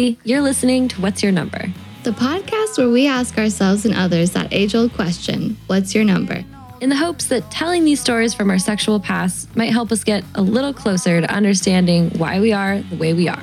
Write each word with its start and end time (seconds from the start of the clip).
You're 0.00 0.40
listening 0.40 0.88
to 0.88 1.00
What's 1.02 1.22
Your 1.22 1.32
Number? 1.32 1.66
The 2.04 2.12
podcast 2.12 2.78
where 2.78 2.88
we 2.88 3.06
ask 3.06 3.36
ourselves 3.36 3.84
and 3.84 3.94
others 3.94 4.30
that 4.30 4.48
age 4.50 4.74
old 4.74 4.94
question 4.94 5.58
What's 5.66 5.94
your 5.94 6.04
number? 6.04 6.42
In 6.80 6.88
the 6.88 6.96
hopes 6.96 7.26
that 7.26 7.50
telling 7.50 7.84
these 7.84 8.00
stories 8.00 8.32
from 8.32 8.48
our 8.48 8.58
sexual 8.58 8.98
past 8.98 9.54
might 9.54 9.72
help 9.72 9.92
us 9.92 10.02
get 10.02 10.24
a 10.34 10.40
little 10.40 10.72
closer 10.72 11.20
to 11.20 11.30
understanding 11.30 12.10
why 12.16 12.40
we 12.40 12.52
are 12.52 12.80
the 12.80 12.96
way 12.96 13.12
we 13.12 13.28
are. 13.28 13.42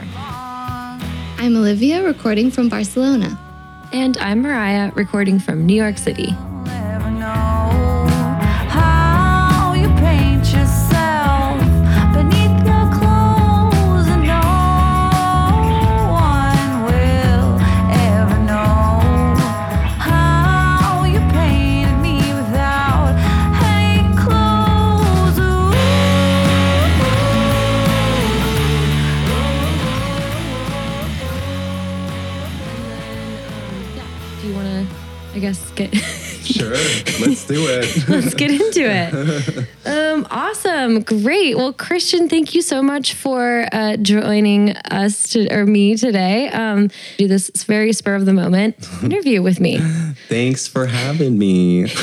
I'm 1.37 1.55
Olivia, 1.55 2.03
recording 2.03 2.49
from 2.49 2.69
Barcelona. 2.69 3.39
And 3.93 4.17
I'm 4.17 4.41
Mariah, 4.41 4.91
recording 4.95 5.37
from 5.37 5.67
New 5.67 5.75
York 5.75 5.99
City. 5.99 6.35
Guess, 35.47 35.71
get 35.71 35.93
Sure, 36.47 36.69
let's 36.69 37.45
do 37.45 37.65
it. 37.67 38.07
let's 38.09 38.33
get 38.33 38.51
into 38.51 38.81
it. 38.83 39.67
Um, 39.85 40.25
awesome, 40.31 41.01
great. 41.01 41.57
Well, 41.57 41.73
Christian, 41.73 42.29
thank 42.29 42.55
you 42.55 42.61
so 42.61 42.81
much 42.81 43.13
for 43.13 43.67
uh, 43.71 43.97
joining 43.97 44.71
us 44.77 45.29
to, 45.29 45.53
or 45.53 45.65
me 45.65 45.97
today. 45.97 46.47
Um, 46.49 46.89
do 47.17 47.27
this 47.27 47.49
very 47.63 47.91
spur 47.91 48.15
of 48.15 48.25
the 48.25 48.33
moment 48.33 48.75
interview 49.03 49.41
with 49.41 49.59
me. 49.59 49.79
Thanks 50.29 50.67
for 50.67 50.85
having 50.85 51.37
me. 51.37 51.83
this 51.83 51.93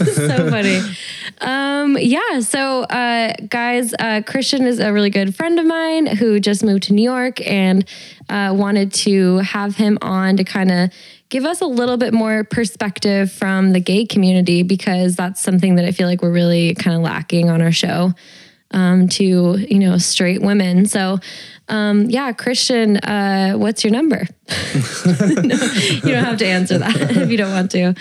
is 0.00 0.16
so 0.16 0.48
funny. 0.48 0.80
Um, 1.40 1.98
yeah. 1.98 2.40
So, 2.40 2.82
uh, 2.84 3.34
guys, 3.48 3.94
uh, 3.98 4.22
Christian 4.24 4.64
is 4.66 4.78
a 4.78 4.92
really 4.92 5.10
good 5.10 5.34
friend 5.34 5.58
of 5.58 5.66
mine 5.66 6.06
who 6.06 6.38
just 6.38 6.62
moved 6.62 6.84
to 6.84 6.92
New 6.92 7.02
York 7.02 7.44
and 7.46 7.84
uh, 8.28 8.54
wanted 8.56 8.92
to 8.92 9.38
have 9.38 9.76
him 9.76 9.98
on 10.00 10.36
to 10.36 10.44
kind 10.44 10.70
of 10.70 10.90
give 11.32 11.46
us 11.46 11.62
a 11.62 11.66
little 11.66 11.96
bit 11.96 12.12
more 12.12 12.44
perspective 12.44 13.32
from 13.32 13.72
the 13.72 13.80
gay 13.80 14.04
community 14.04 14.62
because 14.62 15.16
that's 15.16 15.40
something 15.40 15.76
that 15.76 15.86
I 15.86 15.90
feel 15.90 16.06
like 16.06 16.20
we're 16.20 16.30
really 16.30 16.74
kind 16.74 16.94
of 16.94 17.02
lacking 17.02 17.48
on 17.48 17.62
our 17.62 17.72
show 17.72 18.12
um, 18.72 19.08
to, 19.08 19.24
you 19.56 19.78
know, 19.78 19.96
straight 19.96 20.42
women. 20.42 20.84
So, 20.84 21.20
um, 21.68 22.10
yeah, 22.10 22.32
Christian, 22.32 22.98
uh, 22.98 23.54
what's 23.54 23.82
your 23.82 23.94
number? 23.94 24.26
No, 24.46 25.54
you 25.90 26.12
don't 26.12 26.24
have 26.24 26.36
to 26.36 26.46
answer 26.46 26.76
that 26.76 26.96
if 27.00 27.30
you 27.30 27.38
don't 27.38 27.52
want 27.52 27.70
to. 27.70 27.94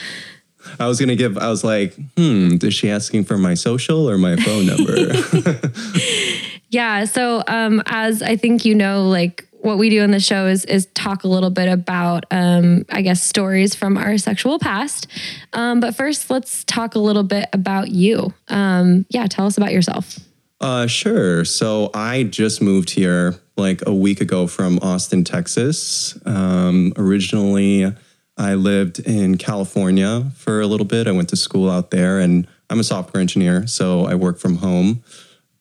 I 0.78 0.88
was 0.88 1.00
gonna 1.00 1.16
give. 1.16 1.38
I 1.38 1.48
was 1.50 1.64
like, 1.64 1.96
hmm, 2.18 2.58
is 2.62 2.74
she 2.74 2.92
asking 2.92 3.24
for 3.24 3.38
my 3.38 3.54
social 3.54 4.10
or 4.10 4.18
my 4.18 4.36
phone 4.36 4.66
number? 4.68 4.94
Yeah. 6.72 7.04
So, 7.04 7.44
um, 7.48 7.84
as 7.86 8.24
I 8.24 8.38
think 8.38 8.64
you 8.64 8.74
know, 8.74 9.04
like 9.04 9.46
what 9.62 9.78
we 9.78 9.90
do 9.90 10.04
in 10.04 10.12
the 10.12 10.20
show 10.20 10.48
is 10.48 10.66
is 10.66 10.88
talk 10.94 11.24
a 11.24 11.28
little 11.28 11.50
bit 11.50 11.68
about, 11.70 12.26
um, 12.32 12.86
I 12.90 13.02
guess, 13.02 13.24
stories 13.24 13.76
from 13.76 13.98
our 13.98 14.18
sexual 14.18 14.60
past. 14.60 15.08
Um, 15.54 15.80
but 15.80 15.96
first, 15.96 16.30
let's 16.30 16.64
talk 16.64 16.96
a 16.96 17.00
little 17.00 17.24
bit 17.24 17.48
about 17.54 17.90
you. 17.90 18.34
Um, 18.48 19.06
yeah, 19.10 19.28
tell 19.28 19.46
us 19.46 19.58
about 19.58 19.72
yourself. 19.72 20.20
uh, 20.62 20.88
sure. 20.88 21.44
So 21.46 21.90
I 21.94 22.24
just 22.24 22.62
moved 22.62 22.92
here 22.92 23.36
like 23.58 23.82
a 23.88 23.94
week 23.94 24.22
ago 24.22 24.48
from 24.48 24.80
Austin, 24.82 25.24
Texas. 25.24 26.18
Um, 26.26 26.94
originally, 26.98 27.94
I 28.38 28.54
lived 28.56 29.00
in 29.00 29.38
California 29.38 30.32
for 30.36 30.62
a 30.62 30.68
little 30.68 30.86
bit. 30.86 31.08
I 31.08 31.12
went 31.12 31.30
to 31.30 31.36
school 31.36 31.70
out 31.70 31.92
there, 31.92 32.20
and 32.20 32.48
I'm 32.70 32.80
a 32.80 32.84
software 32.84 33.22
engineer, 33.22 33.68
so 33.68 34.06
I 34.06 34.16
work 34.16 34.40
from 34.40 34.58
home. 34.58 35.04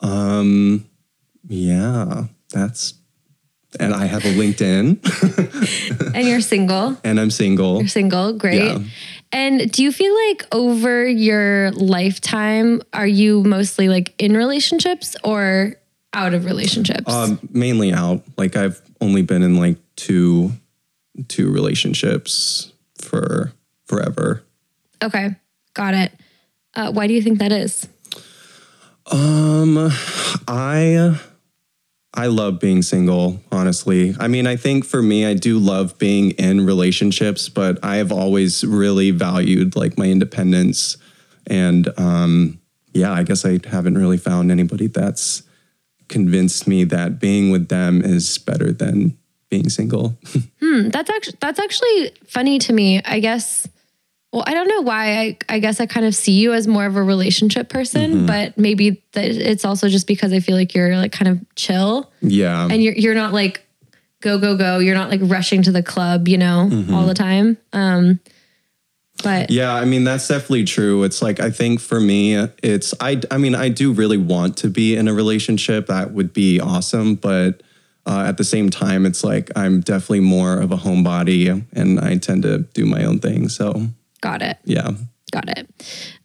Um, 0.01 0.87
yeah, 1.49 2.27
that's. 2.51 2.95
And 3.79 3.95
I 3.95 4.07
have 4.07 4.25
a 4.25 4.33
LinkedIn, 4.35 4.99
And 6.15 6.27
you're 6.27 6.41
single. 6.41 6.97
and 7.05 7.21
I'm 7.21 7.31
single. 7.31 7.79
You're 7.79 7.89
single. 7.89 8.33
Great. 8.33 8.63
Yeah. 8.63 8.79
And 9.33 9.71
do 9.71 9.85
you 9.85 9.93
feel 9.93 10.13
like 10.29 10.45
over 10.51 11.07
your 11.07 11.71
lifetime, 11.73 12.83
are 12.93 13.07
you 13.07 13.45
mostly 13.45 13.89
like 13.89 14.13
in 14.19 14.37
relationships 14.37 15.15
or 15.23 15.77
out 16.13 16.35
of 16.35 16.47
relationships? 16.47 17.13
Um, 17.13 17.39
mainly 17.53 17.93
out. 17.93 18.25
Like 18.37 18.57
I've 18.57 18.81
only 19.01 19.23
been 19.23 19.43
in 19.45 19.57
like 19.57 19.77
two 19.95 20.51
two 21.29 21.51
relationships 21.53 22.73
for 23.01 23.53
forever. 23.87 24.43
okay. 25.05 25.37
Got 25.75 25.95
it. 25.95 26.13
Uh, 26.75 26.91
why 26.91 27.07
do 27.07 27.15
you 27.15 27.23
think 27.23 27.39
that 27.39 27.53
is? 27.53 27.87
Um 29.07 29.91
I 30.49 31.19
I 32.13 32.27
love 32.27 32.59
being 32.59 32.83
single, 32.83 33.41
honestly. 33.53 34.17
I 34.19 34.27
mean, 34.27 34.47
I 34.47 34.57
think 34.57 34.85
for 34.85 35.01
me 35.01 35.25
I 35.25 35.35
do 35.35 35.59
love 35.59 35.97
being 35.99 36.33
in 36.33 36.67
relationships, 36.67 37.49
but 37.49 37.79
I 37.85 37.97
have 37.97 38.11
always 38.11 38.65
really 38.65 39.13
valued 39.13 39.77
like 39.77 39.97
my 39.97 40.07
independence 40.07 40.97
and 41.47 41.89
um 41.99 42.61
yeah, 42.93 43.13
I 43.13 43.23
guess 43.23 43.45
I 43.45 43.61
haven't 43.69 43.97
really 43.97 44.19
found 44.19 44.51
anybody 44.51 44.89
that's 44.89 45.45
convinced 46.09 46.67
me 46.67 46.83
that 46.85 47.21
being 47.21 47.53
with 47.53 47.69
them 47.69 48.03
is 48.03 48.37
better 48.39 48.73
than 48.73 49.17
being 49.49 49.69
single. 49.69 50.19
hmm, 50.61 50.89
That's 50.89 51.09
actually 51.09 51.37
that's 51.41 51.61
actually 51.61 52.11
funny 52.27 52.59
to 52.61 52.73
me. 52.73 53.01
I 53.05 53.21
guess. 53.21 53.69
Well, 54.33 54.45
I 54.47 54.55
don't 54.55 54.69
know 54.69 54.83
why. 54.83 55.19
I 55.19 55.39
I 55.49 55.59
guess 55.59 55.81
I 55.81 55.87
kind 55.87 56.07
of 56.07 56.15
see 56.15 56.33
you 56.33 56.53
as 56.53 56.69
more 56.69 56.87
of 56.87 56.97
a 56.97 57.03
relationship 57.03 57.69
person, 57.69 58.27
but 58.27 58.57
maybe 58.57 59.03
that 59.13 59.25
it's 59.25 59.65
also 59.65 59.89
just 59.89 60.07
because 60.07 60.33
I 60.33 60.41
feel 60.41 60.57
like 60.57 60.75
you're 60.75 60.97
like 60.97 61.13
kind 61.13 61.29
of 61.29 61.55
chill 61.57 62.13
yeah. 62.23 62.69
and 62.71 62.83
you're 62.83 62.95
you're 62.95 63.15
not 63.15 63.33
like 63.33 63.67
go 64.21 64.39
go 64.39 64.57
go. 64.57 64.79
You're 64.79 64.95
not 64.95 65.11
like 65.11 65.21
rushing 65.25 65.63
to 65.63 65.73
the 65.73 65.83
club, 65.83 66.29
you 66.29 66.39
know, 66.39 66.71
all 66.93 67.07
the 67.07 67.15
time. 67.15 67.59
Um, 67.73 68.21
but 69.23 69.51
Yeah, 69.51 69.75
I 69.75 69.85
mean 69.85 70.05
that's 70.05 70.29
definitely 70.29 70.65
true. 70.65 71.03
It's 71.03 71.23
like 71.23 71.41
I 71.41 71.51
think 71.51 71.81
for 71.81 72.01
me, 72.01 72.37
it's 72.63 72.95
I. 73.01 73.21
I 73.31 73.39
mean, 73.39 73.55
I 73.55 73.69
do 73.69 73.93
really 73.93 74.17
want 74.17 74.57
to 74.59 74.69
be 74.69 74.97
in 74.97 75.09
a 75.09 75.13
relationship. 75.13 75.89
That 75.89 76.13
would 76.13 76.33
be 76.33 76.61
awesome, 76.61 77.17
but 77.17 77.63
uh, 78.07 78.25
at 78.27 78.39
the 78.39 78.45
same 78.45 78.71
time, 78.71 79.07
it's 79.07 79.23
like 79.25 79.51
I'm 79.57 79.81
definitely 79.81 80.21
more 80.21 80.59
of 80.59 80.73
a 80.73 80.77
homebody, 80.77 81.65
and 81.73 82.01
I 82.01 82.17
tend 82.17 82.45
to 82.45 82.59
do 82.75 82.87
my 82.87 83.05
own 83.05 83.19
thing. 83.19 83.49
So 83.49 83.89
got 84.21 84.43
it. 84.43 84.59
yeah. 84.65 84.91
Got 85.33 85.49
it. 85.59 85.69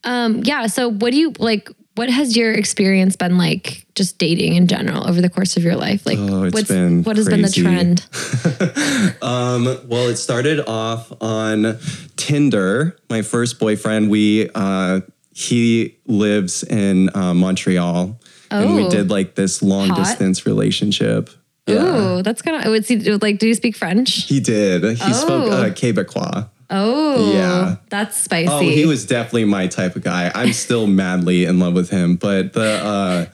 Um, 0.03 0.41
yeah. 0.45 0.65
So, 0.65 0.89
what 0.89 1.11
do 1.11 1.17
you 1.19 1.31
like? 1.37 1.69
What 1.93 2.09
has 2.09 2.35
your 2.35 2.51
experience 2.51 3.15
been 3.15 3.37
like, 3.37 3.85
just 3.95 4.17
dating 4.17 4.55
in 4.55 4.65
general 4.67 5.07
over 5.07 5.21
the 5.21 5.29
course 5.29 5.55
of 5.57 5.63
your 5.63 5.75
life? 5.75 6.05
Like, 6.07 6.17
Oh, 6.19 6.43
it's 6.43 6.53
what's 6.55 6.67
been 6.67 7.03
what 7.03 7.15
has 7.15 7.29
been 7.29 7.41
the 7.43 7.49
trend? 7.49 8.05
Um, 9.21 9.65
well, 9.87 10.07
it 10.09 10.17
started 10.17 10.59
off 10.67 11.11
on 11.21 11.77
Tinder. 12.15 12.97
My 13.09 13.21
first 13.21 13.59
boyfriend, 13.59 14.09
we 14.09 14.49
uh, 14.55 15.01
he 15.33 15.97
lives 16.07 16.63
in 16.63 17.15
uh, 17.15 17.33
Montreal, 17.33 18.19
and 18.51 18.75
we 18.75 18.85
Oh. 18.85 18.89
did 18.89 19.09
like 19.09 19.35
this 19.35 19.61
long 19.61 19.89
Hot. 19.89 19.97
distance 19.99 20.45
relationship. 20.45 21.29
Yeah. 21.67 22.17
Ooh, 22.17 22.21
that's 22.23 22.41
kind 22.41 22.57
of. 22.57 22.65
I 22.65 22.69
would 22.69 22.85
see. 22.85 22.97
Like, 23.17 23.39
do 23.39 23.47
you 23.47 23.53
speak 23.53 23.75
French? 23.75 24.25
He 24.25 24.39
did. 24.39 24.83
He 24.83 25.13
spoke 25.13 25.51
Oh. 25.51 25.51
uh, 25.51 25.69
Quebecois. 25.69 26.49
Oh, 26.69 27.33
Yeah. 27.33 27.75
that's 27.89 28.17
spicy. 28.17 28.51
Oh, 28.51 28.59
he 28.59 28.85
was 28.85 29.05
definitely 29.05 29.45
my 29.45 29.67
type 29.67 29.95
of 29.95 30.03
guy. 30.03 30.31
I'm 30.33 30.53
still 30.53 30.87
madly 31.03 31.45
in 31.45 31.59
love 31.59 31.73
with 31.73 31.89
him, 31.89 32.15
but 32.15 32.53
the 32.53 32.83
uh 32.83 33.25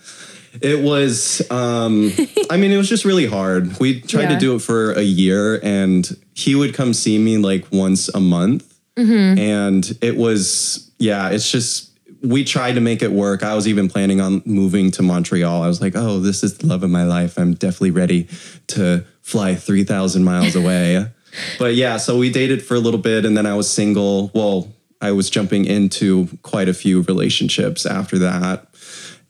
it 0.62 0.80
was 0.82 1.42
um 1.50 2.12
I 2.50 2.58
mean 2.58 2.72
it 2.72 2.78
was 2.78 2.90
just 2.90 3.06
really 3.06 3.26
hard. 3.26 3.80
We 3.80 4.02
tried 4.02 4.24
Yeah. 4.24 4.30
to 4.34 4.40
do 4.40 4.56
it 4.56 4.60
for 4.62 4.92
a 4.94 5.02
year 5.04 5.60
and 5.64 6.10
he 6.34 6.56
would 6.56 6.74
come 6.74 6.94
see 6.94 7.18
me 7.18 7.38
like 7.38 7.66
once 7.72 8.10
a 8.10 8.20
month. 8.20 8.68
Mm-hmm. 8.98 9.40
And 9.40 9.98
it 10.02 10.18
was 10.18 10.92
yeah, 11.00 11.30
it's 11.30 11.50
just 11.50 11.90
we 12.24 12.44
tried 12.44 12.74
to 12.74 12.82
make 12.82 13.02
it 13.02 13.12
work. 13.12 13.42
I 13.44 13.56
was 13.56 13.68
even 13.68 13.88
planning 13.90 14.22
on 14.22 14.44
moving 14.46 14.92
to 14.92 15.02
Montreal. 15.02 15.64
I 15.64 15.68
was 15.68 15.82
like, 15.82 15.94
"Oh, 15.96 16.20
this 16.20 16.44
is 16.44 16.60
the 16.60 16.68
love 16.68 16.84
of 16.84 16.90
my 16.92 17.04
life. 17.04 17.40
I'm 17.40 17.56
definitely 17.56 17.90
ready 17.92 18.28
to 18.68 19.06
fly 19.22 19.56
3000 19.56 20.24
miles 20.24 20.56
away." 20.56 21.08
But 21.60 21.76
yeah, 21.76 21.98
so 21.98 22.18
we 22.18 22.32
dated 22.32 22.64
for 22.64 22.76
a 22.76 22.80
little 22.80 23.00
bit 23.00 23.26
and 23.26 23.36
then 23.38 23.46
I 23.46 23.56
was 23.56 23.70
single. 23.70 24.32
Well, 24.34 24.72
I 25.02 25.12
was 25.12 25.30
jumping 25.30 25.66
into 25.66 26.28
quite 26.44 26.70
a 26.70 26.74
few 26.74 27.02
relationships 27.02 27.86
after 27.86 28.20
that. 28.20 28.68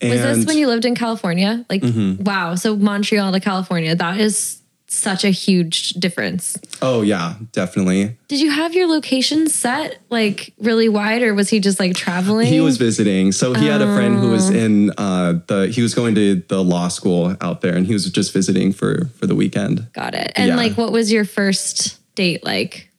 And 0.01 0.11
was 0.13 0.37
this 0.37 0.45
when 0.47 0.57
you 0.57 0.67
lived 0.67 0.85
in 0.85 0.95
California? 0.95 1.65
Like, 1.69 1.81
Mm-hmm. 1.81 2.23
wow. 2.23 2.55
So 2.55 2.75
Montreal 2.75 3.31
to 3.33 3.39
California, 3.39 3.95
that 3.95 4.19
is 4.19 4.60
such 4.93 5.23
a 5.23 5.29
huge 5.29 5.91
difference. 5.93 6.57
Oh 6.81 7.01
yeah, 7.01 7.35
definitely. 7.53 8.17
Did 8.27 8.41
you 8.41 8.51
have 8.51 8.73
your 8.73 8.87
location 8.87 9.47
set 9.47 9.99
like 10.09 10.53
really 10.59 10.89
wide, 10.89 11.21
or 11.23 11.33
was 11.33 11.49
he 11.49 11.59
just 11.59 11.79
like 11.79 11.95
traveling? 11.95 12.47
He 12.47 12.59
was 12.59 12.77
visiting. 12.77 13.31
So 13.31 13.53
he 13.53 13.67
had 13.67 13.81
a 13.81 13.95
friend 13.95 14.19
who 14.19 14.29
was 14.31 14.49
Oh. 14.49 14.53
in 14.53 14.91
uh, 14.97 15.39
the. 15.47 15.67
He 15.67 15.81
was 15.81 15.93
going 15.95 16.15
to 16.15 16.43
the 16.47 16.61
law 16.63 16.89
school 16.89 17.35
out 17.39 17.61
there, 17.61 17.75
and 17.75 17.87
he 17.87 17.93
was 17.93 18.09
just 18.11 18.33
visiting 18.33 18.73
for 18.73 19.05
for 19.17 19.27
the 19.27 19.35
weekend. 19.35 19.87
got 19.93 20.13
it. 20.13 20.31
And 20.35 20.49
Yeah. 20.49 20.55
like, 20.57 20.77
what 20.77 20.91
was 20.91 21.11
your 21.11 21.25
first 21.25 21.97
date 22.15 22.43
like? 22.43 22.89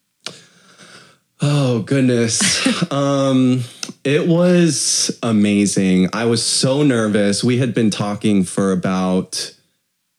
Oh 1.40 1.80
goodness. 1.82 2.40
um 2.92 3.62
it 4.04 4.26
was 4.28 5.16
amazing. 5.22 6.08
I 6.12 6.24
was 6.24 6.42
so 6.44 6.82
nervous. 6.82 7.44
We 7.44 7.58
had 7.58 7.74
been 7.74 7.90
talking 7.90 8.44
for 8.44 8.72
about 8.72 9.54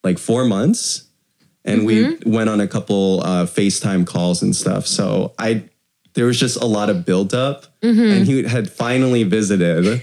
like 0.04 0.20
4 0.20 0.46
months 0.46 1.04
and 1.66 1.86
we 1.86 2.18
went 2.26 2.50
on 2.50 2.60
a 2.62 2.68
couple 2.68 3.22
uh 3.24 3.46
FaceTime 3.46 4.06
calls 4.06 4.42
and 4.42 4.56
stuff. 4.56 4.86
So 4.88 5.34
I 5.40 5.64
there 6.14 6.26
was 6.26 6.40
just 6.40 6.62
a 6.62 6.66
lot 6.66 6.90
of 6.90 7.06
buildup 7.06 7.66
and 8.00 8.28
he 8.28 8.44
had 8.44 8.70
finally 8.70 9.24
visited. 9.24 10.02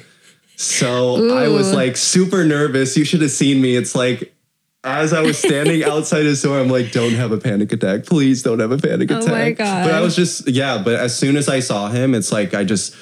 So 0.57 1.31
I 1.35 1.49
was 1.49 1.73
like 1.73 1.97
super 1.97 2.45
nervous. 2.45 2.97
You 2.97 3.05
should 3.05 3.23
have 3.23 3.31
seen 3.31 3.61
me. 3.63 3.77
It's 3.77 3.95
like 3.95 4.35
as 4.83 5.13
I 5.13 5.21
was 5.21 5.37
standing 5.39 5.85
outside 5.93 6.25
his 6.25 6.41
door, 6.43 6.59
I'm 6.59 6.69
like, 6.69 6.91
don't 6.93 7.13
have 7.15 7.33
a 7.33 7.39
panic 7.39 7.73
attack. 7.73 8.07
Please 8.07 8.43
don't 8.43 8.61
have 8.61 8.73
a 8.73 8.79
panic 8.79 9.11
Oh 9.13 9.19
attack. 9.19 9.31
my 9.31 9.51
God. 9.53 9.85
But 9.85 9.95
I 9.95 10.01
was 10.01 10.17
just, 10.17 10.49
yeah, 10.49 10.81
but 10.83 10.95
as 10.95 11.15
soon 11.17 11.37
as 11.37 11.49
I 11.49 11.61
saw 11.61 11.89
him, 11.89 12.15
it's 12.15 12.33
like 12.33 12.55
I 12.55 12.65
just 12.65 12.95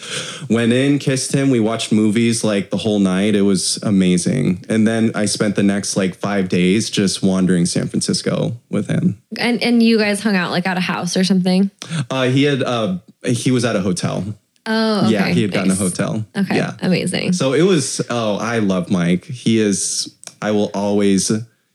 went 0.51 0.73
in, 0.73 0.99
kissed 0.99 1.33
him. 1.33 1.51
We 1.51 1.61
watched 1.61 1.93
movies 1.93 2.43
like 2.43 2.71
the 2.71 2.77
whole 2.79 2.99
night. 2.99 3.35
It 3.37 3.43
was 3.43 3.79
amazing. 3.83 4.65
And 4.69 4.89
then 4.89 5.13
I 5.15 5.27
spent 5.27 5.55
the 5.57 5.63
next 5.63 5.97
like 5.97 6.17
five 6.17 6.49
days 6.49 6.91
just 6.91 7.23
wandering 7.23 7.65
San 7.67 7.87
Francisco 7.89 8.57
with 8.71 8.89
him. 8.89 9.23
And 9.39 9.63
and 9.63 9.83
you 9.83 9.99
guys 9.99 10.21
hung 10.21 10.35
out 10.35 10.51
like 10.51 10.67
at 10.67 10.77
a 10.77 10.81
house 10.81 11.17
or 11.17 11.23
something? 11.23 11.71
Uh, 12.11 12.25
he 12.25 12.43
had, 12.43 12.63
uh, 12.63 12.99
he 13.25 13.51
was 13.53 13.65
at 13.65 13.77
a 13.77 13.81
hotel. 13.81 14.25
Oh, 14.67 15.03
okay. 15.05 15.13
yeah, 15.13 15.29
he 15.29 15.43
had 15.43 15.53
gotten 15.53 15.71
a 15.71 15.75
hotel. 15.75 16.27
Okay, 16.37 16.57
Yeah. 16.57 16.77
amazing. 16.83 17.33
So 17.33 17.55
it 17.55 17.63
was, 17.63 18.03
oh, 18.11 18.37
I 18.37 18.59
love 18.59 18.91
Mike. 18.91 19.25
He 19.25 19.59
is, 19.61 20.15
I 20.43 20.51
will 20.51 20.71
always, 20.75 21.33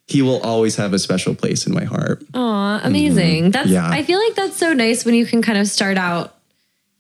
he 0.08 0.22
will 0.22 0.42
always 0.42 0.76
have 0.76 0.94
a 0.94 1.00
special 1.00 1.34
place 1.36 1.66
in 1.66 1.74
my 1.74 1.84
heart. 1.86 2.24
Aw, 2.34 2.82
amazing. 2.84 3.52
That's 3.52 3.68
Mm-hmm. 3.68 3.74
Yeah. 3.74 3.90
I 3.90 4.04
feel 4.04 4.20
like 4.20 4.36
that's 4.36 4.58
so 4.58 4.74
nice 4.74 5.06
when 5.06 5.16
you 5.16 5.26
can 5.26 5.42
kind 5.42 5.58
of 5.58 5.68
start 5.68 5.98
out 5.98 6.36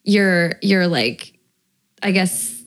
your 0.03 0.53
your 0.61 0.87
like 0.87 1.33
I 2.01 2.11
guess 2.11 2.61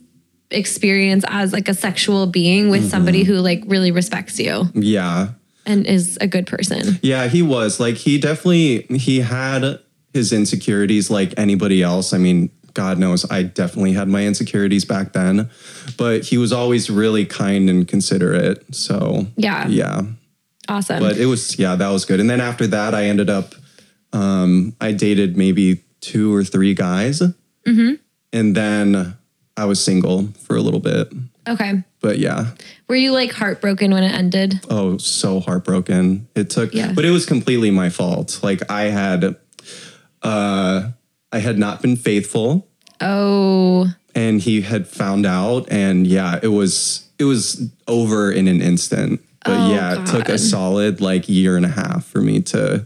experience 0.51 1.25
as 1.29 1.53
like 1.53 1.69
a 1.69 1.75
sexual 1.75 2.27
being 2.27 2.69
with 2.71 2.89
somebody 2.91 3.23
Mm-hmm. 3.25 3.33
who 3.33 3.39
like 3.41 3.63
really 3.67 3.91
respects 3.91 4.39
you 4.39 4.65
Yeah. 4.75 5.29
and 5.67 5.87
is 5.87 6.17
a 6.21 6.27
good 6.27 6.47
person. 6.47 6.99
Yeah, 7.03 7.27
he 7.29 7.43
was. 7.43 7.81
Like 7.81 7.97
he 7.97 8.19
definitely 8.19 8.83
he 8.97 9.21
had 9.21 9.81
his 10.15 10.33
insecurities 10.33 11.11
like 11.11 11.35
anybody 11.37 11.83
else. 11.83 12.13
I 12.15 12.19
mean, 12.19 12.51
God 12.75 12.99
knows 12.99 13.29
I 13.31 13.43
definitely 13.43 13.93
had 13.93 14.09
my 14.09 14.25
insecurities 14.27 14.85
back 14.85 15.13
then, 15.15 15.51
but 15.99 16.25
he 16.25 16.39
was 16.39 16.53
always 16.53 16.89
really 16.91 17.25
kind 17.27 17.69
and 17.69 17.89
considerate. 17.89 18.75
So, 18.75 19.27
Yeah. 19.37 19.67
Yeah. 19.69 20.03
Awesome. 20.69 21.01
But 21.01 21.17
it 21.19 21.27
was 21.27 21.59
yeah, 21.59 21.77
that 21.77 21.89
was 21.89 22.05
good. 22.05 22.21
And 22.21 22.29
then 22.29 22.41
after 22.41 22.67
that 22.69 22.95
I 22.95 23.05
ended 23.05 23.31
up 23.31 23.55
um 24.13 24.75
I 24.81 24.93
dated 24.93 25.37
maybe 25.37 25.83
two 26.01 26.35
or 26.35 26.45
three 26.45 26.75
guys. 26.75 27.21
Mm-hmm. 27.21 27.95
And 28.33 28.55
then 28.55 29.17
I 29.57 29.65
was 29.65 29.83
single 29.83 30.29
for 30.45 30.57
a 30.57 30.61
little 30.61 30.81
bit. 30.81 31.13
okay. 31.49 31.83
But 32.01 32.19
yeah. 32.19 32.53
Were 32.89 32.95
you 32.97 33.11
like 33.13 33.33
heartbroken 33.33 33.91
when 33.93 34.03
it 34.05 34.13
ended? 34.13 34.61
oh 34.71 34.99
so 34.99 35.41
heartbroken 35.41 36.29
it 36.37 36.51
took 36.51 36.73
Yeah. 36.75 36.93
but 36.93 37.05
it 37.05 37.11
was 37.11 37.27
completely 37.27 37.71
my 37.71 37.91
fault 37.91 38.41
like 38.43 38.61
i 38.71 38.83
had 38.85 39.35
uh 40.23 40.91
i 41.33 41.39
had 41.39 41.59
not 41.59 41.83
been 41.83 41.97
faithful 41.97 42.69
Oh, 42.99 43.89
and 44.15 44.41
he 44.41 44.63
had 44.63 44.87
found 44.89 45.27
out 45.27 45.71
and 45.71 46.07
yeah 46.07 46.41
it 46.43 46.49
was 46.49 47.07
it 47.19 47.25
was 47.25 47.71
over 47.87 48.33
in 48.33 48.49
an 48.49 48.63
instant 48.63 49.21
but 49.47 49.59
Oh, 49.59 49.71
yeah 49.73 50.03
it 50.03 50.07
took 50.07 50.29
a 50.29 50.39
solid 50.39 51.01
like 51.01 51.29
year 51.29 51.57
and 51.57 51.65
a 51.65 51.69
half 51.71 52.05
for 52.05 52.21
me 52.21 52.43
to 52.43 52.85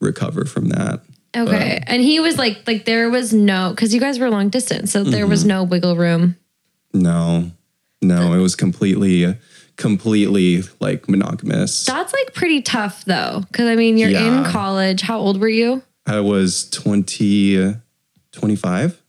recover 0.00 0.44
from 0.44 0.68
that 0.70 1.00
okay. 1.36 1.82
and 1.86 2.02
he 2.02 2.20
was 2.20 2.38
like 2.38 2.62
like 2.66 2.84
there 2.84 3.10
was 3.10 3.32
no 3.32 3.74
cuz 3.76 3.92
you 3.94 4.00
guys 4.00 4.18
were 4.18 4.30
long 4.30 4.48
distance, 4.48 4.90
so 4.92 5.04
there 5.04 5.22
Mm-hmm. 5.22 5.30
was 5.30 5.44
no 5.44 5.62
wiggle 5.64 5.96
room. 5.96 6.36
no 6.94 7.50
no 8.00 8.32
it 8.32 8.38
was 8.40 8.54
completely 8.56 9.36
completely 9.76 10.62
like 10.80 11.08
monogamous 11.08 11.84
That's 11.84 12.12
like 12.12 12.34
pretty 12.34 12.62
tough 12.62 13.04
though 13.04 13.44
cuz 13.52 13.66
I 13.66 13.76
mean, 13.76 13.96
you're 13.98 14.10
in 14.10 14.44
college. 14.44 15.02
How 15.02 15.18
old 15.18 15.40
were 15.40 15.48
you? 15.48 15.82
i 16.06 16.20
was 16.20 16.68
20 16.70 17.74
25 18.32 19.02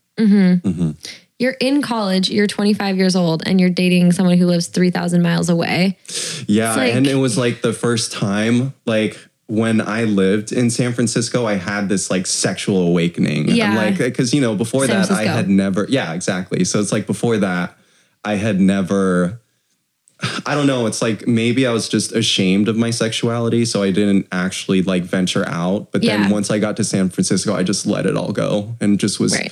you're 1.40 1.56
in 1.58 1.80
college, 1.82 2.28
you're 2.30 2.46
25 2.46 2.96
years 2.98 3.16
old, 3.16 3.42
and 3.46 3.60
you're 3.60 3.70
dating 3.70 4.12
someone 4.12 4.36
who 4.38 4.46
lives 4.46 4.66
3,000 4.68 5.22
miles 5.22 5.48
away. 5.48 5.96
Yeah, 6.46 6.74
like- 6.76 6.94
and 6.94 7.06
it 7.06 7.16
was 7.16 7.36
like 7.38 7.62
the 7.62 7.72
first 7.72 8.12
time, 8.12 8.74
like 8.86 9.16
when 9.46 9.80
I 9.80 10.04
lived 10.04 10.52
in 10.52 10.70
San 10.70 10.92
Francisco, 10.92 11.46
I 11.46 11.54
had 11.54 11.88
this 11.88 12.10
like 12.10 12.26
sexual 12.26 12.86
awakening. 12.86 13.48
Yeah. 13.48 13.74
like 13.74 13.98
because 13.98 14.32
you 14.32 14.40
know 14.40 14.54
before 14.54 14.86
San 14.86 15.00
that 15.02 15.10
I 15.10 15.24
had 15.24 15.48
never. 15.48 15.86
Yeah, 15.88 16.12
exactly. 16.12 16.62
So 16.64 16.78
it's 16.78 16.92
like 16.92 17.06
before 17.06 17.36
that 17.38 17.76
I 18.24 18.36
had 18.36 18.60
never. 18.60 19.40
I 20.44 20.54
don't 20.54 20.66
know. 20.66 20.84
It's 20.86 21.00
like 21.00 21.26
maybe 21.26 21.66
I 21.66 21.72
was 21.72 21.88
just 21.88 22.12
ashamed 22.12 22.68
of 22.68 22.76
my 22.76 22.90
sexuality, 22.90 23.64
so 23.64 23.82
I 23.82 23.90
didn't 23.90 24.28
actually 24.30 24.82
like 24.82 25.02
venture 25.04 25.48
out. 25.48 25.90
But 25.90 26.02
then 26.02 26.24
Yeah. 26.24 26.30
once 26.30 26.50
I 26.50 26.58
got 26.58 26.76
to 26.76 26.84
San 26.84 27.08
Francisco, 27.08 27.54
I 27.54 27.62
just 27.62 27.86
let 27.86 28.04
it 28.04 28.16
all 28.18 28.30
go 28.32 28.76
and 28.82 29.00
just 29.00 29.18
was 29.18 29.32
Right. 29.34 29.50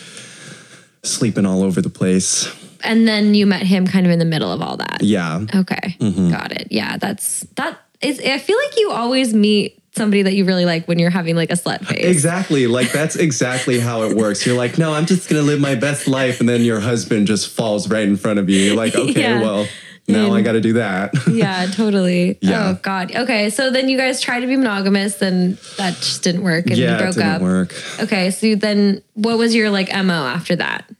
Sleeping 1.02 1.46
all 1.46 1.62
over 1.62 1.80
the 1.80 1.90
place. 1.90 2.48
And 2.84 3.08
then 3.08 3.34
you 3.34 3.46
met 3.46 3.62
him 3.62 3.86
kind 3.86 4.06
of 4.06 4.12
in 4.12 4.18
the 4.18 4.24
middle 4.24 4.52
of 4.52 4.62
all 4.62 4.76
that. 4.76 4.98
Yeah. 5.02 5.44
Okay. 5.54 5.96
Mm-hmm. 6.00 6.30
Got 6.30 6.52
it. 6.52 6.68
Yeah, 6.70 6.96
that's 6.96 7.40
that 7.56 7.78
is 8.00 8.20
I 8.20 8.38
feel 8.38 8.56
like 8.64 8.78
you 8.78 8.90
always 8.92 9.34
meet 9.34 9.82
somebody 9.96 10.22
that 10.22 10.34
you 10.34 10.44
really 10.44 10.64
like 10.64 10.86
when 10.86 10.98
you're 11.00 11.10
having 11.10 11.34
like 11.34 11.50
a 11.50 11.54
slut 11.54 11.84
phase. 11.84 12.04
Exactly. 12.04 12.68
Like 12.68 12.92
that's 12.92 13.16
exactly 13.16 13.80
how 13.80 14.02
it 14.04 14.16
works. 14.16 14.46
You're 14.46 14.56
like, 14.56 14.78
no, 14.78 14.92
I'm 14.94 15.06
just 15.06 15.28
gonna 15.28 15.42
live 15.42 15.60
my 15.60 15.74
best 15.74 16.06
life, 16.06 16.38
and 16.38 16.48
then 16.48 16.60
your 16.62 16.78
husband 16.78 17.26
just 17.26 17.48
falls 17.48 17.90
right 17.90 18.06
in 18.06 18.16
front 18.16 18.38
of 18.38 18.48
you. 18.48 18.60
You're 18.60 18.76
like, 18.76 18.94
okay, 18.96 19.20
Yeah. 19.22 19.40
well, 19.40 19.66
now 20.08 20.32
I 20.32 20.42
got 20.42 20.52
to 20.52 20.60
do 20.60 20.74
that. 20.74 21.14
Yeah, 21.28 21.66
totally. 21.66 22.38
Yeah. 22.40 22.70
Oh 22.70 22.78
God. 22.82 23.14
Okay. 23.14 23.50
So 23.50 23.70
then 23.70 23.88
you 23.88 23.96
guys 23.96 24.20
tried 24.20 24.40
to 24.40 24.46
be 24.46 24.56
monogamous 24.56 25.22
and 25.22 25.56
that 25.76 25.94
just 25.96 26.24
didn't 26.24 26.42
work 26.42 26.66
and 26.66 26.76
you 26.76 26.84
yeah, 26.84 26.96
it 26.96 26.98
broke 26.98 27.14
didn't 27.14 27.30
up. 27.30 27.42
work. 27.42 27.74
Okay. 28.00 28.30
So 28.30 28.54
then 28.56 29.02
what 29.14 29.38
was 29.38 29.54
your 29.54 29.70
like 29.70 29.88
MO 29.92 30.26
after 30.26 30.56
that? 30.56 30.90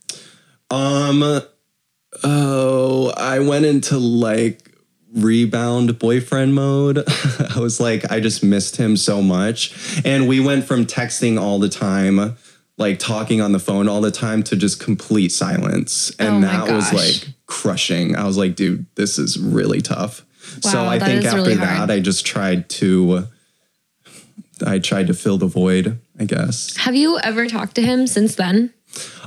Um, 0.71 1.41
oh, 2.23 3.12
I 3.17 3.41
went 3.41 3.65
into 3.65 3.99
like 3.99 4.71
rebound 5.15 5.99
boyfriend 5.99 6.55
mode. 6.55 6.99
I 7.09 7.59
was 7.59 7.81
like, 7.81 8.11
I 8.12 8.21
just 8.21 8.45
missed 8.45 8.77
him 8.77 8.97
so 8.97 9.23
much, 9.23 10.03
and 10.05 10.29
we 10.29 10.41
went 10.41 10.65
from 10.65 10.85
texting 10.87 11.41
all 11.41 11.59
the 11.59 11.69
time. 11.71 12.37
Like 12.77 13.00
talking 13.00 13.41
on 13.41 13.50
the 13.50 13.59
phone 13.59 13.88
all 13.88 14.00
the 14.00 14.12
time 14.12 14.45
to 14.45 14.55
just 14.55 14.79
complete 14.79 15.33
silence. 15.33 16.15
And 16.21 16.45
Oh 16.45 16.49
that 16.49 16.71
was 16.71 16.93
like 16.93 17.35
crushing. 17.49 18.14
I 18.14 18.25
was 18.25 18.37
like, 18.38 18.55
dude, 18.55 18.87
this 18.95 19.19
is 19.19 19.38
really 19.38 19.81
tough. 19.81 20.25
so 20.61 20.85
I 20.85 20.99
think 21.00 21.25
after 21.25 21.38
really 21.38 21.55
that. 21.57 21.90
I 21.90 21.99
just 22.00 22.25
tried 22.25 22.69
to, 22.71 23.26
I 24.64 24.78
tried 24.78 25.09
to 25.09 25.14
fill 25.14 25.38
the 25.38 25.47
void, 25.47 25.99
I 26.19 26.25
guess. 26.25 26.76
Have 26.76 26.95
you 26.95 27.19
ever 27.19 27.47
talked 27.49 27.75
to 27.76 27.83
him 27.83 28.07
since 28.07 28.35
then? 28.37 28.73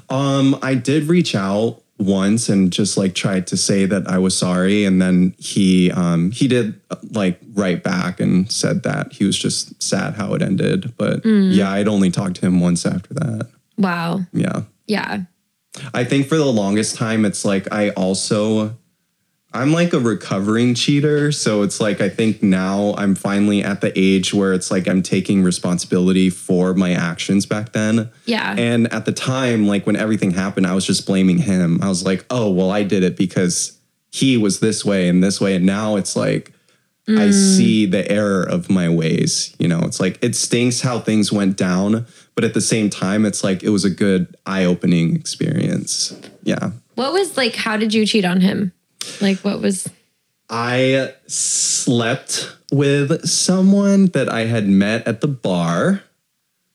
Um, 0.10 0.58
I 0.62 0.76
did 0.76 1.04
reach 1.06 1.36
out 1.36 1.82
once 2.00 2.50
and 2.50 2.74
just 2.74 2.98
like 2.98 3.14
tried 3.14 3.46
to 3.48 3.56
say 3.58 3.86
that 3.86 4.08
I 4.08 4.18
was 4.18 4.36
sorry, 4.36 4.86
and 4.86 5.00
then 5.00 5.36
he 5.38 5.92
um 5.92 6.32
he 6.32 6.48
did 6.48 6.82
like 7.12 7.40
write 7.54 7.84
back 7.84 8.20
and 8.20 8.52
said 8.52 8.82
that 8.84 9.14
he 9.14 9.24
was 9.24 9.38
just 9.38 9.82
sad 9.82 10.16
how 10.16 10.34
it 10.34 10.42
ended. 10.42 10.94
But 10.98 11.22
Mm. 11.24 11.54
yeah, 11.56 11.72
I'd 11.72 11.88
only 11.88 12.10
talked 12.10 12.38
to 12.38 12.46
him 12.48 12.60
once 12.60 12.86
after 12.88 13.14
that. 13.14 13.48
Wow. 13.78 14.22
Yeah. 14.34 14.64
Yeah. 14.88 15.22
I 15.94 16.04
think 16.04 16.28
for 16.28 16.38
the 16.38 16.46
longest 16.46 16.96
time, 16.96 17.26
it's 17.26 17.46
like 17.46 17.72
I 17.72 17.90
also, 17.92 18.78
I'm 19.54 19.72
like 19.72 19.94
a 19.94 20.00
recovering 20.00 20.76
cheater. 20.76 21.32
So 21.32 21.62
it's 21.62 21.80
like 21.80 22.02
I 22.02 22.10
think 22.10 22.44
now 22.44 22.94
I'm 22.98 23.16
finally 23.16 23.64
at 23.64 23.82
the 23.82 23.98
age 23.98 24.34
where 24.34 24.54
it's 24.54 24.72
like 24.72 24.88
I'm 24.88 25.02
taking 25.02 25.44
responsibility 25.44 26.30
for 26.30 26.74
my 26.74 26.92
actions 26.92 27.46
back 27.46 27.74
then. 27.74 28.10
Yeah. 28.26 28.56
And 28.58 28.92
at 28.94 29.06
the 29.06 29.12
time, 29.12 29.68
like 29.68 29.86
when 29.86 29.96
everything 29.96 30.32
happened, 30.32 30.68
I 30.68 30.76
was 30.76 30.86
just 30.86 31.06
blaming 31.06 31.38
him. 31.38 31.80
I 31.82 31.90
was 31.90 32.06
like, 32.06 32.26
oh, 32.30 32.50
well, 32.52 32.72
I 32.72 32.84
did 32.84 33.04
it 33.04 33.16
because 33.16 33.78
he 34.12 34.38
was 34.38 34.60
this 34.60 34.84
way 34.84 35.08
and 35.08 35.24
this 35.24 35.40
way. 35.40 35.56
And 35.56 35.66
now 35.66 35.96
it's 35.96 36.16
like, 36.16 36.54
I 37.08 37.30
mm. 37.30 37.34
see 37.34 37.86
the 37.88 38.10
error 38.10 38.44
of 38.44 38.70
my 38.70 38.88
ways. 38.88 39.56
You 39.58 39.68
know, 39.68 39.80
it's 39.82 40.00
like 40.00 40.20
it 40.24 40.36
stinks 40.36 40.82
how 40.82 41.00
things 41.00 41.32
went 41.32 41.58
down, 41.58 42.06
but 42.36 42.44
at 42.44 42.54
the 42.54 42.62
same 42.62 42.90
time, 42.90 43.26
it's 43.26 43.44
like 43.44 43.64
it 43.64 43.70
was 43.70 43.84
a 43.86 43.90
good 43.90 44.36
eye 44.46 44.66
opening 44.66 45.16
experience. 45.16 46.20
Yeah. 46.44 46.72
What 46.96 47.14
was 47.14 47.38
like 47.38 47.56
how 47.56 47.78
did 47.78 47.94
you 47.94 48.06
cheat 48.06 48.26
on 48.26 48.42
him? 48.42 48.72
Like 49.22 49.40
what 49.40 49.62
was 49.62 49.88
I 50.50 51.14
slept 51.28 52.56
with 52.72 53.26
someone 53.28 54.08
that 54.08 54.30
I 54.30 54.42
had 54.46 54.68
met 54.68 55.08
at 55.08 55.22
the 55.22 55.28
bar. 55.28 56.04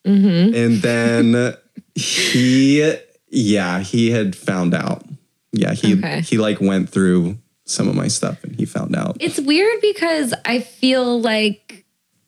Mm-hmm. 0.07 0.55
And 0.55 0.83
then 0.83 1.55
he, 1.95 2.95
yeah, 3.29 3.81
he 3.81 4.11
had 4.11 4.35
found 4.37 4.73
out. 4.73 5.05
Yeah, 5.53 5.73
he 5.75 5.95
Okay. 5.95 6.21
he 6.23 6.39
like 6.39 6.61
went 6.61 6.89
through 6.89 7.39
some 7.65 7.89
of 7.89 7.95
my 7.95 8.09
stuff 8.09 8.45
and 8.45 8.55
he 8.57 8.65
found 8.65 8.95
out. 8.95 9.17
It's 9.21 9.41
weird 9.41 9.81
because 9.81 10.33
I 10.45 10.61
feel 10.61 11.21
like 11.21 11.85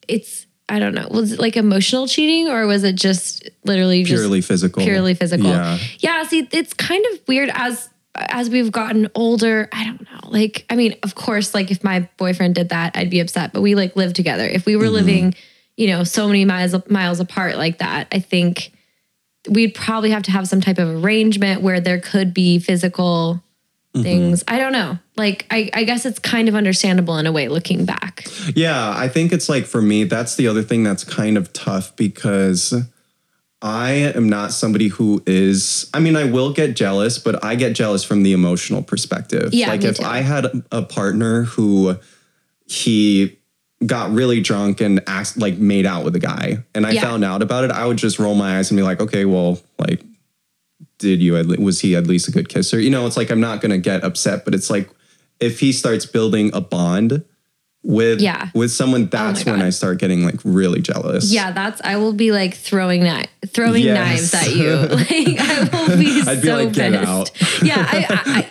it's 0.06 0.46
I 0.68 0.78
don't 0.78 0.94
know. 0.94 1.08
Was 1.10 1.32
it 1.32 1.38
like 1.40 1.56
emotional 1.56 2.06
cheating 2.06 2.48
or 2.48 2.66
was 2.66 2.84
it 2.84 2.94
just 2.94 3.48
literally 3.64 4.02
just 4.04 4.20
Purely 4.20 4.40
physical. 4.42 4.82
purely 4.82 5.14
physical? 5.14 5.46
Yeah. 5.48 5.78
Yeah, 6.00 6.22
see, 6.24 6.46
it's 6.52 6.74
kind 6.74 7.04
of 7.12 7.20
weird 7.26 7.50
as 7.54 7.88
as 8.14 8.50
we've 8.50 8.72
gotten 8.72 9.08
older. 9.14 9.68
I 9.72 9.84
don't 9.84 10.00
know. 10.02 10.28
Like, 10.28 10.66
I 10.68 10.76
mean, 10.76 10.96
of 11.04 11.14
course, 11.14 11.54
like 11.54 11.70
if 11.70 11.82
my 11.84 12.08
boyfriend 12.16 12.54
did 12.56 12.68
that, 12.70 12.96
I'd 12.96 13.10
be 13.10 13.20
upset. 13.20 13.52
But 13.52 13.62
we 13.62 13.74
like 13.74 13.96
live 13.96 14.12
together. 14.12 14.44
If 14.46 14.66
we 14.66 14.76
were 14.76 14.84
Mm-hmm. 14.84 14.94
living, 14.94 15.34
you 15.76 15.86
know, 15.86 16.04
so 16.04 16.26
many 16.26 16.44
miles 16.44 16.74
miles 16.90 17.20
apart 17.20 17.56
like 17.56 17.78
that, 17.78 18.08
I 18.12 18.18
think 18.18 18.72
we'd 19.48 19.74
probably 19.74 20.10
have 20.10 20.24
to 20.24 20.30
have 20.32 20.48
some 20.48 20.60
type 20.60 20.78
of 20.78 21.02
arrangement 21.02 21.62
where 21.62 21.80
there 21.80 22.00
could 22.00 22.34
be 22.34 22.58
physical 22.58 23.42
Mm-hmm. 23.94 24.02
things. 24.02 24.44
I 24.46 24.58
don't 24.58 24.72
know. 24.72 24.98
Like, 25.16 25.46
I, 25.50 25.70
I 25.72 25.84
guess 25.84 26.04
it's 26.04 26.18
kind 26.18 26.46
of 26.48 26.54
understandable 26.54 27.16
in 27.16 27.26
a 27.26 27.32
way 27.32 27.48
looking 27.48 27.86
back. 27.86 28.26
Yeah, 28.54 28.90
I 28.94 29.08
think 29.08 29.32
it's 29.32 29.48
like 29.48 29.64
for 29.64 29.80
me, 29.80 30.04
that's 30.04 30.36
the 30.36 30.46
other 30.46 30.62
thing 30.62 30.82
that's 30.84 31.04
kind 31.04 31.38
of 31.38 31.52
tough 31.54 31.96
because 31.96 32.74
I 33.62 33.90
am 33.92 34.28
not 34.28 34.52
somebody 34.52 34.88
who 34.88 35.22
is, 35.26 35.88
I 35.94 36.00
mean, 36.00 36.16
I 36.16 36.24
will 36.24 36.52
get 36.52 36.76
jealous, 36.76 37.18
but 37.18 37.42
I 37.42 37.54
get 37.54 37.72
jealous 37.72 38.04
from 38.04 38.22
the 38.24 38.32
emotional 38.34 38.82
perspective. 38.82 39.54
Yeah, 39.54 39.68
like 39.68 39.82
if 39.82 39.96
too. 39.96 40.04
I 40.04 40.20
had 40.20 40.46
a 40.70 40.82
partner 40.82 41.44
who 41.44 41.96
he 42.66 43.38
got 43.86 44.12
really 44.12 44.40
drunk 44.42 44.80
and 44.82 45.00
asked, 45.06 45.38
like, 45.38 45.56
made 45.56 45.86
out 45.86 46.04
with 46.04 46.14
a 46.14 46.18
guy, 46.20 46.58
and 46.74 46.84
I 46.86 46.90
Yeah. 46.90 47.02
found 47.02 47.24
out 47.24 47.42
about 47.42 47.64
it, 47.64 47.70
I 47.70 47.86
would 47.86 47.96
just 47.96 48.18
roll 48.18 48.34
my 48.34 48.58
eyes 48.58 48.70
and 48.70 48.76
be 48.76 48.82
like, 48.82 49.00
okay, 49.00 49.24
well, 49.24 49.60
like, 49.78 50.02
did 50.98 51.20
you, 51.22 51.34
was 51.58 51.80
he 51.80 51.96
at 51.96 52.06
least 52.06 52.28
a 52.28 52.30
good 52.32 52.48
kisser? 52.48 52.78
You 52.80 52.90
know, 52.90 53.06
it's 53.06 53.16
like, 53.16 53.30
I'm 53.30 53.40
not 53.40 53.60
going 53.60 53.70
to 53.70 53.78
get 53.78 54.04
upset, 54.04 54.44
but 54.44 54.54
it's 54.54 54.68
like, 54.70 54.90
if 55.40 55.60
he 55.60 55.72
starts 55.72 56.04
building 56.06 56.50
a 56.52 56.60
bond 56.60 57.24
with 57.84 58.20
Yeah. 58.20 58.50
Oh 58.54 58.58
with 58.58 58.72
someone, 58.72 59.02
oh 59.04 59.06
that's 59.06 59.44
when 59.46 59.62
I 59.62 59.70
start 59.70 59.98
getting 59.98 60.24
like 60.24 60.40
really 60.44 60.80
jealous. 60.82 61.32
Yeah, 61.32 61.52
that's 61.52 61.80
I 61.84 61.96
will 61.96 62.12
be 62.12 62.32
like 62.32 62.54
throwing 62.54 63.02
kni- 63.02 63.28
throwing 63.46 63.84
Yes. 63.84 64.32
knives 64.32 64.34
at 64.34 64.54
you. 64.56 64.74
Like 64.90 65.40
I 65.40 65.86
will 65.86 65.96
be 65.96 66.22
I'd 66.26 66.42
be 66.42 66.48
so 66.48 66.54
like, 66.56 66.72
"Get 66.72 66.92
pissed. 66.92 67.06
out." 67.08 67.62
Yeah, 67.62 67.76
I, 67.88 68.06
I, 68.10 68.38
I 68.40 68.46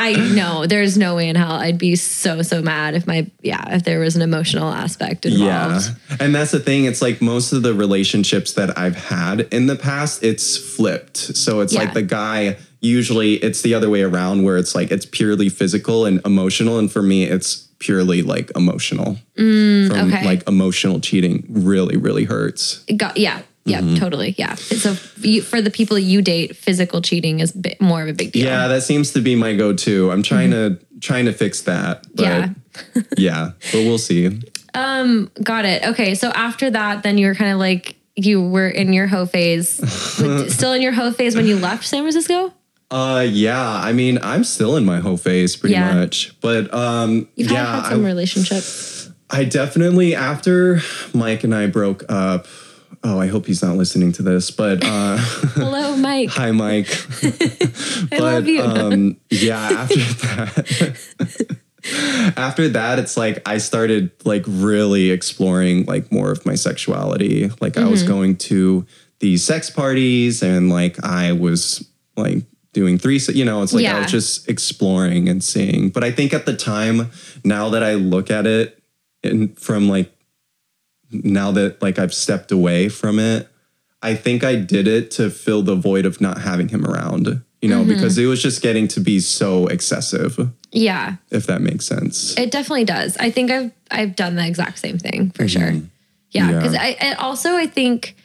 I 0.00 0.14
know 0.34 0.66
there's 0.66 0.96
no 0.96 1.14
way 1.16 1.28
in 1.28 1.36
hell 1.36 1.52
I'd 1.52 1.78
be 1.78 1.94
so 1.96 2.42
so 2.42 2.62
mad 2.62 2.94
if 2.94 3.06
my 3.06 3.30
yeah 3.42 3.74
if 3.74 3.84
there 3.84 4.00
was 4.00 4.16
an 4.16 4.22
emotional 4.22 4.70
aspect 4.70 5.26
involved. 5.26 5.86
Yeah. 6.10 6.16
And 6.18 6.34
that's 6.34 6.50
the 6.52 6.60
thing. 6.60 6.84
It's 6.86 7.02
like 7.02 7.20
most 7.20 7.52
of 7.52 7.62
the 7.62 7.74
relationships 7.74 8.54
that 8.54 8.78
I've 8.78 8.96
had 8.96 9.40
in 9.52 9.66
the 9.66 9.76
past, 9.76 10.22
it's 10.24 10.56
flipped. 10.56 11.16
So 11.18 11.60
it's 11.60 11.72
Yeah. 11.72 11.80
like 11.80 11.94
the 11.94 12.02
guy, 12.02 12.56
usually 12.80 13.34
it's 13.34 13.62
the 13.62 13.74
other 13.74 13.90
way 13.90 14.02
around 14.02 14.42
where 14.42 14.56
it's 14.56 14.74
like 14.74 14.90
it's 14.90 15.06
purely 15.06 15.48
physical 15.48 16.06
and 16.06 16.20
emotional. 16.24 16.78
And 16.78 16.90
for 16.90 17.02
me, 17.02 17.24
it's 17.24 17.68
purely 17.78 18.22
like 18.22 18.50
emotional. 18.56 19.18
From 19.36 19.44
Mm, 19.44 20.08
okay. 20.12 20.24
like 20.24 20.46
emotional 20.48 21.00
cheating 21.00 21.44
really, 21.48 21.96
really 21.96 22.24
hurts. 22.24 22.80
Got 22.96 23.16
yeah 23.16 23.40
yeah 23.64 23.80
Mm-hmm. 23.80 23.96
totally 23.96 24.34
yeah. 24.38 24.54
So 24.54 24.94
you, 25.20 25.42
for 25.42 25.60
the 25.62 25.70
people 25.70 25.98
you 25.98 26.22
date, 26.22 26.56
physical 26.56 27.02
cheating 27.02 27.40
is 27.40 27.52
bit 27.52 27.80
more 27.80 28.02
of 28.02 28.08
a 28.08 28.12
big 28.12 28.32
deal. 28.32 28.46
Yeah, 28.46 28.68
that 28.68 28.82
seems 28.82 29.12
to 29.12 29.20
be 29.20 29.34
my 29.36 29.54
go-to. 29.54 30.10
I'm 30.10 30.22
trying 30.22 30.50
to 30.52 30.78
trying 31.00 31.26
to 31.26 31.32
fix 31.32 31.62
that. 31.62 32.06
But 32.14 32.22
Yeah. 32.24 32.48
yeah. 33.18 33.50
But 33.72 33.78
we'll 33.84 33.98
see. 33.98 34.40
Um, 34.74 35.30
got 35.42 35.64
it. 35.64 35.84
Okay, 35.84 36.14
so 36.14 36.28
after 36.30 36.70
that, 36.70 37.02
then 37.02 37.18
you 37.18 37.26
were 37.26 37.34
kind 37.34 37.52
of 37.52 37.58
like 37.58 37.96
you 38.16 38.40
were 38.42 38.68
in 38.68 38.92
your 38.92 39.06
hoe 39.06 39.26
phase, 39.26 39.68
still 40.54 40.72
in 40.72 40.82
your 40.82 40.92
hoe 40.92 41.10
phase 41.12 41.34
when 41.36 41.46
you 41.46 41.56
left 41.56 41.84
San 41.84 42.02
Francisco. 42.02 42.52
Uh 42.90 43.24
yeah, 43.28 43.60
I 43.60 43.92
mean, 43.92 44.18
I'm 44.22 44.42
still 44.44 44.76
in 44.76 44.84
my 44.84 44.98
hoe 45.00 45.16
phase 45.16 45.54
pretty 45.56 45.74
Yeah. 45.74 45.94
much. 45.94 46.34
But 46.40 46.72
um 46.74 47.28
You've 47.36 47.50
yeah, 47.52 47.64
had, 47.66 47.82
had 47.82 47.90
some 47.90 48.04
I- 48.04 48.08
relationships. 48.08 49.10
I 49.30 49.44
definitely 49.44 50.14
after 50.16 50.80
Mike 51.14 51.44
and 51.44 51.54
I 51.54 51.66
broke 51.68 52.04
up. 52.08 52.46
Oh, 53.02 53.18
I 53.18 53.28
hope 53.28 53.46
he's 53.46 53.62
not 53.62 53.76
listening 53.76 54.12
to 54.12 54.22
this, 54.22 54.50
but 54.50 54.84
uh 54.84 55.16
Hello, 55.54 55.96
Mike. 55.96 56.28
hi 56.30 56.50
Mike. 56.50 56.88
I 58.12 58.18
love 58.18 58.46
you. 58.46 58.62
um 58.62 59.16
yeah, 59.30 59.58
after 59.88 59.96
that 60.26 61.56
after 62.36 62.68
that 62.68 62.98
it's 62.98 63.16
like 63.16 63.40
I 63.48 63.56
started 63.58 64.10
like 64.24 64.44
really 64.46 65.10
exploring 65.10 65.86
like 65.86 66.12
more 66.12 66.30
of 66.30 66.44
my 66.44 66.54
sexuality. 66.54 67.48
Like 67.60 67.76
I 67.76 67.82
Mm-hmm. 67.82 67.90
was 67.90 68.02
going 68.02 68.36
to 68.36 68.86
these 69.20 69.44
sex 69.44 69.70
parties 69.70 70.42
and 70.42 70.68
like 70.70 71.02
I 71.02 71.32
was 71.32 71.86
like 72.16 72.44
doing 72.74 72.98
three 72.98 73.18
you 73.32 73.44
know, 73.44 73.62
it's 73.62 73.72
like 73.72 73.86
I 73.86 74.00
was 74.00 74.10
just 74.10 74.48
exploring 74.48 75.28
and 75.28 75.42
seeing. 75.42 75.88
But 75.88 76.04
I 76.04 76.10
think 76.12 76.32
at 76.34 76.44
the 76.46 76.56
time 76.56 77.10
now 77.44 77.70
that 77.70 77.82
I 77.82 77.94
look 77.94 78.30
at 78.30 78.46
it 78.46 78.82
and 79.24 79.58
from 79.58 79.88
like 79.88 80.12
now 81.10 81.50
that 81.52 81.80
like 81.82 81.98
I've 81.98 82.14
stepped 82.14 82.52
away 82.52 82.88
from 82.88 83.18
it, 83.18 83.48
I 84.02 84.14
think 84.14 84.44
I 84.44 84.56
did 84.56 84.86
it 84.88 85.10
to 85.12 85.30
fill 85.30 85.62
the 85.62 85.74
void 85.74 86.06
of 86.06 86.20
not 86.20 86.40
having 86.40 86.68
him 86.68 86.86
around, 86.86 87.42
you 87.60 87.68
know, 87.68 87.80
Mm-hmm. 87.80 87.88
because 87.92 88.16
it 88.18 88.26
was 88.26 88.42
just 88.42 88.62
getting 88.62 88.88
to 88.88 89.00
be 89.00 89.20
so 89.20 89.66
excessive, 89.66 90.38
yeah, 90.72 91.16
if 91.30 91.46
that 91.46 91.60
makes 91.60 91.84
sense. 91.86 92.36
it 92.38 92.50
definitely 92.50 92.84
does. 92.84 93.16
I 93.18 93.30
think 93.30 93.50
I've 93.50 93.72
I've 93.90 94.16
done 94.16 94.36
the 94.36 94.46
exact 94.46 94.78
same 94.78 94.98
thing 94.98 95.30
for 95.32 95.46
sure. 95.48 95.72
Yeah, 95.72 95.82
Yeah. 96.32 96.52
because 96.58 96.74
I 96.74 96.96
and 97.00 97.18
also 97.18 97.56
I 97.56 97.66
think 97.66 98.16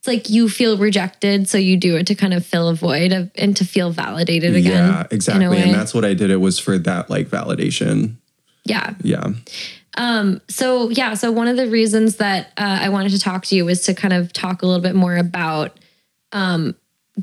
it's 0.00 0.08
like 0.08 0.28
you 0.28 0.48
feel 0.48 0.76
rejected, 0.76 1.48
so 1.48 1.56
you 1.58 1.76
do 1.76 1.96
it 1.96 2.08
to 2.08 2.16
kind 2.16 2.34
of 2.34 2.44
fill 2.44 2.68
a 2.68 2.74
void 2.74 3.12
of, 3.12 3.30
and 3.36 3.56
to 3.56 3.64
feel 3.64 3.90
validated 3.92 4.56
again. 4.56 4.72
yeah, 4.90 5.06
exactly. 5.12 5.44
And 5.62 5.72
that's 5.72 5.94
what 5.94 6.04
I 6.04 6.12
did. 6.12 6.30
It 6.32 6.38
was 6.38 6.58
for 6.58 6.76
that 6.78 7.08
like 7.08 7.28
validation. 7.28 8.16
yeah. 8.64 8.94
Yeah. 9.02 9.28
So 9.96 10.90
yeah, 10.90 11.14
so 11.14 11.30
one 11.32 11.48
of 11.48 11.56
the 11.56 11.66
reasons 11.68 12.16
that 12.16 12.48
uh, 12.56 12.78
I 12.82 12.88
wanted 12.88 13.10
to 13.10 13.18
talk 13.18 13.44
to 13.46 13.56
you 13.56 13.64
was 13.64 13.82
to 13.82 13.94
kind 13.94 14.12
of 14.12 14.32
talk 14.32 14.62
a 14.62 14.66
little 14.66 14.82
bit 14.82 14.94
more 14.94 15.16
about, 15.16 15.78
um, 16.32 16.74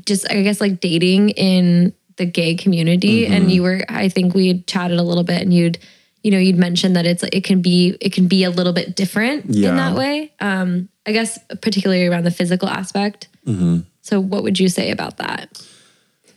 just 0.06 0.30
I 0.30 0.42
guess 0.42 0.60
like 0.60 0.80
dating 0.80 1.30
in 1.30 1.92
the 2.16 2.26
gay 2.26 2.54
community. 2.54 3.24
Mm-hmm. 3.24 3.32
And 3.32 3.50
you 3.50 3.62
were, 3.62 3.80
I 3.88 4.08
think 4.08 4.34
we 4.34 4.48
had 4.48 4.66
chatted 4.66 4.98
a 4.98 5.02
little 5.02 5.24
bit, 5.24 5.42
and 5.42 5.52
you'd, 5.52 5.78
you 6.22 6.30
know, 6.30 6.38
you'd 6.38 6.58
mentioned 6.58 6.96
that 6.96 7.06
it's 7.06 7.22
it 7.22 7.44
can 7.44 7.62
be 7.62 7.96
it 8.00 8.12
can 8.12 8.28
be 8.28 8.44
a 8.44 8.50
little 8.50 8.72
bit 8.72 8.94
different 8.94 9.46
Yeah. 9.48 9.70
in 9.70 9.76
that 9.76 9.96
way. 9.96 10.32
Um, 10.40 10.88
I 11.06 11.12
guess 11.12 11.38
particularly 11.60 12.06
around 12.06 12.24
the 12.24 12.30
physical 12.30 12.68
aspect. 12.68 13.28
Mm-hmm. 13.46 13.80
So 14.02 14.20
what 14.20 14.42
would 14.42 14.60
you 14.60 14.68
say 14.68 14.90
about 14.90 15.16
that? 15.16 15.60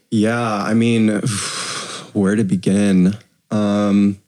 Yeah, 0.09 0.41
I 0.41 0.73
mean, 0.73 1.09
where 2.13 2.35
to 2.35 2.43
begin? 2.43 3.17
Um, 3.51 4.19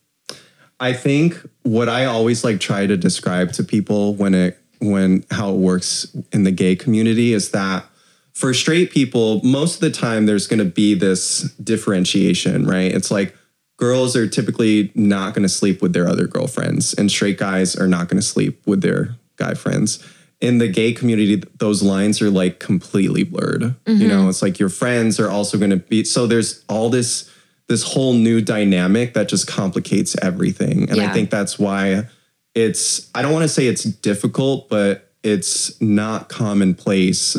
I 0.79 0.93
think 0.93 1.41
what 1.65 1.89
I 1.89 2.05
always 2.05 2.43
like 2.43 2.59
try 2.59 2.85
to 2.85 2.95
describe 2.95 3.51
to 3.53 3.63
people 3.63 4.13
when 4.13 4.35
it 4.35 4.61
when 4.79 5.25
how 5.31 5.49
it 5.49 5.57
works 5.57 6.15
in 6.31 6.43
the 6.43 6.51
gay 6.51 6.75
community 6.75 7.33
is 7.33 7.51
that 7.51 7.85
for 8.33 8.53
straight 8.53 8.91
people, 8.91 9.41
most 9.43 9.75
of 9.75 9.81
the 9.81 9.89
time 9.89 10.25
there's 10.25 10.45
going 10.45 10.59
to 10.59 10.65
be 10.65 10.93
this 10.93 11.41
differentiation, 11.53 12.67
right? 12.67 12.93
It's 12.93 13.09
like 13.09 13.35
girls 13.77 14.15
are 14.15 14.27
typically 14.27 14.91
not 14.93 15.33
going 15.33 15.43
to 15.43 15.49
sleep 15.49 15.81
with 15.81 15.93
their 15.93 16.07
other 16.07 16.27
girlfriends, 16.27 16.93
and 16.93 17.09
straight 17.09 17.39
guys 17.39 17.75
are 17.75 17.87
not 17.87 18.09
going 18.09 18.21
to 18.21 18.27
sleep 18.27 18.61
with 18.67 18.81
their 18.81 19.15
guy 19.37 19.55
friends. 19.55 20.05
In 20.41 20.59
the 20.59 20.67
gay 20.67 20.93
community, 20.93 21.41
those 21.57 21.81
lines 21.81 22.21
are 22.21 22.29
like 22.29 22.59
completely 22.59 23.23
blurred. 23.23 23.63
You 23.63 23.95
mm-hmm. 23.95 24.07
know, 24.07 24.29
it's 24.29 24.43
like 24.43 24.59
your 24.59 24.69
friends 24.69 25.19
are 25.19 25.31
also 25.31 25.57
going 25.57 25.71
to 25.71 25.77
be. 25.77 26.03
So 26.03 26.27
there's 26.27 26.63
all 26.69 26.89
this 26.89 27.31
this 27.67 27.83
whole 27.83 28.13
new 28.13 28.41
dynamic 28.41 29.13
that 29.13 29.27
just 29.27 29.47
complicates 29.47 30.15
everything, 30.21 30.89
and 30.89 31.01
I 31.01 31.11
think 31.13 31.29
that's 31.29 31.57
why 31.57 32.05
it's. 32.53 33.09
I 33.15 33.21
don't 33.21 33.33
want 33.33 33.43
to 33.43 33.49
say 33.49 33.67
it's 33.67 33.83
difficult, 33.83 34.69
but 34.69 35.11
it's 35.23 35.79
not 35.81 36.29
commonplace 36.29 37.35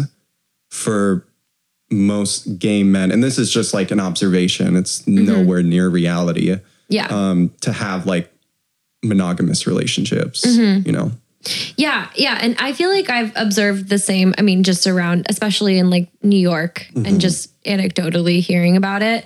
for 0.70 1.26
most 1.90 2.58
gay 2.58 2.82
men, 2.82 3.12
and 3.12 3.22
this 3.22 3.38
is 3.38 3.52
just 3.52 3.72
like 3.72 3.90
an 3.90 4.00
observation. 4.00 4.76
It's 4.76 5.06
nowhere 5.06 5.62
near 5.62 5.88
reality 5.88 6.56
Yeah. 6.88 7.06
um, 7.10 7.50
to 7.60 7.72
have 7.72 8.06
like 8.06 8.32
monogamous 9.04 9.66
relationships. 9.66 10.44
Mm-hmm. 10.44 10.86
You 10.86 10.92
know, 10.92 11.12
Yeah, 11.76 12.08
yeah. 12.16 12.38
And 12.40 12.56
I 12.58 12.72
feel 12.72 12.90
like 12.90 13.08
I've 13.08 13.32
observed 13.36 13.88
the 13.88 13.98
same, 14.00 14.34
I 14.36 14.42
mean, 14.42 14.64
just 14.64 14.86
around, 14.86 15.26
especially 15.28 15.78
in 15.78 15.90
like 15.90 16.08
New 16.22 16.38
York 16.38 16.88
and 16.96 17.20
just 17.20 17.52
anecdotally 17.62 18.40
hearing 18.40 18.76
about 18.76 19.02
it. 19.02 19.24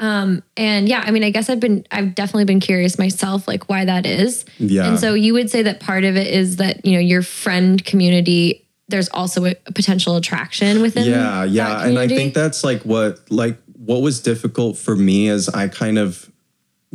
Um, 0.00 0.42
and 0.56 0.88
yeah, 0.88 1.02
I 1.04 1.10
mean, 1.12 1.22
I 1.22 1.30
guess 1.30 1.48
I've 1.48 1.60
been, 1.60 1.86
I've 1.90 2.14
definitely 2.14 2.46
been 2.46 2.60
curious 2.60 2.98
myself, 2.98 3.46
like 3.46 3.68
why 3.68 3.84
that 3.84 4.04
is. 4.04 4.44
Yeah. 4.58 4.88
And 4.88 4.98
so 4.98 5.14
you 5.14 5.32
would 5.34 5.48
say 5.48 5.62
that 5.62 5.80
part 5.80 6.04
of 6.04 6.16
it 6.16 6.26
is 6.26 6.56
that, 6.56 6.84
you 6.84 6.92
know, 6.92 6.98
your 6.98 7.22
friend 7.22 7.84
community, 7.84 8.66
there's 8.88 9.08
also 9.10 9.44
a, 9.44 9.54
a 9.66 9.72
potential 9.72 10.16
attraction 10.16 10.82
within. 10.82 11.08
yeah, 11.08 11.44
yeah, 11.44 11.84
and 11.84 11.98
I 11.98 12.08
think 12.08 12.34
that's 12.34 12.62
like 12.62 12.82
what 12.82 13.20
like 13.30 13.56
what 13.76 14.02
was 14.02 14.20
difficult 14.20 14.76
for 14.76 14.94
me 14.94 15.28
is 15.28 15.48
I 15.48 15.68
kind 15.68 15.98
of 15.98 16.30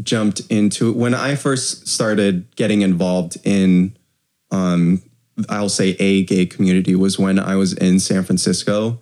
jumped 0.01 0.41
into 0.49 0.93
when 0.93 1.13
I 1.13 1.35
first 1.35 1.87
started 1.87 2.55
getting 2.55 2.81
involved 2.81 3.37
in 3.43 3.97
um 4.51 5.01
I'll 5.49 5.69
say 5.69 5.95
a 5.99 6.23
gay 6.23 6.45
community 6.45 6.95
was 6.95 7.19
when 7.19 7.39
I 7.39 7.55
was 7.55 7.73
in 7.73 7.99
San 7.99 8.23
Francisco. 8.23 8.99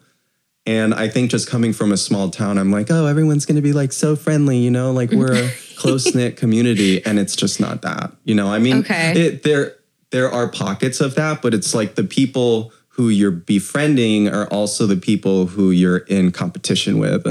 And 0.67 0.93
I 0.95 1.07
think 1.09 1.29
just 1.29 1.47
coming 1.49 1.73
from 1.73 1.91
a 1.91 1.97
small 1.97 2.29
town, 2.31 2.57
I'm 2.57 2.71
like, 2.71 2.87
oh, 2.89 3.05
everyone's 3.05 3.45
going 3.45 3.57
to 3.57 3.61
be 3.61 3.71
like 3.73 3.93
so 3.93 4.15
friendly, 4.15 4.57
you 4.57 4.71
know, 4.71 4.91
like 4.91 5.11
we're 5.11 5.33
a 5.33 5.51
close 5.77 6.15
knit 6.15 6.37
community, 6.37 7.05
and 7.05 7.19
it's 7.19 7.35
just 7.35 7.59
not 7.59 7.83
that, 7.83 8.11
you 8.23 8.33
know. 8.33 8.47
I 8.51 8.57
mean, 8.59 8.77
Okay. 8.77 9.13
it, 9.15 9.43
there 9.43 9.75
there 10.11 10.31
are 10.31 10.47
pockets 10.47 11.01
of 11.01 11.15
that, 11.15 11.41
but 11.41 11.53
it's 11.53 11.75
like 11.75 11.95
the 11.95 12.03
people 12.03 12.71
who 12.89 13.09
you're 13.09 13.29
befriending 13.31 14.27
are 14.29 14.47
also 14.47 14.87
the 14.87 14.95
people 14.95 15.47
who 15.47 15.69
you're 15.71 15.97
in 15.97 16.31
competition 16.31 16.97
with. 16.97 17.25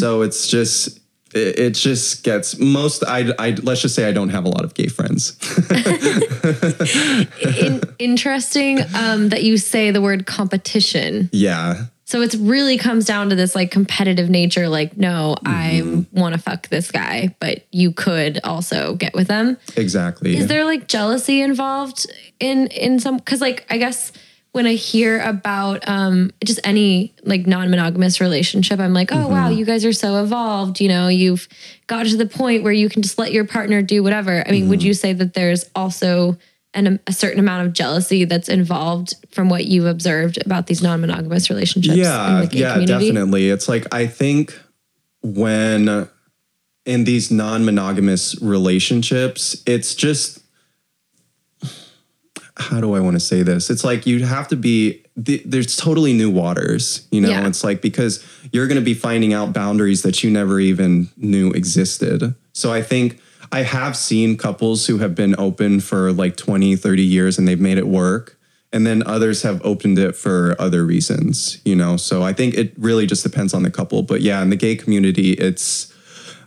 So 0.00 0.22
it's 0.22 0.46
just 0.48 0.98
it, 1.34 1.58
it 1.58 1.70
just 1.74 2.22
gets 2.24 2.58
most. 2.58 3.02
I 3.04 3.32
I 3.38 3.50
let's 3.62 3.80
just 3.82 3.94
say 3.94 4.08
I 4.08 4.12
don't 4.12 4.28
have 4.30 4.44
a 4.44 4.48
lot 4.48 4.64
of 4.64 4.74
gay 4.74 4.88
friends. 4.88 5.38
In, 7.40 7.80
interesting 7.98 8.80
um, 8.94 9.28
that 9.30 9.42
you 9.42 9.56
say 9.56 9.90
the 9.90 10.00
word 10.00 10.26
competition. 10.26 11.30
yeah. 11.32 11.86
So 12.06 12.20
it 12.20 12.34
really 12.38 12.76
comes 12.76 13.06
down 13.06 13.30
to 13.30 13.34
this 13.34 13.54
like 13.54 13.70
competitive 13.70 14.28
nature. 14.28 14.68
Like, 14.68 14.96
no, 14.96 15.36
Mm-hmm. 15.44 16.16
I 16.16 16.20
want 16.20 16.34
to 16.34 16.40
fuck 16.40 16.68
this 16.68 16.90
guy, 16.90 17.34
but 17.40 17.66
you 17.72 17.92
could 17.92 18.40
also 18.44 18.94
get 18.94 19.14
with 19.14 19.28
them. 19.28 19.56
Exactly. 19.76 20.36
Is 20.36 20.46
there 20.48 20.64
like 20.64 20.86
jealousy 20.88 21.40
involved 21.40 22.06
in 22.40 22.66
in 22.68 23.00
some? 23.00 23.16
Because 23.16 23.40
like 23.40 23.66
I 23.70 23.78
guess 23.78 24.12
when 24.52 24.66
I 24.66 24.74
hear 24.74 25.20
about 25.20 25.88
um 25.88 26.30
just 26.44 26.60
any 26.62 27.14
like 27.24 27.46
non-monogamous 27.46 28.20
relationship, 28.20 28.78
I'm 28.80 28.94
like, 28.94 29.10
oh 29.12 29.26
wow, 29.28 29.48
you 29.48 29.64
guys 29.64 29.84
are 29.84 29.92
so 29.92 30.22
evolved. 30.22 30.80
You 30.80 30.88
know, 30.88 31.08
you've 31.08 31.48
got 31.86 32.06
to 32.06 32.16
the 32.16 32.26
point 32.26 32.62
where 32.62 32.72
you 32.72 32.88
can 32.88 33.02
just 33.02 33.18
let 33.18 33.32
your 33.32 33.44
partner 33.46 33.82
do 33.82 34.02
whatever. 34.02 34.44
I 34.46 34.50
mean, 34.52 34.68
would 34.68 34.82
you 34.82 34.94
say 34.94 35.12
that 35.14 35.34
there's 35.34 35.68
also 35.74 36.36
an, 36.74 37.00
a 37.06 37.12
certain 37.12 37.38
amount 37.38 37.66
of 37.66 37.72
jealousy 37.72 38.24
that's 38.24 38.48
involved 38.48 39.14
from 39.30 39.48
what 39.48 39.66
you've 39.66 39.86
observed 39.86 40.44
about 40.44 40.66
these 40.66 40.82
non-monogamous 40.82 41.48
relationships? 41.50 41.94
in 41.96 42.02
yeah 42.02 42.42
yeah 42.52 42.72
community? 42.74 43.06
definitely 43.06 43.48
it's 43.48 43.68
like 43.68 43.86
i 43.94 44.06
think 44.06 44.58
when 45.22 46.08
in 46.84 47.04
these 47.04 47.30
non-monogamous 47.30 48.40
relationships 48.42 49.62
it's 49.66 49.94
just 49.94 50.40
how 52.56 52.80
do 52.80 52.94
i 52.94 53.00
want 53.00 53.14
to 53.16 53.20
say 53.20 53.42
this 53.42 53.70
it's 53.70 53.84
like 53.84 54.06
you 54.06 54.24
have 54.24 54.46
to 54.48 54.56
be 54.56 55.02
th- 55.24 55.42
there's 55.44 55.76
totally 55.76 56.12
new 56.12 56.30
waters 56.30 57.06
you 57.10 57.20
know 57.20 57.28
Yeah. 57.30 57.46
it's 57.48 57.64
like 57.64 57.80
because 57.82 58.24
you're 58.52 58.66
going 58.68 58.78
to 58.78 58.84
be 58.84 58.94
finding 58.94 59.32
out 59.32 59.52
boundaries 59.52 60.02
that 60.02 60.22
you 60.22 60.30
never 60.30 60.60
even 60.60 61.08
knew 61.16 61.50
existed 61.50 62.34
so 62.52 62.72
i 62.72 62.82
think 62.82 63.18
i 63.54 63.62
have 63.62 63.96
seen 63.96 64.36
couples 64.36 64.86
who 64.88 64.98
have 64.98 65.14
been 65.14 65.34
open 65.38 65.80
for 65.80 66.12
like 66.12 66.36
20 66.36 66.76
30 66.76 67.02
years 67.02 67.38
and 67.38 67.46
they've 67.46 67.60
made 67.70 67.78
it 67.78 67.86
work. 67.86 68.36
And 68.72 68.84
then 68.84 69.04
others 69.06 69.42
have 69.42 69.64
opened 69.64 69.98
it 70.00 70.16
for 70.16 70.56
other 70.58 70.84
reasons 70.84 71.60
you 71.64 71.76
know? 71.76 71.96
So 71.96 72.22
i 72.30 72.32
think 72.32 72.54
it 72.54 72.72
really 72.76 73.06
just 73.06 73.22
depends 73.22 73.54
on 73.54 73.62
the 73.62 73.70
couple. 73.70 74.02
But 74.02 74.20
yeah 74.20 74.42
in 74.42 74.50
the 74.50 74.56
gay 74.66 74.74
community 74.76 75.30
it's 75.48 75.92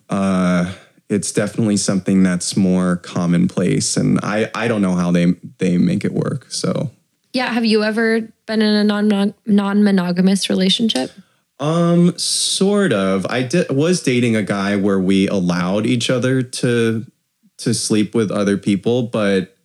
uh 0.09 0.73
it's 1.09 1.31
definitely 1.31 1.77
something 1.77 2.21
that's 2.23 2.57
more 2.57 2.97
commonplace. 2.97 3.95
And 3.95 4.19
i 4.35 4.37
i 4.53 4.67
don't 4.67 4.81
know 4.81 4.95
how 4.95 5.11
they 5.11 5.25
they 5.59 5.77
make 5.77 6.03
it 6.03 6.13
work. 6.25 6.51
So 6.51 6.91
Yeah. 7.33 7.49
Have 7.53 7.65
you 7.65 7.83
ever 7.83 8.05
been 8.47 8.61
in 8.61 8.73
a 8.83 8.83
non 8.83 9.33
non 9.45 9.83
monogamous 9.83 10.49
relationship? 10.49 11.11
Um 11.59 12.17
sort 12.17 12.93
of. 12.93 13.25
I 13.29 13.43
did 13.43 13.70
was 13.72 14.01
dating 14.01 14.35
a 14.35 14.43
guy 14.43 14.75
where 14.75 15.00
we 15.00 15.27
allowed 15.27 15.85
each 15.85 16.09
other 16.09 16.41
to 16.43 17.05
to 17.57 17.74
sleep 17.74 18.13
with 18.13 18.29
other 18.29 18.55
people 18.57 19.01
but 19.03 19.55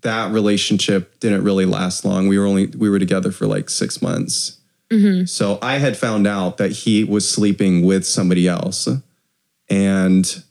that 0.00 0.32
relationship 0.32 1.20
didn't 1.20 1.44
really 1.44 1.66
last 1.66 2.06
long. 2.06 2.26
We 2.26 2.38
were 2.38 2.46
only 2.46 2.66
we 2.68 2.88
were 2.88 2.98
together 2.98 3.30
for 3.32 3.46
like 3.46 3.68
six 3.68 4.00
months. 4.00 4.56
So 5.26 5.58
i 5.62 5.76
had 5.78 5.96
found 5.96 6.26
out 6.26 6.56
that 6.56 6.72
he 6.72 7.04
was 7.04 7.28
sleeping 7.28 7.84
with 7.84 8.04
somebody 8.06 8.48
else. 8.48 8.88
And 9.68 10.44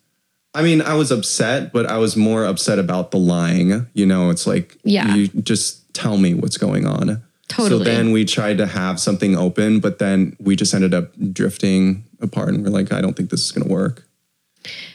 i 0.54 0.62
mean 0.64 0.82
i 0.82 0.94
was 0.96 1.12
upset 1.12 1.72
but 1.74 1.86
i 1.86 1.98
was 1.98 2.16
more 2.16 2.46
upset 2.46 2.80
about 2.80 3.12
the 3.12 3.18
lying. 3.18 3.88
You 3.94 4.06
know 4.06 4.30
it's 4.30 4.46
like 4.48 4.78
Yeah. 4.84 5.14
you 5.16 5.28
just 5.28 5.92
tell 5.94 6.18
me 6.18 6.34
what's 6.36 6.58
going 6.58 6.86
on 6.86 7.22
Totally. 7.50 7.84
so 7.84 7.92
then 7.92 8.12
we 8.12 8.24
tried 8.26 8.58
to 8.60 8.66
have 8.68 9.00
something 9.00 9.36
open 9.36 9.80
but 9.82 10.00
then 10.00 10.36
we 10.40 10.56
just 10.56 10.74
ended 10.74 10.94
up 10.94 11.12
drifting 11.34 12.04
apart 12.22 12.50
and 12.50 12.64
we're 12.64 12.70
like 12.70 12.94
i 12.94 13.02
don't 13.02 13.16
think 13.18 13.30
this 13.32 13.42
is 13.44 13.52
going 13.52 13.68
to 13.68 13.74
work 13.74 14.06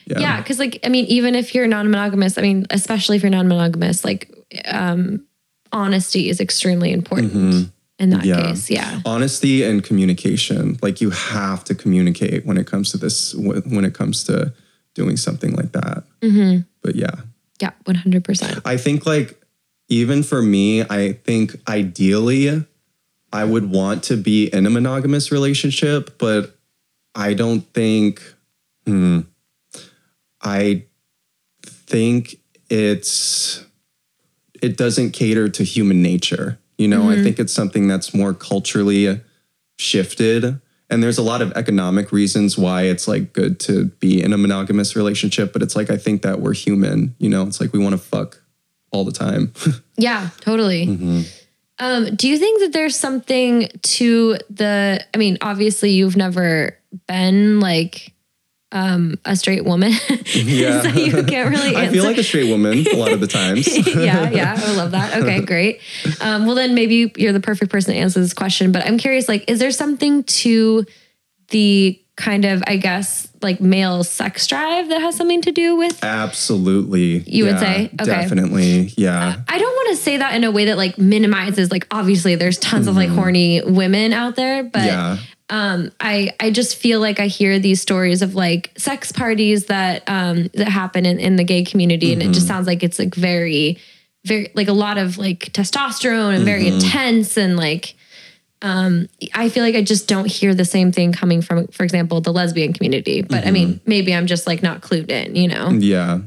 Yeah, 0.07 0.21
yeah. 0.21 0.37
because 0.41 0.59
like 0.59 0.79
I 0.85 0.89
mean, 0.89 1.07
even 1.07 1.35
if 1.35 1.55
you're 1.55 1.67
non-monogamous, 1.67 2.37
I 2.39 2.43
mean, 2.43 2.67
especially 2.71 3.17
if 3.17 3.23
you're 3.23 3.31
non-monogamous, 3.31 4.05
like 4.05 4.31
um, 4.67 5.25
honesty 5.73 6.29
is 6.29 6.39
extremely 6.41 6.93
important 6.93 7.33
in 7.99 8.11
that 8.11 8.21
Mm-hmm. 8.21 8.29
Yeah. 8.29 8.43
case. 8.53 8.71
Yeah, 8.71 9.01
honesty 9.07 9.63
and 9.65 9.83
communication 9.83 10.77
like 10.83 11.01
you 11.01 11.11
have 11.11 11.65
to 11.65 11.75
communicate 11.75 12.45
when 12.47 12.59
it 12.59 12.67
comes 12.67 12.91
to 12.93 12.99
this 12.99 13.35
when 13.35 13.85
it 13.85 13.95
comes 13.95 14.25
to 14.25 14.53
doing 14.95 15.17
something 15.17 15.53
like 15.57 15.73
that 15.73 16.05
but 16.83 16.95
yeah 16.95 17.15
yeah, 17.63 17.71
one 17.85 17.97
hundred 17.97 18.23
percent. 18.25 18.61
I 18.65 18.77
think 18.77 19.07
like 19.07 19.41
even 19.95 20.25
for 20.25 20.43
me, 20.43 20.83
I 20.83 21.13
think 21.13 21.55
ideally 21.69 22.67
I 23.33 23.45
would 23.45 23.71
want 23.71 24.03
to 24.05 24.17
be 24.17 24.53
in 24.53 24.67
a 24.67 24.71
monogamous 24.71 25.31
relationship, 25.31 26.19
but 26.19 26.59
I 27.15 27.35
don't 27.35 27.61
think 27.73 28.21
hmm, 28.87 29.21
I 30.43 30.87
think 31.63 32.41
it's 32.69 33.65
it 34.61 34.77
doesn't 34.77 35.13
cater 35.13 35.49
to 35.51 35.63
human 35.63 36.03
nature. 36.03 36.59
You 36.77 36.89
know, 36.89 37.09
I 37.09 37.23
think 37.23 37.39
it's 37.39 37.53
something 37.53 37.87
that's 37.87 38.13
more 38.13 38.35
culturally 38.35 39.21
shifted. 39.79 40.61
And 40.91 41.03
there's 41.03 41.19
a 41.19 41.23
lot 41.23 41.41
of 41.41 41.53
economic 41.53 42.11
reasons 42.11 42.59
why 42.59 42.83
it's 42.83 43.07
like 43.07 43.33
good 43.33 43.61
to 43.61 43.87
be 44.01 44.21
in 44.21 44.33
a 44.33 44.39
monogamous 44.39 44.97
relationship, 44.97 45.53
but 45.53 45.63
it's 45.63 45.77
like 45.77 45.89
I 45.89 45.97
think 45.97 46.23
that 46.23 46.41
we're 46.41 46.53
human, 46.53 47.15
you 47.19 47.29
know, 47.29 47.45
it's 47.47 47.61
like 47.61 47.73
we 47.73 47.79
want 47.79 47.93
to 47.93 47.99
fuck 47.99 48.44
all 48.95 49.05
the 49.05 49.13
time. 49.13 49.53
Yeah, 49.97 50.31
totally. 50.41 50.87
Mm-hmm. 50.89 51.21
Um, 51.79 52.17
do 52.17 52.29
you 52.29 52.37
think 52.37 52.59
that 52.63 52.73
there's 52.73 52.97
something 52.97 53.69
to 53.83 54.37
the? 54.51 55.05
I 55.15 55.19
mean, 55.19 55.39
obviously, 55.41 55.93
you've 55.93 56.17
never 56.17 56.77
been 57.07 57.61
like 57.61 58.13
um, 58.73 59.17
a 59.25 59.37
straight 59.37 59.65
woman, 59.65 59.93
Yeah. 60.35 60.83
so 60.83 60.89
you 60.89 61.23
can't 61.23 61.49
really. 61.57 61.77
Answer. 61.77 61.79
I 61.79 61.89
feel 61.91 62.03
like 62.03 62.19
a 62.19 62.25
straight 62.25 62.51
woman 62.51 62.85
a 62.93 62.97
lot 62.97 63.13
of 63.13 63.21
the 63.21 63.29
times. 63.29 63.69
yeah, 63.95 64.31
yeah, 64.31 64.57
I 64.59 64.75
love 64.75 64.91
that. 64.91 65.23
Okay, 65.23 65.41
great. 65.43 65.81
Um, 66.21 66.47
well, 66.47 66.57
then 66.57 66.75
maybe 66.75 67.13
you're 67.17 67.33
the 67.33 67.39
perfect 67.39 67.71
person 67.71 67.95
to 67.95 68.01
answer 68.01 68.19
this 68.19 68.35
question. 68.35 68.73
But 68.73 68.85
I'm 68.85 68.99
curious, 68.99 69.29
like, 69.29 69.49
is 69.49 69.61
there 69.61 69.71
something 69.71 70.25
to 70.25 70.85
the 71.51 72.01
kind 72.17 72.45
of, 72.45 72.63
I 72.67 72.77
guess, 72.77 73.29
like 73.43 73.61
male 73.61 74.05
sex 74.05 74.47
drive 74.47 74.89
that 74.89 75.01
has 75.01 75.17
something 75.17 75.43
to 75.43 75.53
do 75.53 75.77
with? 75.77 76.03
Absolutely. 76.05 77.19
You 77.27 77.45
would 77.47 77.59
say? 77.59 77.87
Okay. 78.01 78.05
Definitely. 78.05 78.93
Yeah. 78.97 79.37
I 79.49 79.59
don't 79.59 79.73
want 79.75 79.89
to 79.91 79.97
say 79.97 80.17
that 80.19 80.35
in 80.35 80.45
a 80.45 80.51
way 80.51 80.67
that 80.67 80.77
like 80.77 80.99
minimizes. 80.99 81.71
Like, 81.71 81.87
obviously, 81.91 82.35
there's 82.37 82.59
tons 82.59 82.87
of 82.87 82.97
like 82.97 83.09
horny 83.09 83.63
women 83.65 84.13
out 84.13 84.37
there, 84.37 84.63
but 84.65 84.75
Mm-hmm. 84.83 84.87
yeah. 84.87 85.19
um 85.51 85.91
i 86.01 86.31
i 86.41 86.51
just 86.51 86.77
feel 86.77 87.01
like 87.01 87.21
i 87.21 87.27
hear 87.27 87.59
these 87.59 87.81
stories 87.81 88.23
of 88.23 88.35
like 88.35 88.71
sex 88.79 89.13
parties 89.13 89.67
that 89.67 90.03
um 90.09 90.49
that 90.55 90.69
happen 90.69 91.05
in, 91.07 91.19
in 91.21 91.37
the 91.37 91.45
gay 91.45 91.63
community 91.65 92.13
and 92.13 92.23
it 92.23 92.27
Mm-hmm. 92.27 92.33
just 92.35 92.47
sounds 92.47 92.67
like 92.67 92.83
it's 92.83 92.99
like 92.99 93.15
very 93.15 93.79
very 94.25 94.51
like 94.55 94.69
a 94.69 94.73
lot 94.73 94.97
of 94.99 95.19
like 95.19 95.53
testosterone 95.53 96.35
and 96.35 96.45
very 96.45 96.65
Mm-hmm. 96.65 96.77
intense 96.77 97.37
and 97.37 97.57
like 97.57 97.95
um 98.65 99.09
i 99.35 99.49
feel 99.49 99.63
like 99.63 99.75
i 99.77 99.83
just 99.83 100.09
don't 100.09 100.27
hear 100.27 100.55
the 100.55 100.65
same 100.65 100.91
thing 100.91 101.13
coming 101.13 101.41
from 101.43 101.67
for 101.69 101.85
example 101.85 102.21
the 102.21 102.33
lesbian 102.33 102.73
community 102.73 103.23
but 103.23 103.47
i 103.47 103.51
mean 103.51 103.69
Mm-hmm. 103.75 103.91
maybe 103.91 104.15
i'm 104.15 104.27
just 104.27 104.47
like 104.47 104.63
not 104.63 104.81
clued 104.81 105.11
in 105.11 105.37
you 105.37 105.47
know 105.49 105.71
Yeah. 105.71 106.21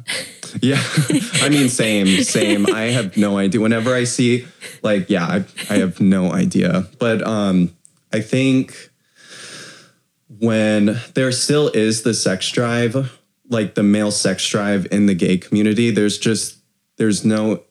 Yeah. 0.61 0.81
I 1.43 1.49
mean, 1.49 1.67
same, 1.67 2.07
same. 2.23 2.67
I 2.73 2.83
have 2.97 3.17
no 3.17 3.37
idea. 3.37 3.59
Whenever 3.59 3.93
I 3.93 4.05
see, 4.05 4.47
like, 4.81 5.09
yeah, 5.09 5.25
I, 5.27 5.43
I 5.69 5.77
have 5.79 5.99
no 5.99 6.31
idea. 6.31 6.87
But 6.99 7.21
um, 7.27 7.75
I 8.13 8.21
think 8.21 8.73
when 10.39 10.97
there 11.15 11.31
still 11.33 11.67
is 11.69 12.03
the 12.03 12.13
sex 12.13 12.49
drive, 12.49 13.19
like 13.49 13.75
the 13.75 13.83
male 13.83 14.09
sex 14.11 14.47
drive 14.47 14.87
in 14.91 15.05
the 15.05 15.13
gay 15.13 15.37
community, 15.37 15.91
there's 15.91 16.17
just, 16.17 16.57
there's 16.97 17.25
no, 17.25 17.63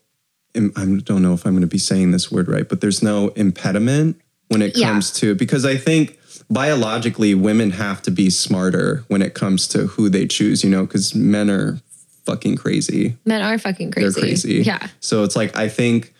I 0.55 0.85
don't 1.02 1.22
know 1.22 1.33
if 1.35 1.46
I'm 1.46 1.52
going 1.52 1.61
to 1.62 1.66
be 1.66 1.79
saying 1.79 2.11
this 2.12 2.31
word 2.31 2.46
right, 2.48 2.68
but 2.68 2.81
there's 2.81 3.02
no 3.02 3.29
impediment 3.29 4.20
when 4.48 4.62
it 4.62 4.76
Yeah. 4.76 4.88
comes 4.90 5.11
to, 5.12 5.35
because 5.35 5.64
I 5.64 5.76
think 5.76 6.18
biologically 6.50 7.35
women 7.35 7.72
have 7.72 8.00
to 8.02 8.11
be 8.11 8.30
smarter 8.30 9.04
when 9.09 9.20
it 9.22 9.35
comes 9.35 9.66
to 9.68 9.87
who 9.88 10.09
they 10.09 10.26
choose, 10.26 10.62
you 10.64 10.70
know, 10.70 10.87
because 10.87 11.14
men 11.14 11.50
are 11.50 11.80
fucking 12.24 12.56
crazy. 12.56 13.16
men 13.24 13.42
are 13.42 13.59
fucking 13.59 13.90
crazy 13.90 14.11
They're 14.11 14.20
crazy. 14.28 14.54
yeah 14.64 14.88
So 15.00 15.22
it's 15.24 15.37
like, 15.37 15.56
I 15.56 15.68
think, 15.68 16.12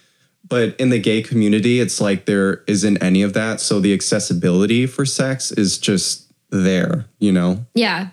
but 0.49 0.77
in 0.79 0.91
the 0.91 0.99
gay 1.01 1.23
community, 1.23 1.81
it's 1.81 2.01
like 2.01 2.27
there 2.27 2.63
isn't 2.69 3.03
any 3.03 3.23
of 3.23 3.33
that. 3.33 3.61
So 3.61 3.81
the 3.81 3.93
accessibility 3.93 4.87
for 4.87 5.05
sex 5.05 5.51
is 5.53 5.79
just 5.79 6.33
there, 6.51 7.07
you 7.19 7.33
know? 7.33 7.65
Yeah. 7.75 8.09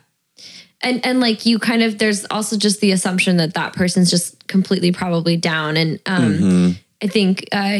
and 0.81 1.05
and 1.05 1.19
like 1.19 1.45
you 1.45 1.59
kind 1.59 1.81
of 1.83 1.97
there's 1.99 2.25
also 2.31 2.57
just 2.57 2.79
the 2.81 2.91
assumption 2.91 3.37
that 3.37 3.53
that 3.53 3.73
person's 3.73 4.09
just 4.09 4.47
completely 4.47 4.91
probably 4.91 5.37
down 5.37 5.77
and 5.77 5.99
um 6.05 6.75
i 7.01 7.07
think 7.07 7.47
uh 7.53 7.79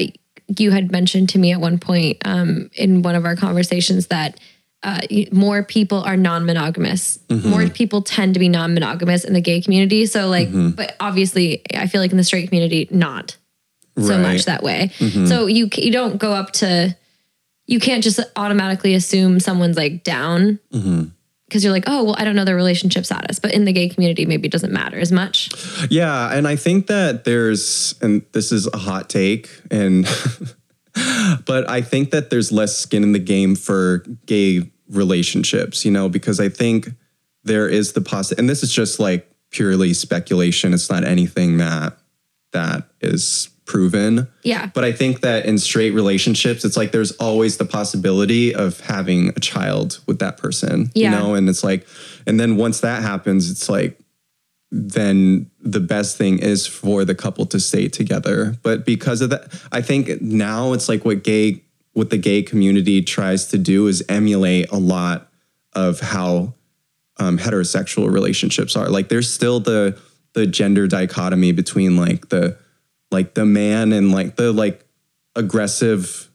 you 0.60 0.72
had 0.72 0.92
mentioned 0.92 1.30
to 1.30 1.40
me 1.40 1.52
at 1.52 1.60
one 1.62 1.78
point 1.80 2.18
um 2.26 2.70
in 2.74 3.02
one 3.02 3.16
of 3.16 3.26
our 3.26 3.36
conversations 3.36 4.08
that 4.08 4.40
uh, 4.86 5.00
more 5.32 5.64
people 5.64 6.02
are 6.04 6.18
non-monogamous. 6.18 7.18
More 7.50 7.70
people 7.70 8.02
tend 8.02 8.34
to 8.34 8.40
be 8.42 8.50
non-monogamous 8.50 9.24
in 9.24 9.32
the 9.34 9.40
gay 9.40 9.62
community. 9.62 10.06
So, 10.06 10.28
like, 10.28 10.50
but 10.76 10.98
obviously, 11.00 11.62
I 11.74 11.88
feel 11.88 12.02
like 12.02 12.12
in 12.12 12.18
the 12.18 12.24
straight 12.26 12.50
community, 12.50 12.90
not 12.92 13.38
so 13.98 14.18
much 14.18 14.44
that 14.46 14.62
way. 14.62 14.92
So 15.28 15.46
you 15.48 15.70
you 15.78 15.92
don't 15.92 16.18
go 16.18 16.34
up 16.34 16.52
to, 16.54 16.98
you 17.66 17.80
can't 17.80 18.04
just 18.04 18.20
automatically 18.36 18.94
assume 18.94 19.40
someone's 19.40 19.78
like 19.78 20.04
down 20.04 20.60
because 21.54 21.64
you're 21.64 21.72
like, 21.72 21.84
oh 21.86 22.04
well, 22.04 22.16
I 22.18 22.24
don't 22.24 22.36
know 22.36 22.46
their 22.46 22.56
relationship 22.56 23.06
status. 23.06 23.38
But 23.38 23.54
in 23.54 23.66
the 23.66 23.72
gay 23.72 23.88
community, 23.88 24.26
maybe 24.26 24.48
it 24.48 24.52
doesn't 24.52 24.74
matter 24.74 24.98
as 24.98 25.12
much. 25.12 25.52
Yeah, 25.92 26.36
and 26.36 26.48
I 26.48 26.56
think 26.56 26.88
that 26.88 27.26
there's, 27.26 27.94
and 28.02 28.26
this 28.32 28.52
is 28.52 28.68
a 28.74 28.78
hot 28.78 29.08
take, 29.08 29.50
and 29.70 30.06
but 31.46 31.70
I 31.70 31.82
think 31.82 32.10
that 32.10 32.32
there's 32.32 32.52
less 32.52 32.76
skin 32.76 33.04
in 33.04 33.12
the 33.12 33.20
game 33.20 33.56
for 33.56 34.00
gay 34.26 34.72
relationships, 34.90 35.86
you 35.86 35.92
know, 35.92 36.10
because 36.10 36.40
I 36.40 36.50
think 36.50 36.90
there 37.44 37.70
is 37.70 37.94
the 37.94 38.02
possi 38.02 38.38
and 38.38 38.50
this 38.50 38.64
is 38.64 38.74
just 38.74 39.00
like 39.00 39.30
purely 39.52 39.94
speculation. 39.94 40.74
It's 40.74 40.90
not 40.90 41.04
anything 41.04 41.58
that 41.58 41.98
that 42.52 42.88
is 43.02 43.50
proven. 43.66 44.28
Yeah. 44.44 44.68
But 44.74 44.84
I 44.84 44.92
think 44.92 45.22
that 45.22 45.46
in 45.46 45.58
straight 45.58 45.92
relationships, 45.92 46.66
it's 46.66 46.76
like 46.78 46.92
there's 46.92 47.12
always 47.14 47.58
the 47.58 47.66
possibility 47.66 48.54
of 48.54 48.80
having 48.82 49.30
a 49.30 49.40
child 49.40 50.00
with 50.06 50.20
that 50.20 50.38
person, 50.38 50.92
Yeah. 50.94 51.12
you 51.12 51.18
know, 51.18 51.34
and 51.36 51.48
it's 51.50 51.64
like, 51.64 51.88
and 52.28 52.40
then 52.40 52.58
once 52.58 52.82
that 52.82 53.02
happens, 53.04 53.50
it's 53.50 53.70
like, 53.70 54.00
then 54.72 55.50
the 55.62 55.80
best 55.80 56.18
thing 56.18 56.40
is 56.40 56.66
for 56.66 57.06
the 57.06 57.14
couple 57.16 57.46
to 57.46 57.60
stay 57.60 57.88
together. 57.88 58.56
But 58.64 58.86
because 58.86 59.22
of 59.22 59.30
that, 59.30 59.54
I 59.72 59.82
think 59.82 60.22
now 60.22 60.74
it's 60.74 60.90
like 60.90 61.06
what 61.06 61.24
gay, 61.24 61.64
what 61.94 62.10
the 62.10 62.18
gay 62.18 62.42
community 62.42 63.02
tries 63.04 63.46
to 63.48 63.58
do 63.58 63.88
is 63.88 64.04
emulate 64.10 64.72
a 64.72 64.78
lot 64.78 65.30
of 65.74 66.00
how 66.00 66.56
um, 67.18 67.38
heterosexual 67.38 68.12
relationships 68.12 68.76
are. 68.76 68.90
Like 68.90 69.10
there's 69.10 69.32
still 69.32 69.60
the 69.60 69.98
the 70.34 70.48
gender 70.48 70.88
dichotomy 70.88 71.52
between 71.52 71.96
like 71.96 72.30
the 72.30 72.58
like 73.14 73.36
the 73.36 73.46
man 73.46 73.94
and 73.94 74.12
like 74.12 74.36
the 74.36 74.52
like 74.52 74.86
aggressive 75.36 76.30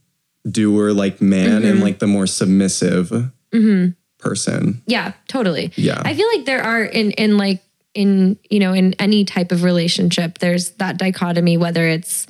doer 0.50 0.92
like 0.92 1.20
man 1.20 1.56
and 1.56 1.64
mm-hmm. 1.64 1.82
like 1.82 1.98
the 1.98 2.06
more 2.06 2.26
submissive 2.26 3.08
mm-hmm. 3.10 3.90
person. 4.18 4.82
Yeah, 4.86 5.12
totally. 5.26 5.72
Yeah. 5.76 6.00
I 6.04 6.14
feel 6.14 6.28
like 6.34 6.44
there 6.44 6.62
are 6.62 6.82
in 6.82 7.10
in 7.12 7.36
like 7.36 7.62
in 7.94 8.38
you 8.48 8.60
know 8.60 8.72
in 8.72 8.94
any 8.98 9.24
type 9.24 9.50
of 9.50 9.64
relationship 9.64 10.38
there's 10.38 10.70
that 10.72 10.98
dichotomy 10.98 11.56
whether 11.56 11.88
it's 11.88 12.26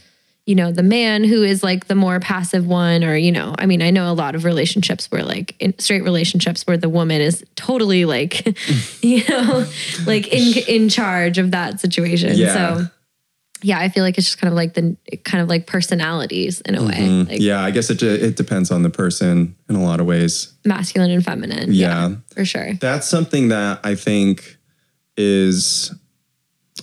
you 0.47 0.55
know 0.55 0.73
the 0.73 0.83
man 0.83 1.25
who 1.25 1.43
is 1.43 1.63
like 1.63 1.89
the 1.89 1.95
more 1.95 2.21
passive 2.21 2.67
one 2.67 3.05
or 3.05 3.17
you 3.17 3.33
know 3.33 3.55
I 3.59 3.67
mean 3.67 3.83
I 3.83 3.91
know 3.91 4.11
a 4.11 4.15
lot 4.15 4.35
of 4.35 4.45
relationships 4.45 5.11
where 5.11 5.23
like 5.23 5.55
in 5.61 5.79
straight 5.79 6.05
relationships 6.05 6.67
where 6.67 6.79
the 6.79 6.89
woman 6.89 7.21
is 7.21 7.45
totally 7.55 8.05
like 8.05 8.47
you 9.03 9.25
know 9.29 9.67
like 10.07 10.29
in 10.29 10.63
in 10.67 10.89
charge 10.89 11.39
of 11.39 11.51
that 11.51 11.81
situation. 11.81 12.33
Yeah. 12.35 12.55
So 12.55 12.91
yeah, 13.63 13.79
I 13.79 13.89
feel 13.89 14.05
like 14.05 14.19
it's 14.19 14.27
just 14.27 14.39
kind 14.41 14.53
of 14.53 14.57
like 14.57 14.75
the 14.75 14.97
kind 15.25 15.43
of 15.43 15.49
like 15.49 15.67
personalities 15.67 16.61
in 16.63 16.75
a 16.75 16.83
way. 16.83 16.87
Like 16.87 16.99
Mm-hmm. 16.99 17.33
Yeah, 17.41 17.61
I 17.61 17.71
guess 17.71 17.91
it 17.91 18.03
it 18.03 18.37
depends 18.37 18.71
on 18.71 18.83
the 18.83 18.91
person 18.91 19.57
in 19.69 19.75
a 19.77 19.83
lot 19.83 20.01
of 20.01 20.07
ways. 20.07 20.53
masculine 20.65 21.11
and 21.11 21.25
feminine. 21.25 21.73
Yeah. 21.73 22.17
For 22.35 22.45
sure. 22.45 22.75
That's 22.75 23.07
something 23.09 23.49
that 23.49 23.81
I 23.85 23.95
think 23.95 24.59
is 25.17 25.93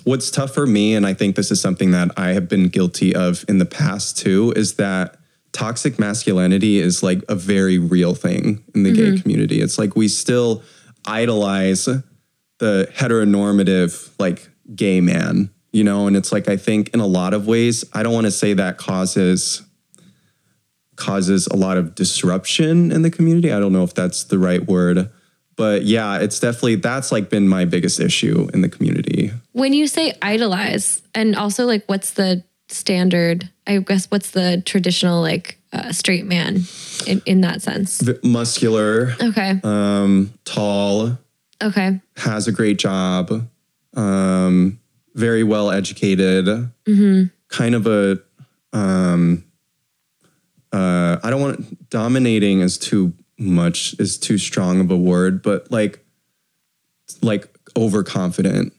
what's 0.04 0.30
tough 0.30 0.54
for 0.54 0.66
me, 0.68 0.94
and 0.96 1.06
I 1.06 1.14
think 1.14 1.36
this 1.36 1.52
is 1.52 1.62
something 1.62 1.92
that 1.92 2.12
I 2.18 2.30
have 2.30 2.48
been 2.50 2.68
guilty 2.68 3.16
of 3.16 3.46
in 3.48 3.58
the 3.60 3.66
past 3.66 4.18
too, 4.18 4.54
is 4.56 4.76
that 4.76 5.18
toxic 5.54 5.98
masculinity 5.98 6.80
is 6.80 7.02
like 7.02 7.24
a 7.30 7.36
very 7.36 7.80
real 7.80 8.14
thing 8.14 8.62
in 8.76 8.84
the 8.84 8.92
gay 8.92 9.18
community. 9.18 9.62
It's 9.62 9.78
like 9.80 9.96
we 9.96 10.10
still 10.10 10.62
idolize 11.06 11.86
the 12.60 12.90
heteronormative 12.94 14.12
like 14.20 14.50
gay 14.76 15.00
man, 15.00 15.50
you 15.76 15.84
know, 15.84 16.08
and 16.08 16.16
it's 16.16 16.32
like 16.32 16.48
I 16.48 16.56
think 16.56 16.90
in 16.94 17.02
a 17.02 17.06
lot 17.06 17.34
of 17.34 17.48
ways, 17.48 17.84
I 17.92 18.02
don't 18.02 18.14
want 18.14 18.26
to 18.28 18.32
say 18.32 18.54
that 18.54 18.78
causes 18.78 19.62
causes 20.96 21.48
a 21.48 21.56
lot 21.58 21.78
of 21.78 21.94
disruption 21.96 22.92
in 22.92 23.02
the 23.02 23.12
community. 23.12 23.52
I 23.52 23.60
don't 23.60 23.74
know 23.74 23.84
if 23.84 23.94
that's 23.94 24.24
the 24.24 24.40
right 24.40 24.66
word, 24.66 25.10
but 25.58 25.84
yeah, 25.84 26.20
it's 26.20 26.40
definitely 26.40 26.76
that's 26.76 27.12
like 27.12 27.30
been 27.30 27.48
my 27.50 27.66
biggest 27.66 28.00
issue 28.00 28.48
in 28.54 28.62
the 28.62 28.70
community. 28.70 29.32
When 29.52 29.74
you 29.74 29.88
say 29.88 30.14
idolize, 30.22 31.02
and 31.14 31.36
also 31.36 31.66
like 31.66 31.84
what's 31.88 32.12
the 32.12 32.44
standard? 32.70 33.50
I 33.68 33.80
guess 33.80 34.06
what's 34.10 34.32
the 34.32 34.64
traditional 34.66 35.22
like 35.22 35.60
uh, 35.74 35.92
straight 35.92 36.26
man 36.26 36.62
in, 37.06 37.22
in 37.26 37.42
that 37.42 37.62
sense? 37.62 38.00
V- 38.00 38.14
Muscular, 38.24 39.14
Okay. 39.22 39.60
um, 39.64 40.34
tall, 40.46 41.18
Okay. 41.62 42.00
has 42.16 42.48
a 42.48 42.52
great 42.54 42.78
job, 42.80 43.46
um, 43.96 44.80
very 45.15 45.43
well 45.43 45.71
educated, 45.71 46.69
kind 47.47 47.75
of 47.75 47.88
a, 47.88 48.19
um, 48.73 49.43
uh, 50.71 51.17
I 51.23 51.30
don't 51.30 51.41
want 51.41 51.89
dominating 51.89 52.60
is 52.60 52.78
too 52.78 53.13
much 53.38 53.95
is 53.99 54.17
too 54.17 54.38
strong 54.38 54.80
of 54.82 54.91
a 54.91 54.97
word, 54.97 55.41
but 55.41 55.71
like, 55.71 56.06
like 57.21 57.47
overconfident. 57.78 58.73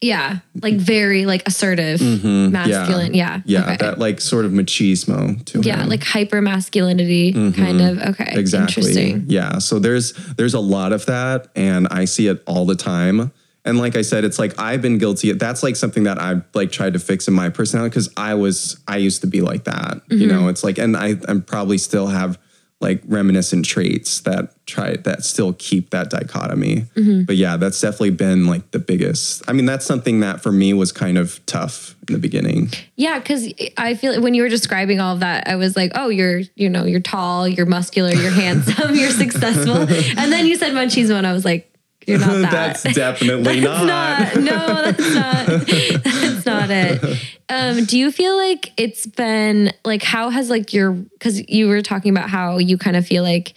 Yeah. 0.00 0.38
Like 0.60 0.74
very 0.74 1.26
like 1.26 1.46
assertive, 1.46 2.00
masculine. 2.00 3.14
Yeah. 3.14 3.38
Mm-hmm. 3.38 3.48
Yeah, 3.48 3.62
Okay. 3.64 3.76
that 3.76 3.98
like 4.00 4.20
sort 4.20 4.44
of 4.44 4.50
machismo 4.50 5.44
to 5.46 5.60
yeah. 5.60 5.82
him. 5.82 5.88
Like 5.88 6.02
hyper 6.02 6.42
masculinity 6.42 7.32
kind 7.52 7.80
of. 7.80 7.98
Okay. 7.98 8.24
Mm-hmm. 8.24 8.38
exactly. 8.38 8.82
Interesting. 8.82 9.24
Yeah. 9.28 9.58
So 9.58 9.78
there's 9.78 10.12
there's 10.36 10.54
a 10.54 10.60
lot 10.60 10.92
of 10.92 11.06
that, 11.06 11.48
and 11.54 11.86
I 11.90 12.04
see 12.04 12.26
it 12.26 12.42
all 12.46 12.66
the 12.66 12.74
time. 12.74 13.30
And 13.64 13.78
like 13.78 13.94
I 13.96 14.02
said, 14.02 14.24
it's 14.24 14.38
like 14.38 14.58
I've 14.58 14.82
been 14.82 14.98
guilty. 14.98 15.32
That's 15.32 15.62
like 15.62 15.76
something 15.76 16.02
that 16.04 16.20
I've 16.20 16.42
like 16.54 16.72
tried 16.72 16.94
to 16.94 16.98
fix 16.98 17.28
in 17.28 17.34
my 17.34 17.48
personality 17.48 17.90
because 17.90 18.10
I 18.16 18.34
was 18.34 18.80
I 18.88 18.96
used 18.96 19.20
to 19.20 19.26
be 19.28 19.40
like 19.40 19.64
that. 19.64 20.02
You 20.08 20.18
Mm-hmm. 20.18 20.28
know, 20.28 20.48
it's 20.48 20.64
like, 20.64 20.78
and 20.78 20.96
I 20.96 21.14
I'm 21.28 21.42
probably 21.42 21.78
still 21.78 22.08
have 22.08 22.38
like 22.80 23.00
reminiscent 23.06 23.64
traits 23.64 24.22
that 24.22 24.52
try 24.66 24.96
that 24.96 25.22
still 25.22 25.52
keep 25.52 25.90
that 25.90 26.10
dichotomy. 26.10 26.86
Mm-hmm. 26.96 27.22
But 27.22 27.36
yeah, 27.36 27.56
that's 27.56 27.80
definitely 27.80 28.10
been 28.10 28.48
like 28.48 28.72
the 28.72 28.80
biggest. 28.80 29.48
I 29.48 29.52
mean, 29.52 29.66
that's 29.66 29.86
something 29.86 30.18
that 30.18 30.42
for 30.42 30.50
me 30.50 30.74
was 30.74 30.90
kind 30.90 31.16
of 31.16 31.38
tough 31.46 31.94
in 32.08 32.14
the 32.14 32.18
beginning. 32.18 32.70
Yeah, 32.96 33.20
because 33.20 33.46
I 33.76 33.94
feel 33.94 34.20
when 34.20 34.34
you 34.34 34.42
were 34.42 34.48
describing 34.48 34.98
all 34.98 35.14
of 35.14 35.20
that, 35.20 35.46
I 35.46 35.54
was 35.54 35.76
like, 35.76 35.92
oh, 35.94 36.08
you're, 36.08 36.40
you 36.56 36.68
know, 36.68 36.84
you're 36.84 36.98
tall, 36.98 37.46
you're 37.46 37.66
muscular, 37.66 38.10
you're 38.10 38.32
handsome, 38.32 38.94
you're 38.96 39.10
successful. 39.10 39.76
And 40.18 40.32
then 40.32 40.46
you 40.46 40.56
said 40.56 40.72
machismo, 40.72 41.14
and 41.14 41.26
I 41.26 41.32
was 41.32 41.44
like, 41.44 41.71
you're 42.06 42.18
not 42.18 42.32
that. 42.42 42.50
that's 42.50 42.82
definitely 42.94 43.60
That's 43.64 43.84
not. 43.84 44.36
not. 44.36 44.44
No, 44.44 44.90
that's 44.92 45.14
not. 45.14 45.46
that's 46.04 46.46
not 46.46 46.70
it. 46.70 47.22
Um, 47.48 47.84
do 47.84 47.98
you 47.98 48.10
feel 48.10 48.36
like 48.36 48.72
it's 48.76 49.06
been 49.06 49.72
like 49.84 50.02
how 50.02 50.30
has 50.30 50.50
like 50.50 50.72
your 50.72 50.92
because 50.92 51.48
you 51.48 51.68
were 51.68 51.82
talking 51.82 52.10
about 52.10 52.30
how 52.30 52.58
you 52.58 52.78
kind 52.78 52.96
of 52.96 53.06
feel 53.06 53.22
like 53.22 53.54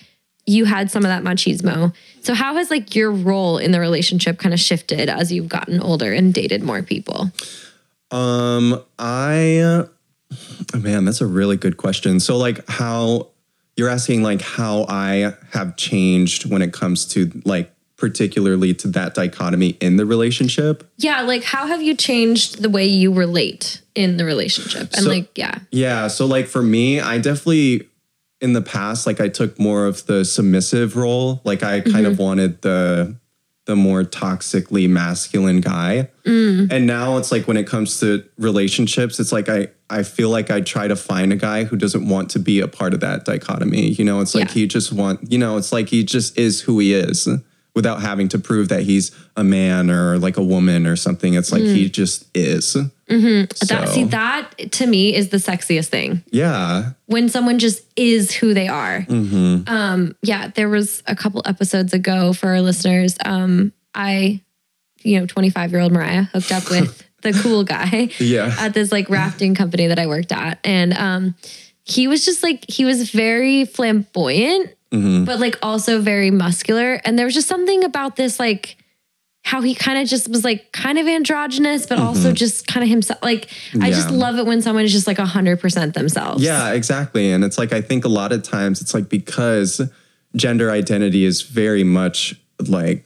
you 0.48 0.66
had 0.66 0.92
some 0.92 1.04
of 1.04 1.10
that 1.10 1.24
machismo. 1.24 1.94
So 2.22 2.34
how 2.34 2.56
has 2.56 2.70
like 2.70 2.96
your 2.96 3.12
role 3.12 3.58
in 3.58 3.72
the 3.72 3.80
relationship 3.80 4.38
kind 4.38 4.54
of 4.54 4.60
shifted 4.60 5.10
as 5.10 5.32
you've 5.32 5.50
gotten 5.50 5.82
older 5.82 6.14
and 6.14 6.34
dated 6.34 6.62
more 6.62 6.84
people? 6.84 7.32
Um, 8.12 8.84
I, 9.00 9.58
uh, 9.58 9.88
man, 10.78 11.06
that's 11.06 11.22
a 11.22 11.26
really 11.26 11.58
good 11.58 11.78
question. 11.78 12.20
So, 12.20 12.38
like, 12.38 12.68
how 12.70 13.30
you're 13.76 13.90
asking, 13.90 14.24
like, 14.24 14.42
how 14.42 14.86
I 14.88 15.34
have 15.52 15.76
changed 15.76 16.50
when 16.50 16.62
it 16.62 16.72
comes 16.72 17.06
to, 17.08 17.32
like, 17.46 17.72
particularly 17.98 18.74
to 18.74 18.88
that 18.90 19.14
dichotomy 19.14 19.70
in 19.80 19.96
the 19.98 20.06
relationship. 20.06 20.90
Yeah, 20.98 21.22
like 21.22 21.44
how 21.44 21.68
have 21.68 21.82
you 21.82 21.96
changed 21.96 22.62
the 22.62 22.70
way 22.70 22.86
you 22.86 23.14
relate 23.14 23.82
in 23.96 24.18
the 24.18 24.26
relationship? 24.26 24.94
And 24.94 25.04
So- 25.04 25.10
like, 25.10 25.38
yeah. 25.38 25.60
Yeah. 25.72 26.08
So, 26.08 26.26
like, 26.26 26.48
for 26.48 26.62
me, 26.62 27.00
I 27.00 27.18
definitely, 27.18 27.88
in 28.42 28.54
the 28.54 28.62
past, 28.62 29.08
like, 29.08 29.22
I 29.22 29.30
took 29.30 29.58
more 29.58 29.86
of 29.86 30.06
the 30.06 30.26
submissive 30.26 30.98
role. 30.98 31.42
Like, 31.46 31.64
I 31.64 31.82
kind 31.82 32.06
of 32.06 32.14
mm-hmm. 32.14 32.24
wanted 32.24 32.62
the, 32.62 33.16
the 33.66 33.76
more 33.76 34.04
toxically 34.04 34.90
masculine 34.90 35.62
guy. 35.62 36.10
Mm. 36.26 36.72
And 36.72 36.86
now 36.86 37.18
it's 37.18 37.32
like 37.32 37.48
when 37.48 37.58
it 37.58 37.66
comes 37.66 38.00
to 38.02 38.24
relationships, 38.38 39.20
it's 39.20 39.32
like 39.32 39.50
I 39.50 39.70
I 39.90 40.04
feel 40.04 40.30
like 40.30 40.52
I 40.52 40.62
try 40.62 40.88
to 40.88 40.96
find 40.96 41.34
a 41.34 41.36
guy 41.36 41.64
who 41.64 41.76
doesn't 41.76 42.08
want 42.08 42.30
to 42.32 42.40
be 42.40 42.60
a 42.60 42.68
part 42.68 42.94
of 42.94 43.00
that 43.00 43.26
dichotomy. 43.26 43.90
You 43.90 44.06
know, 44.06 44.20
it's 44.20 44.36
like 44.36 44.50
Yeah. 44.50 44.54
he 44.54 44.68
just 44.68 44.92
want, 44.92 45.32
you 45.32 45.40
know, 45.40 45.58
it's 45.58 45.72
like 45.72 45.90
he 45.90 46.04
just 46.04 46.38
is 46.38 46.62
who 46.62 46.78
he 46.78 46.94
is 46.94 47.28
without 47.76 48.02
having 48.02 48.30
to 48.30 48.40
prove 48.40 48.70
that 48.70 48.84
he's 48.84 49.12
a 49.36 49.44
man 49.44 49.92
or 49.92 50.18
like 50.18 50.38
a 50.38 50.44
woman 50.44 50.88
or 50.88 50.96
something. 50.96 51.34
It's 51.34 51.52
like 51.52 51.62
he 51.62 51.90
just 51.90 52.26
is. 52.36 52.74
That 53.68 53.90
see 53.94 54.06
that 54.06 54.72
to 54.72 54.88
me 54.88 55.14
is 55.14 55.30
the 55.30 55.38
sexiest 55.38 55.88
thing. 55.90 56.24
yeah. 56.32 56.92
when 57.06 57.30
someone 57.30 57.60
just 57.60 57.84
is 57.96 58.32
who 58.34 58.54
they 58.54 58.68
are. 58.68 59.02
Mm-hmm. 59.02 59.68
Um, 59.72 60.16
yeah, 60.24 60.48
there 60.48 60.70
was 60.70 61.04
a 61.06 61.16
couple 61.16 61.42
episodes 61.46 61.94
ago 61.94 62.34
for 62.34 62.48
our 62.50 62.62
listeners. 62.62 63.16
Um, 63.24 63.74
I 63.94 64.42
you 65.04 65.20
know, 65.20 65.26
25 65.28 65.72
year 65.72 65.82
old 65.82 65.92
Mariah 65.92 66.24
hooked 66.24 66.52
up 66.52 66.68
with 66.72 67.04
the 67.22 67.32
cool 67.34 67.64
guy 67.64 68.10
Yeah. 68.20 68.56
at 68.58 68.74
this 68.74 68.92
like 68.92 69.08
rafting 69.10 69.54
company 69.54 69.88
that 69.88 70.00
I 70.00 70.08
worked 70.08 70.32
at. 70.32 70.60
And 70.64 70.94
um, 70.98 71.36
he 71.84 72.08
was 72.08 72.26
just 72.26 72.42
like, 72.42 72.66
he 72.68 72.86
was 72.86 73.12
very 73.12 73.66
flamboyant, 73.66 74.75
Mm-hmm. 74.92 75.26
but 75.26 75.40
like 75.40 75.58
also 75.62 76.00
very 76.00 76.32
muscular. 76.32 77.02
And 77.04 77.18
there 77.20 77.26
was 77.26 77.34
just 77.34 77.48
something 77.48 77.84
about 77.84 78.16
this, 78.16 78.40
like, 78.40 78.78
how 79.44 79.62
he 79.62 79.76
kind 79.76 80.00
of 80.00 80.08
just 80.08 80.28
was 80.28 80.44
like 80.44 80.72
kind 80.72 80.98
of 80.98 81.06
androgynous, 81.06 81.86
but 81.86 82.00
also 82.00 82.32
just 82.32 82.66
kind 82.66 82.84
of 82.84 82.90
himself. 82.90 83.22
Like, 83.22 83.50
I 83.80 83.92
just 83.92 84.08
Mm-hmm. 84.08 84.18
Love 84.18 84.40
it 84.40 84.46
when 84.48 84.62
someone 84.64 84.86
is 84.86 84.92
just 84.92 85.06
like 85.06 85.18
100% 85.18 85.94
themselves. 85.94 86.42
Yeah, 86.42 86.72
exactly. 86.72 87.32
And 87.32 87.44
it's 87.44 87.58
like, 87.60 87.72
I 87.72 87.82
think 87.82 88.06
a 88.06 88.10
lot 88.10 88.32
of 88.32 88.42
times 88.42 88.82
it's 88.82 88.96
like 88.96 89.08
because 89.08 89.82
gender 90.36 90.72
identity 90.72 91.26
is 91.26 91.44
very 91.44 91.84
much 91.84 92.34
like 92.68 93.06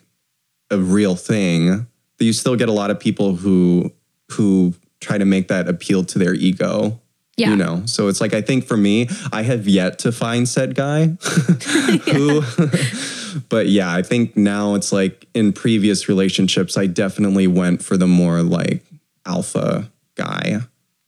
a 0.72 0.78
real 0.78 1.16
thing, 1.16 1.88
that 2.18 2.26
you 2.26 2.32
still 2.32 2.56
get 2.56 2.70
a 2.70 2.74
lot 2.74 2.90
of 2.90 3.00
people 3.02 3.36
who, 3.36 3.92
who 4.32 4.74
try 5.02 5.18
to 5.18 5.26
make 5.26 5.50
that 5.50 5.68
appeal 5.68 6.06
to 6.06 6.20
their 6.20 6.34
ego. 6.34 7.02
Yeah. 7.40 7.52
You 7.52 7.56
know, 7.56 7.84
so 7.86 8.10
it's 8.10 8.20
like, 8.20 8.34
I 8.34 8.42
think 8.42 8.66
for 8.66 8.76
me, 8.76 9.08
I 9.32 9.44
have 9.44 9.66
yet 9.66 10.00
to 10.00 10.12
find 10.12 10.48
said 10.48 10.76
guy 10.76 11.06
who, 12.12 12.42
but 13.50 13.70
yeah, 13.70 13.94
I 13.94 14.02
think 14.02 14.36
now 14.36 14.76
it's 14.76 14.92
like 14.92 15.26
in 15.34 15.54
previous 15.54 16.10
relationships, 16.10 16.78
I 16.78 16.86
definitely 16.86 17.48
went 17.48 17.82
for 17.82 17.96
the 17.96 18.08
more 18.08 18.44
like 18.44 18.84
alpha 19.26 19.90
guy. 20.16 20.60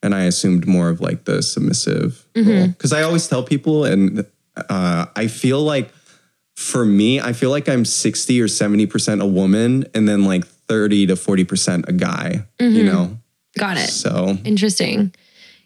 And 0.02 0.16
I 0.16 0.24
assumed 0.24 0.66
more 0.66 0.88
of 0.88 1.02
like 1.02 1.26
the 1.26 1.44
submissive 1.44 2.26
role. 2.36 2.74
Cause 2.80 2.94
I 2.94 3.04
always 3.04 3.28
tell 3.28 3.44
people, 3.44 3.84
and 3.84 4.26
uh, 4.56 5.06
I 5.16 5.28
feel 5.28 5.62
like 5.62 5.92
for 6.56 6.86
me, 6.86 7.20
I 7.20 7.34
feel 7.34 7.50
like 7.50 7.68
I'm 7.68 7.84
60 7.84 8.42
or 8.42 8.48
70% 8.48 9.22
a 9.22 9.26
woman 9.26 9.86
and 9.94 10.08
then 10.08 10.24
like 10.24 10.46
30 10.46 11.08
to 11.08 11.16
40% 11.16 11.90
a 11.90 11.92
guy, 11.92 12.46
you 12.60 12.84
know? 12.84 13.18
Got 13.58 13.78
it. 13.78 13.90
So 13.90 14.38
Interesting. 14.46 15.14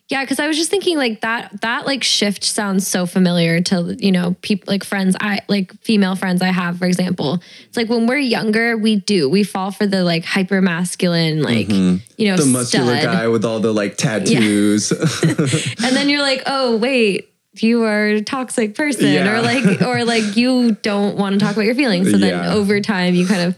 Yeah, 0.08 0.24
because 0.24 0.40
I 0.40 0.48
was 0.48 0.56
just 0.56 0.70
thinking 0.70 0.98
like 0.98 1.22
that 1.22 1.62
that 1.62 1.88
like 1.88 2.04
shift 2.04 2.44
sounds 2.44 2.88
so 2.88 3.08
familiar 3.08 3.60
to 3.62 3.96
you 3.98 4.12
know 4.12 4.36
people 4.44 4.72
like 4.72 4.84
friends 4.84 5.16
I 5.20 5.40
like 5.48 5.74
female 5.82 6.16
friends 6.16 6.44
I 6.44 6.50
have 6.52 6.78
for 6.78 6.86
example. 6.86 7.42
It's 7.68 7.76
like 7.76 7.90
when 7.90 8.06
we're 8.06 8.20
younger 8.20 8.78
we 8.78 8.98
do 8.98 9.28
we 9.30 9.44
fall 9.44 9.72
for 9.72 9.88
the 9.88 10.04
like 10.04 10.24
hyper 10.24 10.62
masculine 10.62 11.42
like 11.42 11.70
you 11.70 11.76
know 11.76 12.00
Mm-hmm. 12.18 12.38
the 12.38 12.46
muscular 12.46 12.98
stud. 13.00 13.04
guy 13.14 13.28
with 13.30 13.44
all 13.46 13.60
the 13.60 13.74
like 13.74 13.98
tattoos. 13.98 14.92
and 14.92 15.96
then 15.96 16.08
you're 16.10 16.22
like 16.22 16.44
oh 16.46 16.78
wait 16.78 17.32
you 17.64 17.84
are 17.84 18.08
a 18.08 18.22
toxic 18.22 18.76
person 18.76 19.12
Yeah. 19.12 19.38
or 19.38 19.42
like 19.42 19.82
or 19.82 20.04
like 20.06 20.36
you 20.36 20.72
don't 20.82 21.18
want 21.18 21.34
to 21.34 21.40
talk 21.40 21.54
about 21.56 21.66
your 21.66 21.76
feelings 21.76 22.12
so 22.12 22.18
then 22.18 22.30
Yeah. 22.30 22.54
over 22.54 22.80
time 22.82 23.16
you 23.16 23.26
kind 23.28 23.42
of 23.42 23.56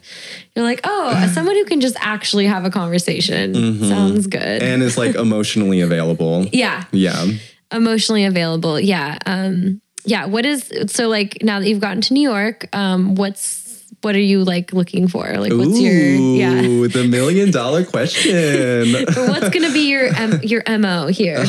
you're 0.56 0.66
like 0.66 0.82
oh 0.84 1.30
someone 1.34 1.56
who 1.56 1.66
can 1.66 1.82
just 1.82 1.96
actually 2.00 2.46
have 2.48 2.66
a 2.66 2.70
conversation 2.70 3.54
sounds 3.84 4.28
good 4.28 4.62
Mm-hmm. 4.62 4.66
and 4.74 4.84
is 4.84 4.98
like 4.98 5.16
emotionally 5.16 5.82
available. 5.82 6.46
yeah 6.52 6.84
Yeah. 6.92 7.26
emotionally 7.72 8.26
available 8.26 8.80
yeah 8.80 9.18
um 9.26 9.82
yeah 10.06 10.26
what 10.26 10.46
is 10.46 10.72
so 10.88 11.08
like 11.10 11.38
now 11.44 11.60
that 11.60 11.68
you've 11.68 11.82
gotten 11.82 12.02
to 12.02 12.14
new 12.14 12.22
york 12.30 12.68
um 12.74 13.16
what's 13.16 13.67
what 14.02 14.16
are 14.16 14.20
you 14.20 14.44
like 14.44 14.74
looking 14.74 15.08
for 15.08 15.26
like 15.38 15.52
what's 15.54 15.80
your 15.80 15.94
yeah 15.94 16.62
Ooh, 16.64 16.88
the 16.98 17.08
million 17.08 17.52
dollar 17.52 17.84
question. 17.84 18.94
what's 19.16 19.50
gonna 19.50 19.72
be 19.72 19.90
your 19.90 20.10
um, 20.16 20.40
your 20.44 20.64
mo 20.78 21.08
here 21.08 21.44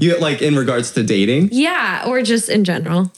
you 0.00 0.18
like 0.18 0.40
in 0.42 0.56
regards 0.56 0.92
to 0.92 1.02
dating? 1.02 1.48
yeah 1.52 2.04
or 2.06 2.22
just 2.22 2.48
in 2.48 2.64
general 2.64 3.12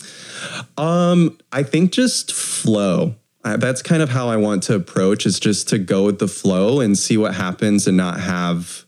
Um, 0.77 1.39
I 1.53 1.63
think 1.63 1.93
just 1.93 2.33
flow. 2.33 3.15
Uh, 3.45 3.57
that's 3.57 3.83
kind 3.83 4.03
of 4.03 4.09
how 4.11 4.29
I 4.29 4.37
want 4.37 4.63
to 4.65 4.75
approach 4.75 5.27
is 5.27 5.39
just 5.41 5.69
to 5.71 5.79
go 5.79 6.05
with 6.05 6.19
the 6.19 6.29
flow 6.29 6.81
and 6.81 6.97
see 6.97 7.17
what 7.17 7.35
happens 7.35 7.87
and 7.87 7.97
not 7.97 8.21
have 8.21 8.85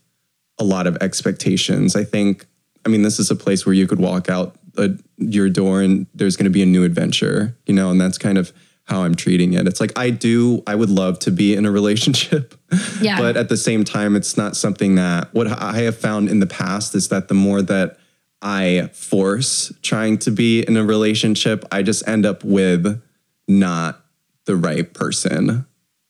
a 0.58 0.64
lot 0.64 0.86
of 0.86 0.96
expectations. 1.00 1.96
I 1.96 2.04
think, 2.04 2.46
I 2.86 2.88
mean, 2.88 3.02
this 3.02 3.18
is 3.18 3.30
a 3.30 3.36
place 3.36 3.66
where 3.66 3.74
you 3.74 3.86
could 3.88 3.98
walk 3.98 4.28
out 4.28 4.54
uh, 4.76 4.88
your 5.18 5.48
door 5.48 5.80
and 5.82 6.06
there's 6.14 6.36
going 6.36 6.44
to 6.44 6.50
be 6.50 6.62
a 6.62 6.66
new 6.66 6.84
adventure, 6.84 7.56
you 7.66 7.74
know, 7.74 7.90
and 7.90 8.00
that's 8.00 8.18
kind 8.18 8.38
of 8.38 8.52
how 8.84 9.02
I'm 9.02 9.14
treating 9.14 9.54
it. 9.54 9.66
It's 9.66 9.80
like 9.80 9.98
I 9.98 10.10
do, 10.10 10.62
I 10.66 10.74
would 10.74 10.90
love 10.90 11.18
to 11.20 11.30
be 11.30 11.54
in 11.54 11.64
a 11.64 11.70
relationship, 11.70 12.54
Yeah. 13.00 13.18
but 13.18 13.36
at 13.36 13.48
the 13.48 13.56
same 13.56 13.82
time, 13.84 14.14
it's 14.16 14.36
not 14.36 14.56
something 14.56 14.96
that 14.96 15.32
what 15.32 15.46
I 15.48 15.78
have 15.78 15.96
found 15.96 16.28
in 16.28 16.40
the 16.40 16.46
past 16.46 16.94
is 16.94 17.08
that 17.08 17.28
the 17.28 17.34
more 17.34 17.62
that 17.62 17.98
I 18.42 18.90
force 18.92 19.72
trying 19.82 20.18
to 20.18 20.30
be 20.30 20.60
in 20.62 20.76
a 20.76 20.84
relationship, 20.84 21.64
I 21.72 21.82
just 21.82 22.06
end 22.06 22.26
up 22.26 22.44
with 22.44 23.00
not 23.48 24.04
the 24.44 24.54
right 24.56 24.92
person. 24.92 25.64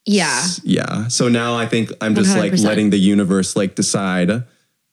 yeah 0.05 0.45
Yeah. 0.65 1.07
So 1.09 1.29
now 1.29 1.55
I 1.57 1.67
think 1.67 1.93
I'm 2.01 2.17
just 2.17 2.37
like 2.37 2.53
100%. 2.53 2.65
letting 2.65 2.91
the 2.91 2.99
universe 2.99 3.55
like 3.55 3.77
decide 3.77 4.43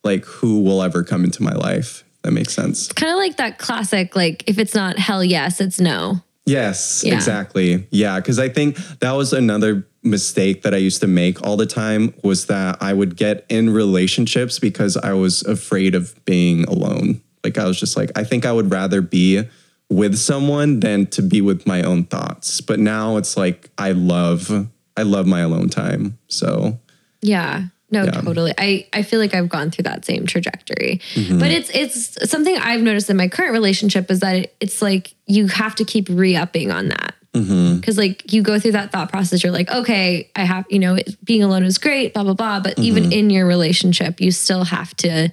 like 0.04 0.24
who 0.26 0.62
will 0.62 0.84
ever 0.84 1.04
come 1.04 1.24
into 1.24 1.42
my 1.42 1.54
life. 1.54 2.04
That 2.22 2.32
makes 2.34 2.54
sense. 2.54 2.92
kind 2.92 3.12
of 3.12 3.18
like 3.18 3.38
that 3.38 3.58
classic 3.58 4.16
like 4.16 4.44
if 4.46 4.60
it's 4.60 4.76
not 4.76 5.00
hell 5.00 5.24
yes 5.24 5.60
it's 5.60 5.80
no 5.80 6.22
Yes, 6.52 7.04
Yeah. 7.06 7.16
exactly. 7.16 7.88
Yeah, 7.92 8.20
because 8.20 8.40
I 8.40 8.50
think 8.50 8.78
that 9.00 9.12
was 9.14 9.34
another 9.34 9.86
mistake 10.04 10.64
that 10.64 10.74
I 10.74 10.78
used 10.78 11.02
to 11.02 11.08
make 11.08 11.42
all 11.44 11.58
the 11.58 11.66
time 11.66 12.14
was 12.24 12.46
that 12.48 12.78
I 12.82 12.94
would 12.94 13.16
get 13.16 13.46
in 13.50 13.70
relationships 13.70 14.60
because 14.60 14.98
I 14.98 15.14
was 15.14 15.44
afraid 15.44 15.96
of 15.96 16.14
being 16.26 16.64
alone. 16.66 17.22
Like 17.44 17.58
I 17.58 17.66
was 17.66 17.80
just 17.80 17.96
like, 17.98 18.12
I 18.16 18.24
think 18.24 18.46
I 18.46 18.52
would 18.52 18.72
rather 18.72 19.02
be 19.02 19.44
with 19.90 20.18
someone 20.18 20.80
than 20.80 21.06
to 21.08 21.22
be 21.22 21.42
with 21.42 21.68
my 21.68 21.84
own 21.84 22.06
thoughts. 22.06 22.62
But 22.62 22.80
now 22.80 23.18
it's 23.18 23.36
like 23.38 23.70
I 23.78 23.92
love 23.92 24.68
I 24.98 25.04
love 25.04 25.26
my 25.28 25.42
alone 25.42 25.70
time. 25.70 26.18
So 26.28 26.80
Yeah. 27.22 27.66
No, 27.92 28.06
Yeah. 28.06 28.12
totally. 28.22 28.54
I, 28.58 28.88
I 28.94 29.04
feel 29.04 29.20
like 29.20 29.34
I've 29.34 29.50
gone 29.50 29.70
through 29.72 29.84
that 29.84 30.06
same 30.06 30.26
trajectory. 30.26 31.02
Mm-hmm. 31.14 31.40
But 31.40 31.52
it's 31.52 31.70
it's 31.72 32.30
something 32.30 32.56
I've 32.58 32.82
noticed 32.82 33.10
in 33.10 33.18
my 33.18 33.28
current 33.28 33.52
relationship 33.52 34.10
is 34.10 34.22
that 34.22 34.36
it, 34.36 34.56
it's 34.62 34.82
like 34.82 35.14
you 35.28 35.48
have 35.48 35.76
to 35.76 35.84
keep 35.86 36.08
re-upping 36.10 36.72
on 36.72 36.88
that. 36.90 37.16
Mm-hmm. 37.34 37.76
Because 37.78 37.98
like 37.98 38.32
you 38.34 38.42
go 38.42 38.60
through 38.60 38.74
that 38.74 38.92
thought 38.92 39.10
process, 39.10 39.44
you're 39.44 39.54
like, 39.54 39.70
okay, 39.72 40.30
I 40.36 40.44
have, 40.44 40.66
you 40.70 40.80
know, 40.80 40.98
being 41.24 41.44
alone 41.44 41.64
is 41.64 41.78
great, 41.78 42.14
blah, 42.14 42.24
blah, 42.24 42.34
blah. 42.34 42.60
But 42.60 42.76
Mm-hmm. 42.76 42.84
even 42.84 43.12
in 43.14 43.30
your 43.30 43.46
relationship, 43.46 44.20
you 44.22 44.32
still 44.32 44.64
have 44.66 44.96
to 44.98 45.30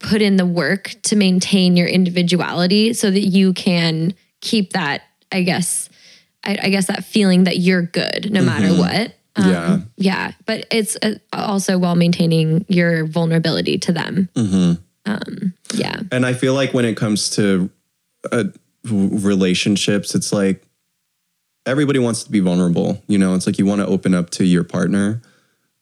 put 0.00 0.22
in 0.22 0.36
the 0.36 0.46
work 0.46 0.94
to 1.02 1.16
maintain 1.16 1.76
your 1.76 1.86
individuality 1.88 2.92
so 2.94 3.10
that 3.10 3.20
you 3.20 3.52
can 3.52 4.14
keep 4.40 4.72
that, 4.72 5.02
I 5.30 5.42
guess, 5.42 5.90
I, 6.42 6.58
I 6.62 6.68
guess 6.70 6.86
that 6.86 7.04
feeling 7.04 7.44
that 7.44 7.58
you're 7.58 7.82
good 7.82 8.30
no 8.32 8.42
matter 8.42 8.68
what. 8.74 9.14
Um, 9.40 9.50
Yeah. 9.50 9.78
Yeah. 9.96 10.32
But 10.46 10.66
it's 10.70 10.96
uh, 11.02 11.14
also 11.32 11.78
while 11.78 11.94
maintaining 11.94 12.64
your 12.68 13.06
vulnerability 13.06 13.78
to 13.78 13.92
them. 13.92 14.28
Um, 15.06 15.54
yeah. 15.74 16.00
And 16.12 16.26
I 16.26 16.34
feel 16.34 16.54
like 16.54 16.74
when 16.74 16.84
it 16.84 16.96
comes 16.96 17.30
to 17.30 17.70
uh, 18.30 18.44
relationships, 18.84 20.14
it's 20.14 20.32
like 20.32 20.62
everybody 21.66 21.98
wants 21.98 22.24
to 22.24 22.30
be 22.30 22.40
vulnerable. 22.40 23.02
You 23.06 23.18
know, 23.18 23.34
it's 23.34 23.46
like 23.46 23.58
you 23.58 23.66
want 23.66 23.80
to 23.80 23.86
open 23.86 24.14
up 24.14 24.30
to 24.30 24.44
your 24.44 24.64
partner. 24.64 25.20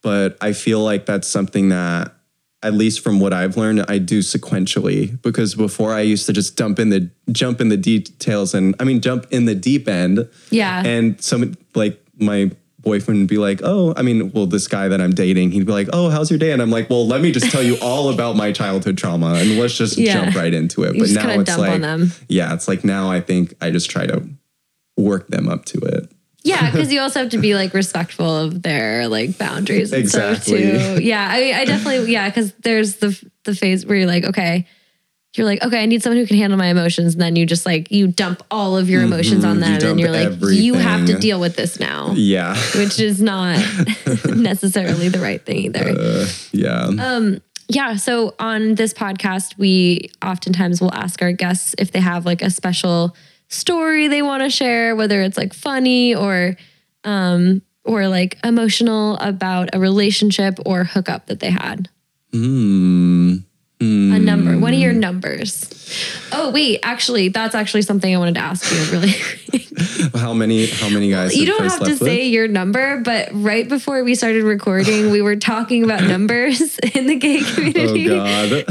But 0.03 0.37
I 0.40 0.53
feel 0.53 0.81
like 0.81 1.07
that's 1.07 1.27
something 1.27 1.71
that, 1.71 2.14
at 2.62 2.75
least 2.75 3.01
from 3.01 3.21
what 3.21 3.33
I've 3.33 3.57
learned, 3.57 3.85
I 3.88 3.99
do 3.99 4.18
sequentially. 4.21 5.21
Because 5.23 5.55
before 5.55 5.92
I 5.92 6.01
used 6.01 6.27
to 6.27 6.33
just 6.33 6.57
dump 6.57 6.79
in 6.79 6.90
the 6.90 7.11
jump 7.31 7.61
in 7.61 7.68
the 7.68 7.77
details 7.77 8.55
and 8.55 8.75
I 8.81 8.85
mean 8.85 9.01
jump 9.01 9.27
in 9.31 9.44
the 9.44 9.55
deep 9.55 9.88
end. 9.88 10.29
Yeah. 10.51 10.83
And 10.85 11.21
some 11.23 11.57
like 11.75 12.01
my 12.18 12.51
boyfriend 12.88 13.20
would 13.20 13.29
be 13.29 13.37
like, 13.38 13.61
oh, 13.62 13.92
I 13.96 14.03
mean, 14.03 14.33
well, 14.33 14.46
this 14.46 14.66
guy 14.66 14.88
that 14.88 15.01
I'm 15.01 15.12
dating, 15.12 15.51
he'd 15.51 15.66
be 15.66 15.72
like, 15.72 15.88
oh, 15.92 16.09
how's 16.09 16.31
your 16.31 16.38
day? 16.38 16.53
And 16.53 16.62
I'm 16.62 16.70
like, 16.70 16.88
well, 16.88 17.07
let 17.07 17.20
me 17.20 17.31
just 17.33 17.51
tell 17.51 17.62
you 17.62 17.77
all 17.83 18.09
about 18.09 18.35
my 18.37 18.51
childhood 18.53 18.96
trauma 18.96 19.35
and 19.35 19.59
let's 19.59 19.77
just 19.77 19.98
Yeah. 19.98 20.14
jump 20.24 20.35
right 20.37 20.55
into 20.55 20.85
it. 20.85 20.94
You 20.94 21.03
but 21.03 21.11
now 21.11 21.40
it's 21.40 21.59
like, 21.59 21.83
yeah, 22.29 22.55
it's 22.55 22.66
like 22.66 22.85
now 22.85 23.11
I 23.11 23.20
think 23.20 23.55
I 23.61 23.70
just 23.70 23.90
try 23.90 24.07
to 24.07 24.22
work 24.96 25.29
them 25.29 25.48
up 25.48 25.64
to 25.66 25.79
it. 25.81 26.11
Yeah, 26.44 26.70
because 26.72 26.90
you 26.92 27.01
also 27.01 27.20
have 27.20 27.31
to 27.31 27.38
be 27.38 27.55
like 27.55 27.74
respectful 27.74 28.27
of 28.44 28.62
their 28.62 29.07
like 29.09 29.37
boundaries 29.37 29.92
and 29.92 30.01
Exactly. 30.01 30.64
stuff 30.72 30.96
too. 30.96 31.03
Yeah, 31.03 31.29
I 31.31 31.40
mean, 31.40 31.55
I 31.55 31.64
definitely 31.66 32.11
yeah, 32.12 32.29
because 32.31 32.53
there's 32.62 32.96
the 32.96 33.11
the 33.44 33.55
phase 33.55 33.85
where 33.85 33.98
you're 33.98 34.07
like, 34.07 34.24
okay, 34.24 34.66
you're 35.38 35.46
like, 35.46 35.62
okay, 35.64 35.83
I 35.83 35.87
need 35.87 36.03
someone 36.03 36.18
who 36.18 36.27
can 36.27 36.37
handle 36.37 36.59
my 36.59 36.66
emotions, 36.66 37.14
and 37.14 37.22
then 37.22 37.37
you 37.37 37.46
just 37.46 37.64
like 37.64 37.90
you 37.90 38.09
dump 38.09 38.42
all 38.51 38.77
of 38.77 38.90
your 38.90 39.03
emotions 39.03 39.44
on 39.44 39.59
Mhm, 39.59 39.72
you 39.74 39.79
them, 39.79 39.90
and 39.92 40.01
you're 40.01 40.11
like, 40.11 40.33
you 40.55 40.74
have 40.74 41.07
to 41.07 41.18
deal 41.18 41.40
with 41.40 41.57
this 41.57 41.79
now, 41.81 42.12
Yeah. 42.14 42.57
which 42.77 42.98
is 43.01 43.22
not 43.22 43.57
necessarily 44.27 45.09
the 45.09 45.20
right 45.20 45.44
thing 45.44 45.59
either. 45.59 45.88
Uh, 45.98 46.27
yeah. 46.53 46.87
Um, 46.98 47.40
yeah. 47.68 47.96
So 47.96 48.35
on 48.38 48.74
this 48.74 48.92
podcast, 48.94 49.57
we 49.59 50.11
oftentimes 50.24 50.81
will 50.81 50.92
ask 50.94 51.22
our 51.22 51.33
guests 51.33 51.74
if 51.79 51.92
they 51.92 52.01
have 52.01 52.27
like 52.27 52.42
a 52.42 52.51
special 52.51 53.14
story 53.48 54.09
they 54.09 54.22
want 54.22 54.42
to 54.42 54.51
share, 54.51 54.96
whether 54.96 55.22
it's 55.22 55.37
like 55.38 55.55
funny 55.55 56.14
or 56.14 56.57
um 57.05 57.62
or 57.85 58.09
like 58.09 58.37
emotional 58.44 59.16
about 59.18 59.70
a 59.74 59.79
relationship 59.81 60.59
or 60.66 60.85
hookup 60.85 61.27
that 61.27 61.40
they 61.40 61.51
had. 61.51 61.88
Hmm. 63.81 64.12
A 64.12 64.19
number. 64.19 64.59
One 64.59 64.75
of 64.75 64.81
your 64.81 64.93
numbers. 64.93 65.71
Oh 66.33 66.51
wait, 66.51 66.81
actually, 66.83 67.29
that's 67.29 67.55
actually 67.55 67.83
something 67.83 68.14
I 68.14 68.19
wanted 68.19 68.35
to 68.35 68.41
ask 68.41 68.71
you. 68.71 68.99
Really, 68.99 69.14
How 70.19 70.35
many? 70.35 70.67
How 70.67 70.88
many 70.88 71.11
guys? 71.11 71.37
you 71.37 71.47
don't 71.47 71.62
have 71.62 71.79
to 71.81 71.91
with? 71.91 71.99
say 71.99 72.27
your 72.27 72.49
number, 72.49 73.01
but 73.01 73.29
right 73.33 73.69
before 73.69 74.03
we 74.03 74.14
started 74.14 74.43
recording, 74.43 75.11
we 75.11 75.23
were 75.23 75.37
talking 75.37 75.85
about 75.85 76.03
numbers 76.09 76.79
in 76.81 77.07
the 77.07 77.14
gay 77.14 77.41
community. 77.41 78.11
Oh 78.11 78.25
community. 78.25 78.64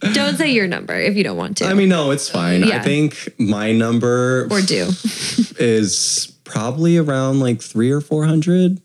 God. 0.00 0.14
don't 0.14 0.36
say 0.36 0.52
your 0.52 0.68
number 0.68 0.94
if 0.94 1.16
you 1.16 1.24
don't 1.24 1.36
want 1.36 1.56
to, 1.58 1.66
I 1.66 1.74
mean, 1.74 1.88
no, 1.88 2.12
it's 2.12 2.28
fine. 2.28 2.64
I 2.64 2.78
think 2.78 3.34
my 3.38 3.72
number 3.72 4.46
or 4.50 4.60
do. 4.60 4.90
is 5.58 6.32
probably 6.44 6.98
around 6.98 7.40
like 7.40 7.60
three 7.60 7.90
or 7.90 8.00
four 8.00 8.24
hundred. 8.26 8.80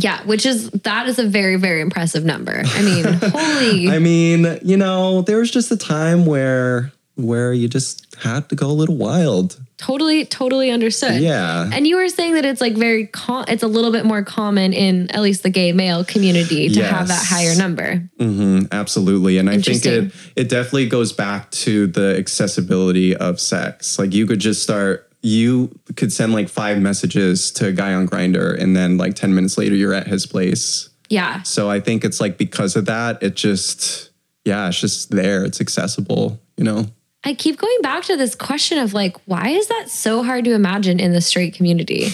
Yeah, 0.00 0.22
which 0.24 0.46
is 0.46 0.70
that 0.70 1.08
is 1.08 1.18
a 1.18 1.26
very 1.26 1.56
very 1.56 1.80
impressive 1.80 2.24
number. 2.24 2.62
I 2.64 2.82
mean, 2.82 3.04
holy. 3.22 3.90
I 3.90 3.98
mean, 3.98 4.58
you 4.62 4.76
know, 4.76 5.22
there 5.22 5.38
was 5.38 5.50
just 5.50 5.70
a 5.70 5.76
time 5.76 6.24
where 6.24 6.92
where 7.16 7.52
you 7.52 7.66
just 7.68 8.06
had 8.22 8.48
to 8.48 8.54
go 8.54 8.68
a 8.68 8.72
little 8.72 8.96
wild. 8.96 9.58
totally 9.76 10.24
totally 10.24 10.70
understood. 10.70 11.20
Yeah. 11.20 11.68
And 11.72 11.84
you 11.84 11.96
were 11.96 12.08
saying 12.08 12.34
that 12.34 12.44
it's 12.44 12.60
like 12.60 12.76
very 12.76 13.06
com- 13.08 13.44
it's 13.48 13.64
a 13.64 13.66
little 13.66 13.90
bit 13.90 14.04
more 14.04 14.22
common 14.22 14.72
in 14.72 15.10
at 15.10 15.20
least 15.20 15.42
the 15.42 15.50
gay 15.50 15.72
male 15.72 16.04
community 16.04 16.68
to 16.68 16.84
have 16.84 17.08
that 17.08 17.24
higher 17.26 17.56
number. 17.56 18.08
hmm 18.18 18.60
absolutely. 18.70 19.38
And 19.38 19.50
I 19.50 19.58
think 19.60 19.84
it 19.84 20.12
it 20.36 20.48
definitely 20.48 20.88
goes 20.88 21.12
back 21.12 21.50
to 21.66 21.88
the 21.88 22.16
accessibility 22.16 23.16
of 23.16 23.40
sex. 23.40 23.98
Like 23.98 24.14
you 24.14 24.26
could 24.26 24.38
just 24.40 24.62
start 24.62 25.07
you 25.22 25.78
could 25.96 26.12
send 26.12 26.32
like 26.32 26.48
five 26.48 26.80
messages 26.80 27.50
to 27.52 27.66
a 27.66 27.72
guy 27.72 27.92
on 27.94 28.06
Grindr 28.06 28.60
and 28.60 28.76
then 28.76 28.96
like 28.98 29.14
10 29.14 29.34
minutes 29.34 29.58
later 29.58 29.74
you're 29.74 29.94
at 29.94 30.06
his 30.06 30.26
place. 30.26 30.90
Yeah. 31.08 31.42
So 31.42 31.70
I 31.70 31.80
think 31.80 32.04
it's 32.04 32.20
like 32.20 32.38
because 32.38 32.76
of 32.76 32.86
that, 32.86 33.22
it 33.22 33.34
just 33.34 34.10
yeah, 34.44 34.68
it's 34.68 34.80
just 34.80 35.10
there. 35.10 35.44
It's 35.44 35.60
accessible, 35.60 36.40
you 36.56 36.64
know? 36.64 36.86
I 37.24 37.34
keep 37.34 37.58
going 37.58 37.78
back 37.82 38.04
to 38.04 38.16
this 38.16 38.34
question 38.34 38.78
of 38.78 38.94
like, 38.94 39.16
why 39.26 39.48
is 39.48 39.66
that 39.68 39.90
so 39.90 40.22
hard 40.22 40.44
to 40.44 40.54
imagine 40.54 41.00
in 41.00 41.12
the 41.12 41.20
straight 41.20 41.54
community? 41.54 42.04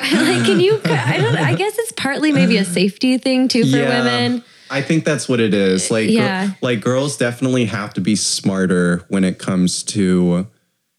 like, 0.00 0.44
can 0.44 0.60
you? 0.60 0.80
I 0.84 1.18
don't. 1.18 1.36
I 1.36 1.54
guess 1.54 1.78
it's 1.78 1.92
partly 1.92 2.30
maybe 2.30 2.58
a 2.58 2.64
safety 2.64 3.18
thing 3.18 3.48
too 3.48 3.64
for 3.70 3.78
women. 3.78 4.44
I 4.70 4.82
think 4.82 5.04
that's 5.04 5.28
what 5.28 5.40
it 5.40 5.54
is. 5.54 5.90
Like, 5.90 6.10
Yeah. 6.10 6.50
like 6.60 6.80
girls 6.80 7.16
definitely 7.16 7.64
have 7.66 7.94
to 7.94 8.00
be 8.00 8.16
smarter 8.16 9.04
when 9.08 9.24
it 9.24 9.38
comes 9.38 9.82
to 9.84 10.46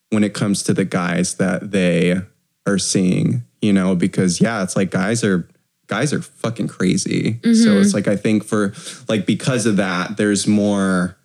when 0.09 0.23
it 0.23 0.33
comes 0.33 0.63
to 0.63 0.73
the 0.73 0.85
guys 0.85 1.35
that 1.35 1.71
they 1.71 2.21
are 2.65 2.77
seeing. 2.77 3.43
You 3.61 3.73
know, 3.73 3.95
because 3.95 4.39
yeah, 4.41 4.61
it's 4.63 4.75
like 4.75 4.91
guys 4.91 5.23
are 5.23 5.47
guys 5.87 6.13
are 6.13 6.21
fucking 6.21 6.67
crazy. 6.67 7.33
Mm-hmm. 7.41 7.53
So 7.53 7.79
it's 7.79 7.93
like 7.93 8.07
I 8.07 8.15
think 8.15 8.43
for 8.43 8.73
like 9.07 9.25
because 9.25 9.65
of 9.65 9.77
that, 9.77 10.17
there's 10.17 10.45
more 10.47 11.17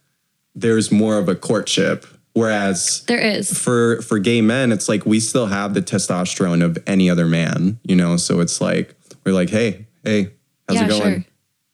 there's 0.55 0.91
more 0.91 1.19
of 1.19 1.29
a 1.29 1.35
courtship. 1.35 2.07
Whereas 2.33 3.03
There 3.07 3.19
is. 3.19 3.57
for 3.59 4.01
for 4.03 4.19
gay 4.19 4.41
men, 4.41 4.71
it's 4.73 4.89
like 4.89 5.05
we 5.05 5.21
still 5.21 5.47
have 5.47 5.75
the 5.75 5.83
testosterone 5.83 6.65
of 6.65 6.79
any 6.87 7.11
other 7.11 7.27
man, 7.27 7.79
you 7.83 7.97
know. 7.97 8.17
So 8.17 8.41
it's 8.41 8.61
like 8.61 8.95
we're 9.27 9.33
like, 9.33 9.51
hey, 9.51 9.87
hey, 10.05 10.31
how's 10.69 10.77
Yeah, 10.79 10.85
it 10.85 10.89
going? 10.89 11.03
sure. 11.03 11.25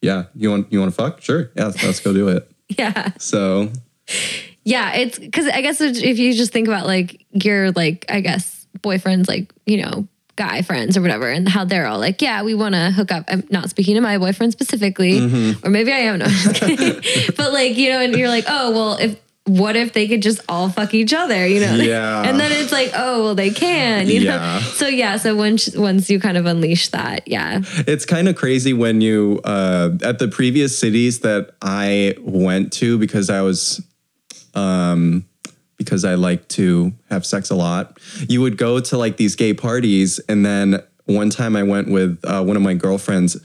Yeah, 0.01 0.23
you 0.35 0.49
want 0.49 0.71
you 0.73 0.79
want 0.79 0.91
to 0.91 0.95
fuck? 0.95 1.21
Sure, 1.21 1.51
yeah, 1.55 1.65
let's, 1.67 1.83
let's 1.83 1.99
go 2.01 2.11
do 2.13 2.27
it. 2.29 2.49
Yeah. 2.77 3.11
So 3.17 3.71
Yeah. 4.67 4.93
It's 4.95 5.17
because 5.17 5.47
I 5.47 5.61
guess 5.61 5.79
if 5.81 6.19
you 6.19 6.33
just 6.33 6.51
think 6.51 6.67
about 6.67 6.85
like 6.85 7.25
your 7.31 7.71
like 7.71 8.05
I 8.09 8.21
guess 8.21 8.67
boyfriends 8.79 9.27
like 9.27 9.51
you 9.65 9.81
know 9.81 10.07
guy 10.35 10.61
friends 10.61 10.95
or 10.95 11.01
whatever 11.01 11.27
and 11.29 11.49
how 11.49 11.65
they're 11.65 11.87
all 11.87 11.97
like 11.97 12.21
yeah 12.21 12.43
we 12.43 12.53
want 12.53 12.75
to 12.75 12.91
hook 12.91 13.11
up 13.11 13.23
i'm 13.27 13.43
not 13.49 13.71
speaking 13.71 13.95
to 13.95 14.01
my 14.01 14.19
boyfriend 14.19 14.53
specifically 14.53 15.13
Mm-hmm. 15.19 15.65
or 15.65 15.71
maybe 15.71 15.91
i 15.91 15.97
am 15.97 16.19
no 16.19 16.25
I'm 16.25 16.31
just 16.31 16.55
kidding. 16.61 17.33
but 17.35 17.51
like 17.53 17.75
you 17.75 17.89
know 17.89 17.99
and 18.01 18.13
you're 18.15 18.29
like 18.29 18.45
oh 18.47 18.69
well 18.71 18.97
if 18.97 19.19
what 19.45 19.75
if 19.75 19.93
they 19.93 20.07
could 20.07 20.21
just 20.21 20.41
all 20.47 20.69
fuck 20.69 20.93
each 20.93 21.11
other 21.11 21.47
you 21.47 21.59
know 21.61 21.73
Yeah. 21.77 22.21
and 22.29 22.39
then 22.39 22.51
it's 22.51 22.71
like 22.71 22.91
oh 22.93 23.23
well 23.23 23.33
they 23.33 23.49
can 23.49 24.07
you 24.09 24.25
know 24.25 24.59
so 24.73 24.87
yeah 24.87 25.17
so 25.17 25.35
once 25.35 25.75
once 25.75 26.07
you 26.07 26.19
kind 26.19 26.37
of 26.37 26.45
unleash 26.45 26.89
that 26.89 27.27
yeah 27.27 27.61
it's 27.87 28.05
kind 28.05 28.27
of 28.27 28.35
crazy 28.35 28.73
when 28.73 29.01
you 29.01 29.41
uh, 29.43 29.89
at 30.03 30.19
the 30.19 30.27
previous 30.27 30.77
cities 30.77 31.21
that 31.21 31.55
I 31.63 32.13
went 32.21 32.73
to 32.73 32.99
because 32.99 33.31
I 33.31 33.41
was 33.41 33.81
um 34.57 35.25
because 35.77 36.03
I 36.03 36.15
like 36.15 36.47
to 36.49 36.91
have 37.11 37.23
sex 37.23 37.51
a 37.51 37.55
lot. 37.55 37.99
You 38.27 38.41
would 38.41 38.57
go 38.57 38.79
to 38.79 38.97
like 38.97 39.17
these 39.17 39.35
gay 39.35 39.53
parties, 39.53 40.19
and 40.27 40.43
then 40.43 40.81
one 41.05 41.29
time 41.29 41.55
I 41.55 41.61
went 41.63 41.87
with 41.89 42.19
uh, 42.23 42.43
one 42.43 42.55
of 42.57 42.63
my 42.63 42.73
girlfriends, 42.73 43.37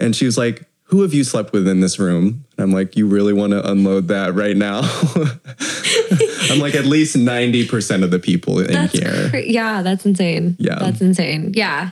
and 0.00 0.14
she 0.16 0.24
was 0.26 0.36
like, 0.36 0.64
"Who 0.90 1.02
have 1.02 1.14
you 1.14 1.22
slept 1.24 1.52
with 1.52 1.68
in 1.68 1.78
this 1.80 1.98
room?" 2.00 2.44
And 2.58 2.64
I'm 2.64 2.72
like, 2.72 2.96
"You 2.96 3.06
really 3.06 3.32
want 3.32 3.52
to 3.52 3.70
unload 3.70 4.08
that 4.08 4.34
right 4.34 4.56
now?" 4.56 4.80
I'm 6.50 6.58
like, 6.58 6.74
at 6.74 6.86
least 6.86 7.16
ninety 7.16 7.66
percent 7.68 8.02
of 8.02 8.10
the 8.10 8.18
people 8.18 8.58
in 8.58 8.72
that's 8.72 8.92
here. 8.98 9.30
cra- 9.30 9.46
yeah 9.46 9.82
that's 9.82 10.04
insane 10.04 10.56
Yeah. 10.58 10.74
that's 10.80 11.00
insane 11.00 11.52
yeah 11.54 11.90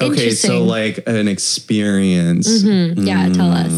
Okay, 0.00 0.30
so 0.30 0.62
like 0.64 1.04
an 1.06 1.28
experience. 1.28 2.62
yeah 2.64 3.28
tell 3.32 3.50
us 3.52 3.72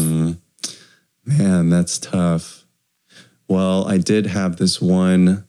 Man, 1.25 1.69
that's 1.69 1.99
tough. 1.99 2.56
Well, 3.47 3.87
I 3.87 3.97
did 3.97 4.27
have 4.27 4.57
this 4.57 4.81
one 4.81 5.47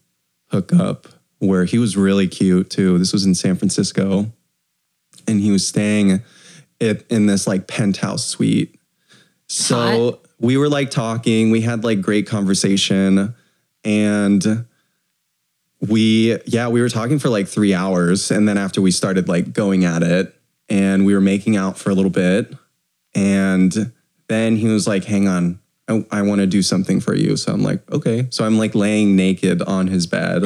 hookup 0.51 1.09
where 1.39 1.65
he 1.65 1.79
was 1.79 1.97
really 1.97 2.29
cute 2.29 2.71
too. 2.71 2.99
This 2.99 3.13
was 3.13 3.25
in 3.25 3.35
San 3.35 3.57
Francisco. 3.57 4.33
And 5.27 5.41
he 5.41 5.51
was 5.51 5.67
staying 5.67 6.23
it 6.81 7.07
in 7.11 7.27
this 7.27 7.47
like 7.47 7.67
penthouse 7.67 8.25
suite. 8.25 8.79
So 9.47 10.13
Hot. 10.13 10.21
we 10.39 10.57
were 10.57 10.69
like 10.69 10.91
talking, 10.91 11.51
we 11.51 11.61
had 11.61 11.85
like 11.85 12.01
great 12.01 12.27
conversation 12.27 13.35
and 13.85 14.67
we 15.81 16.39
yeah, 16.47 16.69
we 16.69 16.81
were 16.81 16.89
talking 16.89 17.19
for 17.19 17.29
like 17.29 17.47
3 17.47 17.75
hours 17.75 18.31
and 18.31 18.49
then 18.49 18.59
after 18.59 18.81
we 18.81 18.91
started 18.91 19.29
like 19.29 19.53
going 19.53 19.85
at 19.85 20.03
it 20.03 20.35
and 20.69 21.07
we 21.07 21.15
were 21.15 21.21
making 21.21 21.57
out 21.57 21.79
for 21.79 21.91
a 21.91 21.95
little 21.95 22.11
bit 22.11 22.53
and 23.15 23.93
then 24.29 24.57
he 24.57 24.69
was 24.69 24.87
like, 24.87 25.05
hang 25.05 25.29
on, 25.29 25.59
I, 25.89 26.05
I 26.11 26.23
want 26.23 26.41
to 26.41 26.47
do 26.47 26.63
something 26.63 27.01
for 27.01 27.15
you. 27.15 27.37
So 27.37 27.53
I'm 27.53 27.63
like, 27.63 27.81
okay. 27.91 28.27
So 28.31 28.45
I'm 28.45 28.59
like 28.59 28.75
laying 28.75 29.17
naked 29.17 29.63
on 29.63 29.87
his 29.87 30.07
bed, 30.07 30.43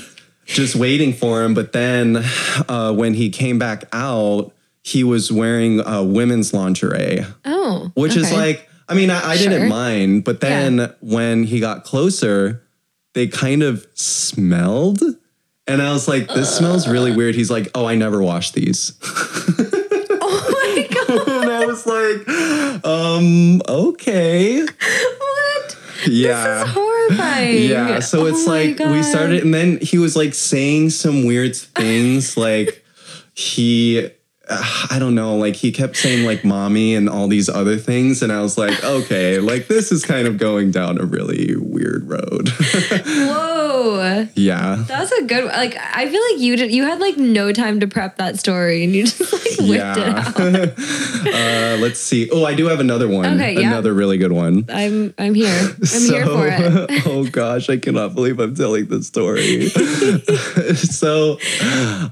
just 0.46 0.76
waiting 0.76 1.12
for 1.12 1.42
him. 1.42 1.54
But 1.54 1.72
then 1.72 2.18
uh, 2.68 2.92
when 2.94 3.14
he 3.14 3.30
came 3.30 3.58
back 3.58 3.84
out, 3.92 4.52
he 4.82 5.02
was 5.02 5.32
wearing 5.32 5.80
uh, 5.84 6.02
women's 6.04 6.54
lingerie, 6.54 7.24
oh 7.44 7.90
which 7.94 8.14
is 8.16 8.32
like, 8.32 8.68
I 8.88 8.94
mean, 8.94 9.10
I, 9.10 9.30
I 9.30 9.36
Sure. 9.36 9.50
didn't 9.50 9.68
mind. 9.68 10.22
But 10.22 10.40
then 10.40 10.94
when 11.00 11.42
he 11.42 11.58
got 11.58 11.82
closer, 11.82 12.62
they 13.14 13.26
kind 13.26 13.64
of 13.64 13.84
smelled. 13.94 15.02
And 15.66 15.82
I 15.82 15.92
was 15.92 16.06
like, 16.06 16.28
this 16.28 16.56
smells 16.56 16.86
really 16.86 17.10
weird. 17.16 17.34
He's 17.34 17.50
like, 17.50 17.68
oh, 17.74 17.86
I 17.86 17.96
never 17.96 18.22
wash 18.22 18.52
these. 18.52 18.92
oh 19.02 20.50
my 20.52 20.86
god 20.94 21.28
and 21.42 21.50
I 21.50 21.66
was 21.66 21.84
like, 21.86 22.28
um, 23.06 23.62
okay. 23.68 24.62
what 24.62 25.76
Yeah. 26.06 26.60
This 26.60 26.68
is 26.68 26.74
horrifying. 26.74 27.62
yeah. 27.70 28.00
So 28.00 28.22
Oh 28.22 28.26
it's 28.26 28.46
like 28.46 28.78
we 28.78 29.02
started, 29.02 29.42
and 29.42 29.54
then 29.54 29.78
he 29.80 29.98
was 29.98 30.16
like 30.16 30.34
saying 30.34 30.90
some 30.90 31.24
weird 31.24 31.56
things. 31.56 32.36
like 32.36 32.84
he, 33.34 34.10
uh, 34.48 34.86
I 34.90 34.98
don't 34.98 35.14
know, 35.14 35.36
like 35.36 35.56
he 35.56 35.72
kept 35.72 35.96
saying 35.96 36.26
like 36.26 36.44
mommy 36.44 36.94
and 36.94 37.08
all 37.08 37.28
these 37.28 37.48
other 37.48 37.76
things. 37.76 38.22
And 38.22 38.32
I 38.32 38.40
was 38.40 38.56
like, 38.58 38.82
okay, 38.84 39.38
like 39.38 39.68
this 39.68 39.92
is 39.92 40.04
kind 40.04 40.26
of 40.26 40.38
going 40.38 40.70
down 40.70 41.00
a 41.00 41.04
really 41.04 41.56
weird 41.56 42.08
road. 42.08 42.48
Whoa. 43.06 43.55
Yeah. 44.34 44.84
That's 44.86 45.12
a 45.12 45.24
good 45.24 45.44
like 45.44 45.76
I 45.76 46.08
feel 46.08 46.22
like 46.30 46.40
you 46.40 46.56
did 46.56 46.72
you 46.72 46.84
had 46.84 47.00
like 47.00 47.16
no 47.16 47.52
time 47.52 47.80
to 47.80 47.86
prep 47.86 48.16
that 48.16 48.38
story 48.38 48.84
and 48.84 48.94
you 48.94 49.04
just 49.06 49.32
like 49.32 49.68
whipped 49.68 49.98
it 49.98 50.08
out. 50.08 50.38
uh, 51.34 51.76
let's 51.80 52.00
see. 52.00 52.28
Oh, 52.30 52.44
I 52.44 52.54
do 52.54 52.66
have 52.66 52.80
another 52.80 53.08
one. 53.08 53.34
Okay, 53.34 53.54
yeah. 53.54 53.68
Another 53.68 53.92
really 53.92 54.18
good 54.18 54.32
one. 54.32 54.64
I'm 54.68 55.14
I'm 55.18 55.34
here. 55.34 55.70
I'm 55.70 56.02
here 56.02 56.26
for 56.26 56.46
it. 56.48 57.02
oh 57.06 57.24
gosh, 57.30 57.68
I 57.68 57.76
cannot 57.76 58.14
believe 58.14 58.38
I'm 58.38 58.54
telling 58.54 58.86
this 58.86 59.06
story. 59.06 59.68
so, 60.74 61.38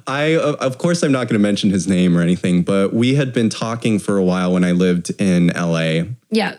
I 0.07 0.37
of 0.61 0.79
course 0.79 1.03
I'm 1.03 1.13
not 1.13 1.29
going 1.29 1.39
to 1.39 1.43
mention 1.43 1.71
his 1.71 1.87
name 1.87 2.17
or 2.17 2.21
anything, 2.21 2.63
but 2.63 2.93
we 2.93 3.15
had 3.15 3.33
been 3.33 3.51
talking 3.51 3.99
for 3.99 4.17
a 4.17 4.23
while 4.25 4.53
when 4.53 4.65
I 4.65 4.73
lived 4.73 5.11
in 5.21 5.49
LA, 5.49 6.05
Yeah. 6.31 6.57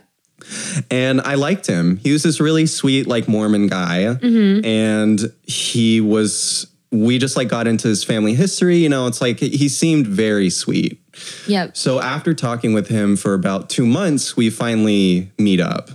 And 0.92 1.22
I 1.22 1.36
liked 1.36 1.68
him. 1.68 1.98
He 1.98 2.12
was 2.12 2.24
this 2.24 2.40
really 2.40 2.66
sweet, 2.66 3.08
like 3.08 3.28
Mormon 3.28 3.68
guy, 3.68 4.18
Mm-hmm. 4.22 4.66
and 4.66 5.32
he 5.44 6.02
was. 6.02 6.68
We 6.92 7.18
just 7.18 7.36
like 7.36 7.50
got 7.50 7.68
into 7.68 7.90
his 7.90 8.06
family 8.06 8.36
history. 8.36 8.78
You 8.78 8.88
know, 8.88 9.08
it's 9.08 9.20
like 9.20 9.40
he 9.40 9.68
seemed 9.68 10.08
very 10.08 10.50
sweet. 10.50 11.02
Yep. 11.46 11.76
So 11.76 12.00
after 12.00 12.34
talking 12.34 12.74
with 12.74 12.88
him 12.88 13.18
for 13.18 13.34
about 13.34 13.70
two 13.70 13.86
months, 13.86 14.38
we 14.38 14.50
finally 14.50 15.30
meet 15.38 15.60
up. 15.60 15.90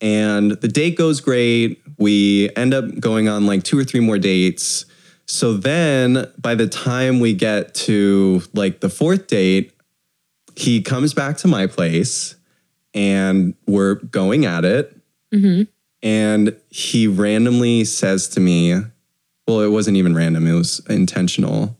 And 0.00 0.52
the 0.52 0.68
date 0.68 0.96
goes 0.96 1.20
great. 1.20 1.82
We 1.98 2.48
end 2.56 2.72
up 2.72 2.98
going 2.98 3.28
on 3.28 3.44
like 3.46 3.62
two 3.62 3.78
or 3.78 3.84
three 3.84 4.00
more 4.00 4.16
dates. 4.16 4.86
So 5.26 5.52
then 5.54 6.30
by 6.38 6.54
the 6.54 6.68
time 6.68 7.20
we 7.20 7.34
get 7.34 7.74
to 7.86 8.40
like 8.54 8.80
the 8.80 8.88
fourth 8.88 9.26
date, 9.26 9.72
he 10.56 10.80
comes 10.80 11.12
back 11.12 11.36
to 11.38 11.48
my 11.48 11.66
place 11.66 12.36
and 12.98 13.54
we're 13.68 13.94
going 13.94 14.44
at 14.44 14.64
it. 14.64 14.94
And 16.02 16.56
he 16.68 17.06
randomly 17.06 17.84
says 17.84 18.26
to 18.30 18.40
me, 18.40 18.74
well, 19.46 19.60
it 19.60 19.70
wasn't 19.70 19.96
even 19.96 20.16
random, 20.16 20.48
it 20.48 20.52
was 20.52 20.80
intentional. 20.90 21.76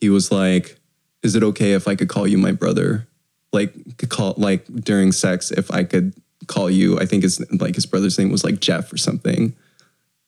He 0.00 0.08
was 0.08 0.32
like, 0.32 0.78
Is 1.22 1.36
it 1.36 1.42
okay 1.42 1.74
if 1.74 1.86
I 1.86 1.94
could 1.94 2.08
call 2.08 2.26
you 2.26 2.38
my 2.38 2.52
brother? 2.52 3.06
Like, 3.52 3.98
could 3.98 4.08
call, 4.08 4.34
like 4.38 4.64
during 4.66 5.12
sex, 5.12 5.50
if 5.50 5.70
I 5.70 5.84
could 5.84 6.14
call 6.46 6.70
you, 6.70 6.98
I 6.98 7.04
think 7.04 7.22
his, 7.22 7.38
like 7.60 7.74
his 7.74 7.84
brother's 7.84 8.18
name 8.18 8.30
was 8.30 8.42
like 8.42 8.60
Jeff 8.60 8.90
or 8.92 8.96
something. 8.96 9.54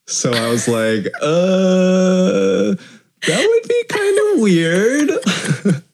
So 0.06 0.30
I 0.30 0.48
was 0.50 0.68
like, 0.68 1.06
uh, 1.22 2.76
that 3.26 3.48
would 3.48 3.68
be 3.68 3.84
kind 3.88 4.18
of 4.34 4.42
weird. 4.42 5.82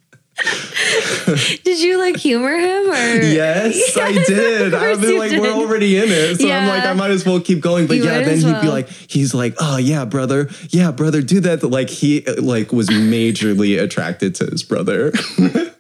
Did 1.65 1.81
you 1.81 1.99
like 1.99 2.17
humor 2.17 2.57
him 2.57 2.91
or? 2.91 3.23
Yes, 3.23 3.97
I 4.01 4.13
did. 4.13 4.75
I've 4.75 5.01
been 5.01 5.19
like, 5.19 5.31
did. 5.31 5.41
we're 5.41 5.53
already 5.53 5.97
in 5.99 6.09
it. 6.09 6.41
So 6.41 6.51
I'm 6.51 6.67
like, 6.67 6.85
I 6.85 6.93
might 6.95 7.11
as 7.11 7.25
well 7.25 7.41
keep 7.41 7.61
going. 7.61 7.87
But 7.87 7.99
You 7.99 8.05
yeah, 8.05 8.23
then 8.23 8.39
he'd 8.39 8.61
be 8.61 8.69
like, 8.69 8.89
he's 8.89 9.35
like, 9.35 9.55
oh 9.61 9.77
yeah, 9.77 10.05
brother. 10.05 10.49
Yeah, 10.71 10.91
brother, 10.91 11.23
do 11.23 11.41
that. 11.41 11.63
Like 11.63 11.91
he 11.91 12.23
like 12.23 12.73
was 12.73 12.89
majorly 12.89 13.81
attracted 13.81 14.35
to 14.37 14.47
his 14.47 14.63
brother. 14.63 15.13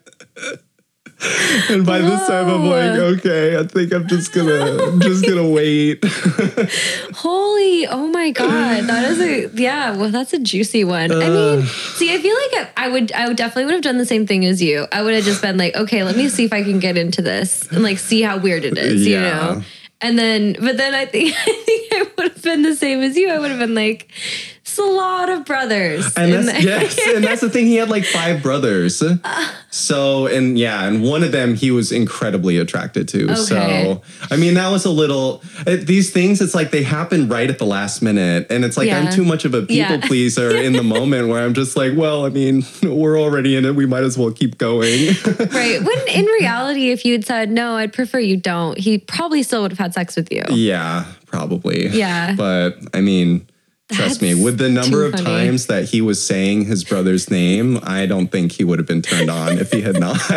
and 1.68 1.84
by 1.84 1.98
this 1.98 2.26
time 2.26 2.48
I'm 2.48 2.64
like, 2.66 2.98
okay, 3.18 3.56
I 3.58 3.64
think 3.64 3.92
I'm 3.92 4.08
just 4.08 4.32
gonna 4.32 4.82
I'm 4.88 5.00
just 5.00 5.26
gonna 5.26 5.48
wait. 5.58 6.02
Holy, 7.14 7.86
oh 7.86 8.06
my 8.08 8.30
god, 8.30 8.84
that 8.84 9.10
is 9.10 9.20
a 9.20 9.50
yeah. 9.60 9.96
Well, 9.96 10.10
that's 10.10 10.32
a 10.32 10.38
juicy 10.38 10.84
one. 10.84 11.12
I 11.12 11.28
mean, 11.28 11.62
see, 11.66 12.12
I 12.14 12.18
feel 12.18 12.34
like 12.34 12.68
I, 12.76 12.86
I 12.86 12.88
would, 12.88 13.12
I 13.12 13.28
would 13.28 13.36
definitely 13.36 13.66
would 13.66 13.74
have 13.74 13.82
done 13.82 13.98
the 13.98 14.06
same 14.06 14.26
thing 14.26 14.44
as 14.44 14.62
you. 14.62 14.86
I 14.92 15.02
would 15.02 15.14
have 15.14 15.24
just 15.24 15.42
been 15.42 15.58
like, 15.58 15.74
okay, 15.76 16.04
let 16.04 16.16
me 16.16 16.28
see 16.28 16.44
if 16.44 16.52
I 16.52 16.62
can 16.62 16.78
get 16.78 16.96
into 16.96 17.22
this 17.22 17.70
and 17.70 17.82
like 17.82 17.98
see 17.98 18.22
how 18.22 18.38
weird 18.38 18.64
it 18.64 18.78
is, 18.78 19.06
you 19.06 19.14
Yeah. 19.14 19.30
know. 19.54 19.62
And 20.02 20.18
then, 20.18 20.56
but 20.58 20.78
then 20.78 20.94
I 20.94 21.04
think 21.04 21.34
I 21.36 21.62
think 21.66 21.92
I 21.92 22.06
would 22.16 22.32
have 22.32 22.42
been 22.42 22.62
the 22.62 22.74
same 22.74 23.00
as 23.00 23.16
you. 23.16 23.28
I 23.30 23.38
would 23.38 23.50
have 23.50 23.60
been 23.60 23.74
like, 23.74 24.10
it's 24.70 24.78
a 24.78 24.82
lot 24.84 25.28
of 25.28 25.44
brothers. 25.44 26.06
And 26.16 26.32
that's 26.32 26.46
there. 26.46 26.60
yes, 26.62 26.98
and 27.14 27.24
that's 27.24 27.40
the 27.40 27.50
thing. 27.50 27.66
He 27.66 27.76
had 27.76 27.88
like 27.88 28.04
five 28.04 28.42
brothers. 28.42 29.02
Uh. 29.02 29.48
So 29.70 30.26
and 30.26 30.58
yeah, 30.58 30.84
and 30.84 31.02
one 31.02 31.22
of 31.22 31.32
them 31.32 31.54
he 31.54 31.70
was 31.70 31.92
incredibly 31.92 32.56
attracted 32.58 33.08
to. 33.08 33.24
Okay. 33.24 33.34
So 33.34 34.02
I 34.30 34.36
mean, 34.36 34.54
that 34.54 34.68
was 34.70 34.84
a 34.84 34.90
little. 34.90 35.42
It, 35.66 35.86
these 35.86 36.10
things, 36.12 36.40
it's 36.40 36.54
like 36.54 36.70
they 36.70 36.82
happen 36.82 37.28
right 37.28 37.48
at 37.50 37.58
the 37.58 37.66
last 37.66 38.00
minute, 38.02 38.46
and 38.50 38.64
it's 38.64 38.76
like 38.76 38.86
Yeah. 38.88 38.98
I'm 39.00 39.12
too 39.12 39.24
much 39.24 39.44
of 39.44 39.54
a 39.54 39.60
people 39.62 39.76
Yeah. 39.76 40.00
pleaser 40.06 40.54
in 40.66 40.72
the 40.72 40.82
moment 40.82 41.28
where 41.28 41.44
I'm 41.44 41.54
just 41.54 41.76
like, 41.76 41.96
well, 41.96 42.24
I 42.24 42.30
mean, 42.30 42.64
we're 42.82 43.18
already 43.20 43.56
in 43.56 43.64
it. 43.64 43.74
We 43.74 43.86
might 43.86 44.04
as 44.04 44.16
well 44.18 44.30
keep 44.32 44.58
going. 44.58 45.14
right. 45.52 45.80
When 45.82 46.08
in 46.08 46.24
reality, 46.26 46.90
if 46.90 47.04
you'd 47.04 47.24
said 47.24 47.50
no, 47.50 47.74
I'd 47.74 47.92
prefer 47.92 48.18
you 48.20 48.36
don't. 48.36 48.78
He 48.78 48.98
probably 48.98 49.42
still 49.42 49.62
would 49.62 49.72
have 49.72 49.78
had 49.78 49.94
sex 49.94 50.16
with 50.16 50.32
you. 50.32 50.42
yeah, 50.50 51.04
probably. 51.26 51.88
Yeah. 51.88 52.34
but 52.36 52.78
I 52.94 53.00
mean. 53.00 53.46
Trust 53.92 54.22
me, 54.22 54.34
with 54.34 54.58
the 54.58 54.68
number 54.68 55.04
of 55.04 55.12
funny. 55.12 55.24
times 55.24 55.66
that 55.66 55.84
he 55.84 56.00
was 56.00 56.24
saying 56.24 56.64
his 56.66 56.84
brother's 56.84 57.30
name, 57.30 57.78
I 57.82 58.06
don't 58.06 58.28
think 58.28 58.52
he 58.52 58.64
would 58.64 58.78
have 58.78 58.86
been 58.86 59.02
turned 59.02 59.30
on 59.30 59.58
if 59.58 59.72
he 59.72 59.80
had 59.82 59.98
not. 59.98 60.16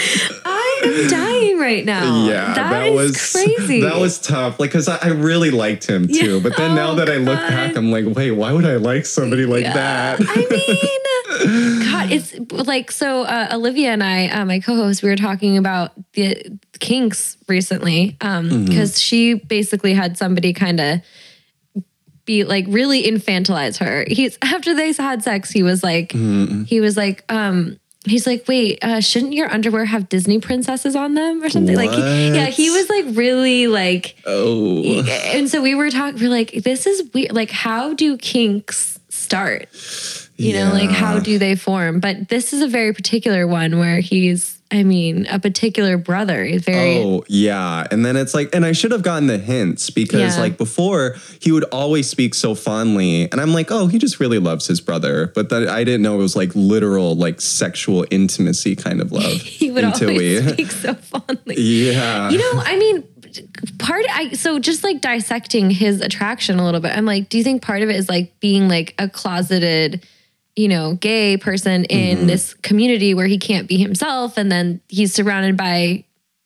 I 0.00 0.80
am 0.84 1.08
dying 1.10 1.58
right 1.58 1.84
now. 1.84 2.24
Yeah, 2.28 2.54
that 2.54 2.92
was 2.92 3.32
crazy. 3.32 3.80
That 3.80 3.96
was 4.00 4.20
tough. 4.20 4.60
Like, 4.60 4.70
cause 4.70 4.86
I, 4.88 4.96
I 5.02 5.08
really 5.08 5.50
liked 5.50 5.86
him 5.88 6.06
too. 6.06 6.36
Yeah. 6.36 6.40
But 6.42 6.56
then 6.56 6.74
now 6.76 6.92
Oh, 6.92 6.94
that 6.96 7.08
I 7.10 7.16
look 7.16 7.38
God. 7.38 7.48
back, 7.50 7.76
I'm 7.76 7.90
like, 7.90 8.04
wait, 8.06 8.30
why 8.30 8.52
would 8.52 8.64
I 8.64 8.76
like 8.76 9.04
somebody 9.06 9.44
like 9.44 9.64
that? 9.64 10.20
I 10.20 10.46
mean, 10.48 11.82
God, 11.90 12.12
it's 12.12 12.34
like 12.66 12.92
so. 12.92 13.22
Uh, 13.22 13.48
Olivia 13.52 13.90
and 13.90 14.02
I, 14.04 14.28
uh, 14.28 14.44
my 14.44 14.60
co-host, 14.60 15.02
we 15.02 15.08
were 15.08 15.16
talking 15.16 15.58
about 15.58 15.92
the 16.12 16.58
kinks 16.78 17.36
recently 17.48 18.16
Mm-hmm. 18.20 18.66
because 18.66 19.00
she 19.00 19.34
basically 19.34 19.94
had 19.94 20.16
somebody 20.16 20.52
kind 20.52 20.78
of 20.80 21.00
be 22.28 22.44
like 22.44 22.66
really 22.68 23.02
infantilize 23.02 23.78
her. 23.78 24.04
He's 24.06 24.38
after 24.42 24.74
they 24.76 24.92
had 24.92 25.24
sex, 25.24 25.50
he 25.50 25.64
was 25.64 25.82
like, 25.82 26.10
Mm-hmm. 26.12 26.62
he 26.64 26.80
was 26.80 26.96
like, 26.96 27.24
um. 27.28 27.80
He's 28.04 28.26
like, 28.26 28.46
wait, 28.48 28.82
uh, 28.82 29.00
shouldn't 29.00 29.34
your 29.34 29.50
underwear 29.52 29.84
have 29.84 30.08
Disney 30.08 30.38
princesses 30.38 30.96
on 30.96 31.14
them 31.14 31.42
or 31.42 31.50
something? 31.50 31.76
Like, 31.76 31.90
he, 31.90 32.28
yeah, 32.30 32.46
he 32.46 32.70
was 32.70 32.88
like 32.88 33.04
really 33.08 33.66
like, 33.66 34.16
oh, 34.24 35.02
and 35.34 35.50
so 35.50 35.60
we 35.60 35.74
were 35.74 35.90
talking, 35.90 36.18
we're 36.18 36.30
like, 36.30 36.52
this 36.62 36.86
is 36.86 37.02
weird. 37.12 37.32
Like, 37.32 37.50
how 37.50 37.92
do 37.92 38.16
kinks 38.16 38.98
start? 39.10 39.68
You 40.36 40.54
know, 40.54 40.70
like 40.72 40.88
how 40.90 41.18
do 41.18 41.38
they 41.38 41.54
form? 41.56 42.00
But 42.00 42.28
this 42.30 42.52
is 42.54 42.62
a 42.62 42.68
very 42.68 42.94
particular 42.94 43.46
one 43.46 43.78
where 43.78 44.00
he's, 44.00 44.57
I 44.70 44.82
mean, 44.82 45.26
a 45.30 45.38
particular 45.38 45.96
brother. 45.96 46.46
Very, 46.58 46.98
oh 46.98 47.24
yeah. 47.26 47.86
And 47.90 48.04
then 48.04 48.16
it's 48.16 48.34
like, 48.34 48.54
and 48.54 48.66
I 48.66 48.72
should 48.72 48.92
have 48.92 49.02
gotten 49.02 49.26
the 49.26 49.38
hints 49.38 49.88
because 49.88 50.36
Yeah. 50.36 50.40
like 50.42 50.58
before 50.58 51.16
he 51.40 51.52
would 51.52 51.64
always 51.72 52.06
speak 52.08 52.34
so 52.34 52.54
fondly, 52.54 53.30
and 53.32 53.40
I'm 53.40 53.54
like, 53.54 53.70
oh, 53.70 53.86
he 53.86 53.98
just 53.98 54.20
really 54.20 54.38
loves 54.38 54.66
his 54.66 54.80
brother. 54.82 55.32
But 55.34 55.48
then 55.48 55.68
I 55.68 55.84
didn't 55.84 56.02
know 56.02 56.16
it 56.16 56.18
was 56.18 56.36
like 56.36 56.50
literal 56.54 57.16
like 57.16 57.40
sexual 57.40 58.04
intimacy 58.10 58.76
kind 58.76 59.00
of 59.00 59.10
love. 59.10 59.32
he 59.40 59.70
would 59.70 59.84
until 59.84 60.10
always 60.10 60.44
we- 60.44 60.52
speak 60.52 60.70
so 60.70 60.92
fondly. 60.94 61.54
yeah. 61.56 62.28
You 62.28 62.36
know, 62.38 62.60
I 62.62 62.76
mean, 62.78 63.04
part 63.78 64.04
I 64.10 64.32
so 64.32 64.58
just 64.58 64.84
like 64.84 65.00
dissecting 65.00 65.70
his 65.70 66.02
attraction 66.02 66.58
a 66.58 66.64
little 66.64 66.80
bit. 66.80 66.96
I'm 66.96 67.06
like, 67.06 67.30
do 67.30 67.38
you 67.38 67.44
think 67.44 67.62
part 67.62 67.80
of 67.82 67.88
it 67.88 67.96
is 67.96 68.08
like 68.10 68.38
being 68.40 68.68
like 68.68 68.94
a 68.98 69.08
closeted, 69.08 70.06
you 70.58 70.68
know, 70.68 70.94
gay 70.94 71.36
person 71.36 71.84
in 71.84 72.18
Mm-hmm. 72.18 72.26
this 72.26 72.54
community 72.54 73.14
where 73.14 73.26
he 73.28 73.38
can't 73.38 73.68
be 73.68 73.76
himself, 73.78 74.36
and 74.36 74.50
then 74.50 74.80
he's 74.88 75.14
surrounded 75.14 75.56
by 75.56 76.04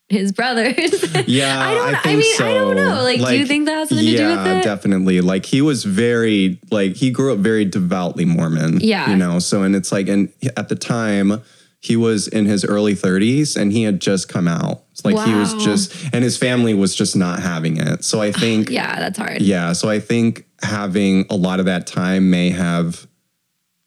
his 0.08 0.32
brothers? 0.32 0.76
Yeah, 1.26 1.58
I 1.58 1.74
don't. 1.74 1.94
I, 1.94 1.98
think 2.02 2.18
mean, 2.20 2.36
so. 2.36 2.46
I 2.46 2.54
don't 2.54 2.76
know. 2.76 3.02
Like, 3.02 3.20
do 3.20 3.38
you 3.38 3.46
think 3.46 3.66
that 3.66 3.74
has 3.76 3.88
something 3.88 4.06
to 4.06 4.16
do 4.16 4.26
with 4.28 4.46
it? 4.46 4.56
yeah, 4.56 4.62
definitely. 4.62 5.20
Like 5.22 5.46
he 5.46 5.62
was 5.62 5.84
very 5.84 6.60
like 6.70 6.96
he 6.96 7.10
grew 7.10 7.32
up 7.32 7.38
very 7.38 7.64
devoutly 7.64 8.24
Mormon. 8.26 8.80
Yeah. 8.80 9.08
you 9.10 9.16
know. 9.16 9.38
So 9.38 9.62
and 9.62 9.74
it's 9.74 9.90
like 9.92 10.08
and 10.08 10.30
at 10.56 10.68
the 10.68 10.74
time 10.76 11.40
he 11.80 11.96
was 11.96 12.28
in 12.28 12.44
his 12.46 12.64
early 12.64 12.94
30s 12.94 13.56
and 13.56 13.72
he 13.72 13.82
had 13.84 14.00
just 14.00 14.28
come 14.28 14.46
out. 14.48 14.82
Like 15.04 15.18
he 15.26 15.34
was 15.34 15.54
just 15.64 15.94
and 16.12 16.22
his 16.22 16.36
family 16.36 16.74
was 16.74 16.94
just 16.94 17.16
not 17.16 17.40
having 17.40 17.76
it. 17.78 18.04
So 18.04 18.20
I 18.20 18.30
think 18.42 18.68
Yeah, 18.68 18.96
that's 18.98 19.18
hard. 19.18 19.40
yeah, 19.40 19.72
so 19.72 19.88
I 19.88 19.98
think 20.00 20.44
having 20.62 21.24
a 21.30 21.34
lot 21.36 21.58
of 21.60 21.66
that 21.66 21.86
time 21.86 22.30
may 22.30 22.50
have 22.50 23.06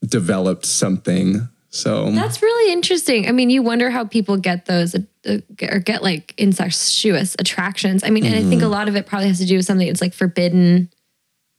developed 0.05 0.65
something. 0.65 1.47
So 1.69 2.09
That's 2.11 2.41
really 2.41 2.71
interesting. 2.71 3.27
I 3.27 3.31
mean, 3.33 3.49
you 3.49 3.61
wonder 3.61 3.89
how 3.89 4.05
people 4.05 4.37
get 4.37 4.65
those 4.65 4.95
uh, 4.95 5.37
or 5.69 5.79
get 5.79 6.01
like 6.01 6.33
incestuous 6.37 7.35
attractions. 7.37 8.03
I 8.03 8.09
mean, 8.11 8.25
and 8.25 8.33
I 8.35 8.39
think 8.39 8.61
Mm-hmm. 8.61 8.63
a 8.63 8.69
lot 8.69 8.87
of 8.87 8.95
it 8.95 9.05
probably 9.07 9.27
has 9.27 9.39
to 9.39 9.45
do 9.45 9.57
with 9.57 9.65
something 9.65 9.85
that's 9.87 9.99
like 10.01 10.13
forbidden. 10.13 10.89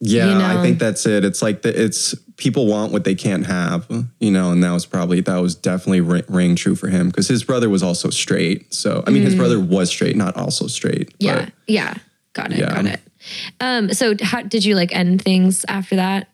Yeah, 0.01 0.29
you 0.31 0.39
know? 0.39 0.59
I 0.59 0.63
think 0.63 0.79
that's 0.79 1.05
it. 1.07 1.25
It's 1.25 1.41
like 1.43 1.63
the, 1.63 1.69
it's 1.85 2.15
people 2.37 2.67
want 2.67 2.93
what 2.93 3.05
they 3.05 3.15
can't 3.15 3.47
have, 3.47 3.87
you 4.21 4.31
know, 4.31 4.53
and 4.53 4.63
that 4.63 4.73
was 4.73 4.85
probably 4.87 5.21
that 5.23 5.39
was 5.39 5.55
definitely 5.55 6.01
ring, 6.03 6.25
rang 6.29 6.55
true 6.57 6.75
for 6.77 6.89
him 6.89 7.09
because 7.09 7.29
his 7.29 7.45
brother 7.45 7.69
was 7.69 7.83
also 7.83 8.11
straight. 8.11 8.73
So 8.75 9.03
I 9.07 9.11
mean, 9.11 9.23
his 9.23 9.35
brother 9.35 9.59
was 9.61 9.89
straight, 9.91 10.17
not 10.17 10.37
also 10.37 10.67
straight. 10.67 11.11
Mm. 11.13 11.17
Yeah, 11.19 11.49
yeah, 11.67 11.95
got 12.35 12.53
it, 12.53 12.59
Yeah. 12.59 12.75
got 12.75 12.87
it. 12.87 13.01
Um, 13.61 13.93
so 13.93 14.15
how 14.23 14.43
did 14.43 14.65
you 14.65 14.75
like 14.77 14.95
end 14.95 15.21
things 15.23 15.65
after 15.69 15.97
that? 15.97 16.29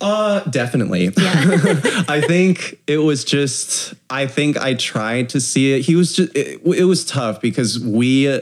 Uh, 0.00 0.40
definitely. 0.44 1.08
I 1.16 2.22
think 2.26 2.78
it 2.86 2.98
was 2.98 3.24
just. 3.24 3.94
I 4.10 4.26
think 4.26 4.56
I 4.56 4.74
tried 4.74 5.30
to 5.30 5.40
see 5.40 5.72
it. 5.74 5.82
He 5.82 5.96
was 5.96 6.14
just. 6.16 6.34
It, 6.36 6.60
it 6.64 6.84
was 6.84 7.04
tough 7.04 7.40
because 7.40 7.78
we. 7.80 8.40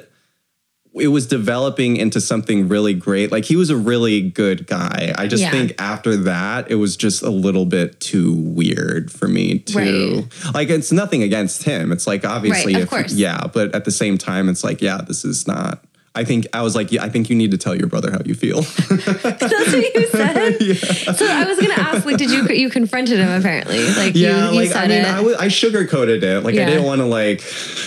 It 0.96 1.08
was 1.08 1.26
developing 1.26 1.96
into 1.96 2.20
something 2.20 2.68
really 2.68 2.94
great. 2.94 3.32
Like 3.32 3.44
he 3.46 3.56
was 3.56 3.68
a 3.68 3.76
really 3.76 4.20
good 4.30 4.68
guy. 4.68 5.12
I 5.18 5.26
just 5.26 5.42
Yeah. 5.42 5.50
think 5.50 5.74
after 5.80 6.16
that, 6.18 6.70
it 6.70 6.76
was 6.76 6.96
just 6.96 7.20
a 7.22 7.30
little 7.30 7.66
bit 7.66 7.98
too 7.98 8.32
weird 8.32 9.10
for 9.10 9.26
me 9.26 9.58
to 9.58 9.76
Right. 9.76 10.54
like. 10.54 10.70
It's 10.70 10.92
nothing 10.92 11.24
against 11.24 11.64
him. 11.64 11.90
It's 11.90 12.06
like 12.06 12.24
obviously, 12.24 12.74
Right, 12.74 12.82
of 12.82 12.84
if, 12.84 12.90
course. 12.90 13.12
yeah. 13.12 13.40
But 13.52 13.74
at 13.74 13.84
the 13.84 13.90
same 13.90 14.18
time, 14.18 14.48
it's 14.48 14.62
like, 14.62 14.80
yeah, 14.80 14.98
this 15.04 15.24
is 15.24 15.48
not. 15.48 15.84
I 16.16 16.22
think 16.24 16.46
I 16.52 16.62
was 16.62 16.76
like, 16.76 16.92
yeah, 16.92 17.02
I 17.02 17.08
think 17.08 17.28
you 17.28 17.34
need 17.34 17.50
to 17.50 17.58
tell 17.58 17.74
your 17.74 17.88
brother 17.88 18.12
how 18.12 18.20
you 18.24 18.34
feel. 18.34 18.60
That's 18.62 19.72
what 19.72 19.94
you 19.94 20.06
said. 20.12 21.16
So 21.16 21.26
I 21.26 21.44
was 21.44 21.58
gonna 21.60 21.74
ask, 21.74 22.06
like, 22.06 22.18
did 22.18 22.30
you 22.30 22.46
you 22.48 22.70
confronted 22.70 23.18
him 23.18 23.30
apparently? 23.30 23.84
Like, 23.94 24.14
Yeah, 24.14 24.50
you, 24.50 24.54
you 24.54 24.60
like 24.60 24.68
said 24.70 24.84
I 24.84 24.88
mean, 24.88 24.98
it. 25.00 25.06
I 25.06 25.20
wa- 25.20 25.36
I 25.40 25.46
sugarcoated 25.48 26.22
it. 26.22 26.40
Like 26.44 26.54
Yeah. 26.54 26.62
I 26.62 26.66
didn't 26.66 26.84
want 26.84 27.00
to 27.00 27.06
like 27.06 27.40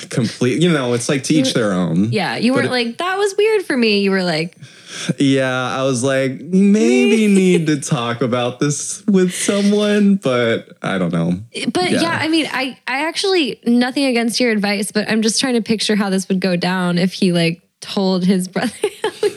complete. 0.09 0.61
You 0.61 0.71
know, 0.71 0.93
it's 0.93 1.07
like 1.07 1.23
to 1.23 1.33
each 1.33 1.53
their 1.53 1.71
own. 1.71 2.11
yeah, 2.11 2.35
you 2.35 2.53
weren't 2.53 2.71
like 2.71 2.97
that 2.97 3.17
was 3.17 3.33
weird 3.37 3.63
for 3.63 3.77
me. 3.77 4.01
You 4.01 4.11
were 4.11 4.23
like, 4.23 4.57
Yeah, 5.17 5.49
I 5.49 5.83
was 5.83 6.03
like 6.03 6.41
maybe 6.41 7.27
need 7.27 7.67
to 7.67 7.79
talk 7.79 8.21
about 8.21 8.59
this 8.59 9.05
with 9.07 9.33
someone, 9.33 10.15
but 10.15 10.77
I 10.81 10.97
don't 10.97 11.13
know. 11.13 11.33
but 11.71 11.91
yeah. 11.91 12.01
Yeah. 12.01 12.19
I 12.21 12.27
mean, 12.27 12.47
I 12.51 12.77
I 12.87 13.07
actually 13.07 13.59
nothing 13.65 14.03
against 14.05 14.39
your 14.39 14.51
advice, 14.51 14.91
but 14.91 15.09
I'm 15.09 15.21
just 15.21 15.39
trying 15.39 15.53
to 15.55 15.61
picture 15.61 15.95
how 15.95 16.09
this 16.09 16.27
would 16.27 16.41
go 16.41 16.55
down 16.57 16.97
if 16.97 17.13
he 17.13 17.31
like 17.31 17.61
told 17.81 18.25
his 18.25 18.47
brother. 18.53 18.71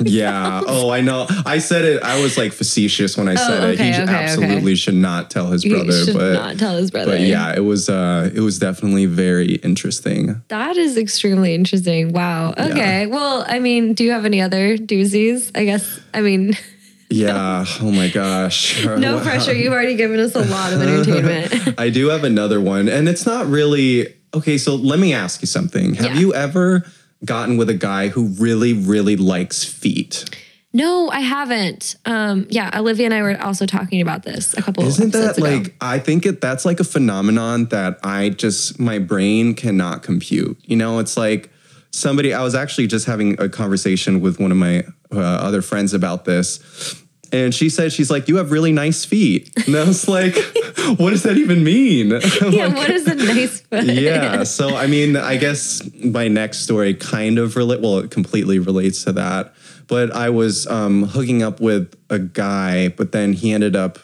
Yeah. 0.02 0.62
Oh, 0.66 0.90
I 0.90 1.00
know. 1.02 1.26
I 1.44 1.58
said 1.58 1.84
it. 1.84 2.02
I 2.02 2.22
was 2.22 2.38
like 2.38 2.52
facetious 2.52 3.16
when 3.16 3.28
I 3.28 3.34
said 3.34 3.62
it. 3.64 3.74
okay, 3.74 3.86
He 3.86 3.92
j- 3.92 4.02
okay, 4.02 4.12
okay. 4.12 4.24
absolutely 4.24 4.74
should 4.76 4.94
not 4.94 5.30
tell 5.30 5.48
his 5.50 5.62
He 5.62 5.68
brother. 5.70 5.92
should 6.04 6.14
but 6.16 6.32
not 6.34 6.58
tell 6.58 6.76
his 6.76 6.90
brother. 6.90 7.12
but 7.12 7.20
yeah, 7.20 7.54
it 7.54 7.60
was. 7.60 7.88
uh 7.88 8.30
It 8.34 8.40
was 8.40 8.58
definitely 8.58 9.06
very 9.06 9.54
interesting. 9.56 10.40
That 10.48 10.76
is 10.76 10.96
extremely 10.96 11.54
interesting. 11.54 12.12
Wow. 12.12 12.54
Okay. 12.56 13.06
Well, 13.06 13.44
I 13.46 13.58
mean, 13.58 13.94
do 13.94 14.04
you 14.04 14.12
have 14.12 14.24
any 14.24 14.40
other 14.40 14.76
doozies? 14.78 15.50
I 15.54 15.64
guess. 15.64 16.00
I 16.14 16.20
mean, 16.22 16.56
Yeah. 17.10 17.64
Oh 17.82 17.90
my 17.90 18.08
gosh. 18.08 18.84
no 18.86 19.20
pressure. 19.20 19.52
You've 19.52 19.72
already 19.72 19.96
given 19.96 20.20
us 20.20 20.34
a 20.34 20.44
lot 20.44 20.72
of 20.72 20.80
entertainment. 20.80 21.74
I 21.78 21.90
do 21.90 22.08
have 22.08 22.22
another 22.24 22.60
one, 22.60 22.88
and 22.88 23.08
it's 23.08 23.26
not 23.26 23.46
really 23.48 24.14
okay. 24.32 24.56
So 24.58 24.76
let 24.76 24.98
me 24.98 25.12
ask 25.12 25.42
you 25.42 25.46
something. 25.48 25.94
Have 25.94 26.14
Yeah. 26.14 26.20
you 26.20 26.34
ever 26.34 26.84
gotten 27.24 27.56
with 27.56 27.68
a 27.68 27.74
guy 27.74 28.08
who 28.08 28.28
really, 28.28 28.72
really 28.72 29.16
likes 29.16 29.64
feet? 29.64 30.24
no, 30.72 31.10
I 31.10 31.20
haven't. 31.20 31.96
Um, 32.04 32.46
yeah, 32.48 32.70
Olivia 32.78 33.06
and 33.06 33.14
I 33.14 33.22
were 33.22 33.40
also 33.42 33.66
talking 33.66 34.00
about 34.00 34.22
this 34.22 34.56
a 34.56 34.62
couple. 34.62 34.84
Isn't 34.84 35.12
that 35.12 35.36
ago. 35.36 35.46
like 35.46 35.74
I 35.80 35.98
think 35.98 36.24
it 36.26 36.40
that's 36.40 36.64
like 36.64 36.78
a 36.78 36.84
phenomenon 36.84 37.66
that 37.66 37.98
I 38.04 38.30
just 38.30 38.78
my 38.78 38.98
brain 38.98 39.54
cannot 39.54 40.02
compute. 40.02 40.58
You 40.62 40.76
know, 40.76 41.00
it's 41.00 41.16
like 41.16 41.50
somebody 41.90 42.32
I 42.32 42.42
was 42.42 42.54
actually 42.54 42.86
just 42.86 43.06
having 43.06 43.40
a 43.40 43.48
conversation 43.48 44.20
with 44.20 44.38
one 44.38 44.52
of 44.52 44.58
my 44.58 44.84
uh, 45.12 45.18
other 45.18 45.60
friends 45.60 45.92
about 45.92 46.24
this. 46.24 46.99
And 47.32 47.54
she 47.54 47.68
said 47.68 47.92
she's 47.92 48.10
like 48.10 48.28
you 48.28 48.36
have 48.36 48.50
really 48.50 48.72
nice 48.72 49.04
feet. 49.04 49.50
And 49.66 49.76
I 49.76 49.84
was 49.84 50.08
like 50.08 50.34
what 50.96 51.10
does 51.10 51.22
that 51.24 51.36
even 51.36 51.62
mean? 51.64 52.10
Yeah. 52.50 52.68
what 52.74 52.90
is 52.90 53.06
a 53.06 53.14
nice 53.14 53.60
foot? 53.70 53.84
yeah. 53.84 54.42
So 54.44 54.74
I 54.76 54.86
mean, 54.86 55.16
I 55.16 55.36
guess 55.36 55.82
my 56.04 56.28
next 56.28 56.58
story 56.60 56.94
kind 56.94 57.38
of 57.38 57.56
relate. 57.56 57.80
Well, 57.80 57.98
it 57.98 58.10
completely 58.10 58.58
relates 58.58 59.04
to 59.04 59.12
that. 59.12 59.54
But 59.86 60.12
I 60.14 60.30
was 60.30 60.66
um, 60.68 61.02
hooking 61.04 61.42
up 61.42 61.60
with 61.60 61.94
a 62.10 62.18
guy, 62.20 62.88
but 62.88 63.10
then 63.12 63.32
he 63.32 63.52
ended 63.52 63.74
up 63.74 63.98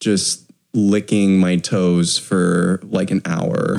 just 0.00 0.50
licking 0.72 1.38
my 1.38 1.56
toes 1.56 2.16
for 2.18 2.80
like 2.84 3.10
an 3.10 3.22
hour, 3.26 3.78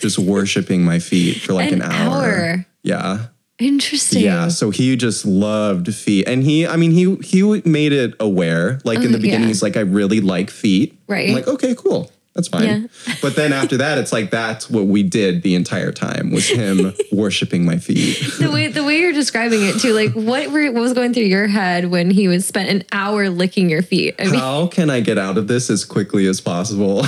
just 0.00 0.18
worshiping 0.18 0.84
my 0.84 0.98
feet 0.98 1.40
for 1.40 1.54
like 1.54 1.72
An 1.72 1.80
an, 1.82 1.90
hour. 1.90 2.14
hour? 2.14 2.66
Yeah. 2.82 3.26
Interesting. 3.58 4.22
Yeah, 4.22 4.48
so 4.48 4.70
he 4.70 4.96
just 4.96 5.26
loved 5.26 5.92
feet, 5.92 6.28
and 6.28 6.44
he, 6.44 6.64
I 6.64 6.76
mean, 6.76 6.92
he 6.92 7.16
he 7.16 7.42
made 7.64 7.92
it 7.92 8.14
aware. 8.20 8.78
Like 8.84 8.98
in 8.98 9.08
uh, 9.08 9.12
the 9.12 9.18
beginning, 9.18 9.42
yeah. 9.42 9.46
he's 9.48 9.62
like, 9.62 9.76
"I 9.76 9.80
really 9.80 10.20
like 10.20 10.48
feet." 10.48 10.96
Right. 11.08 11.28
I'm 11.28 11.34
like, 11.34 11.48
okay, 11.48 11.74
cool, 11.74 12.08
that's 12.38 12.46
fine. 12.46 12.62
Yeah. 12.62 13.14
But 13.20 13.34
then 13.34 13.52
after 13.52 13.78
that, 13.78 13.98
it's 13.98 14.12
like 14.12 14.30
that's 14.30 14.70
what 14.70 14.86
we 14.86 15.02
did 15.02 15.42
the 15.42 15.56
entire 15.56 15.90
time 15.90 16.30
was 16.30 16.48
him 16.48 16.94
worshiping 17.12 17.64
my 17.64 17.78
feet. 17.78 18.16
The 18.38 18.48
way 18.52 18.68
the 18.68 18.84
way 18.84 19.00
you're 19.00 19.12
describing 19.12 19.64
it 19.64 19.80
too, 19.80 19.92
like 19.92 20.12
what 20.12 20.52
were 20.52 20.70
what 20.70 20.80
was 20.80 20.92
going 20.92 21.12
through 21.12 21.24
your 21.24 21.48
head 21.48 21.86
when 21.90 22.12
he 22.12 22.28
was 22.28 22.46
spent 22.46 22.70
an 22.70 22.84
hour 22.92 23.28
licking 23.28 23.68
your 23.68 23.82
feet? 23.82 24.14
I 24.20 24.26
mean, 24.26 24.34
How 24.34 24.68
can 24.68 24.88
I 24.88 25.00
get 25.00 25.18
out 25.18 25.36
of 25.36 25.48
this 25.48 25.68
as 25.68 25.84
quickly 25.84 26.28
as 26.28 26.40
possible? 26.40 27.00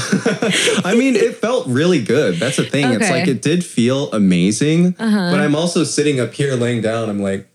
I 0.84 0.96
mean, 0.98 1.14
it 1.14 1.36
felt 1.36 1.68
really 1.68 2.02
good. 2.02 2.34
That's 2.40 2.56
the 2.56 2.64
thing. 2.64 2.86
It's 2.86 2.96
Okay. 2.96 3.04
Uh-huh. 3.06 3.18
like 3.20 3.28
it 3.28 3.40
did 3.40 3.64
feel 3.64 4.10
amazing, 4.12 4.92
but 4.98 5.38
I'm 5.38 5.54
also 5.54 5.84
sitting 5.84 6.18
up 6.18 6.34
here 6.34 6.54
laying 6.56 6.80
down. 6.82 7.08
I'm 7.08 7.20
like, 7.22 7.46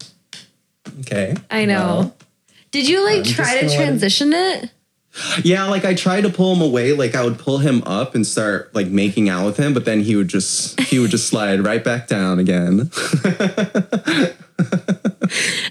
okay. 1.01 1.35
I 1.51 1.65
know. 1.65 1.73
well. 1.85 2.15
Did 2.71 2.87
you 2.87 3.03
like 3.03 3.25
try 3.25 3.59
to 3.61 3.75
transition 3.75 4.31
it? 4.33 4.71
Yeah, 5.43 5.65
like 5.65 5.85
I 5.85 5.93
tried 5.93 6.21
to 6.21 6.29
pull 6.29 6.53
him 6.55 6.61
away. 6.61 6.91
Like 6.93 7.15
I 7.15 7.23
would 7.23 7.39
pull 7.39 7.59
him 7.59 7.81
up 7.85 8.15
and 8.15 8.25
start 8.27 8.73
like 8.75 8.87
making 8.87 9.29
out 9.29 9.45
with 9.45 9.57
him, 9.57 9.73
but 9.73 9.85
then 9.85 10.01
he 10.01 10.15
would 10.15 10.27
just 10.27 10.79
he 10.81 10.99
would 10.99 11.11
just 11.11 11.27
slide 11.27 11.63
right 11.63 11.83
back 11.83 12.07
down 12.07 12.39
again. 12.39 12.89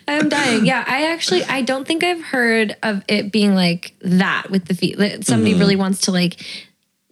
I'm 0.08 0.28
dying. 0.28 0.66
Yeah, 0.66 0.84
I 0.86 1.06
actually 1.12 1.42
I 1.44 1.62
don't 1.62 1.86
think 1.86 2.02
I've 2.04 2.22
heard 2.22 2.76
of 2.82 3.02
it 3.08 3.32
being 3.32 3.54
like 3.54 3.94
that 4.02 4.50
with 4.50 4.66
the 4.66 4.74
feet. 4.74 4.98
That 4.98 5.24
somebody 5.24 5.52
Mm-hmm. 5.52 5.60
really 5.60 5.76
wants 5.76 6.00
to 6.02 6.10
like 6.12 6.40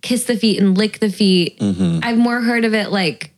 kiss 0.01 0.24
the 0.24 0.37
feet 0.37 0.59
and 0.61 0.76
lick 0.76 0.99
the 0.99 1.11
feet. 1.11 1.59
Mm-hmm. 1.61 2.01
I've 2.03 2.18
more 2.18 2.41
heard 2.41 2.64
of 2.64 2.74
it 2.74 2.91
like 2.91 3.33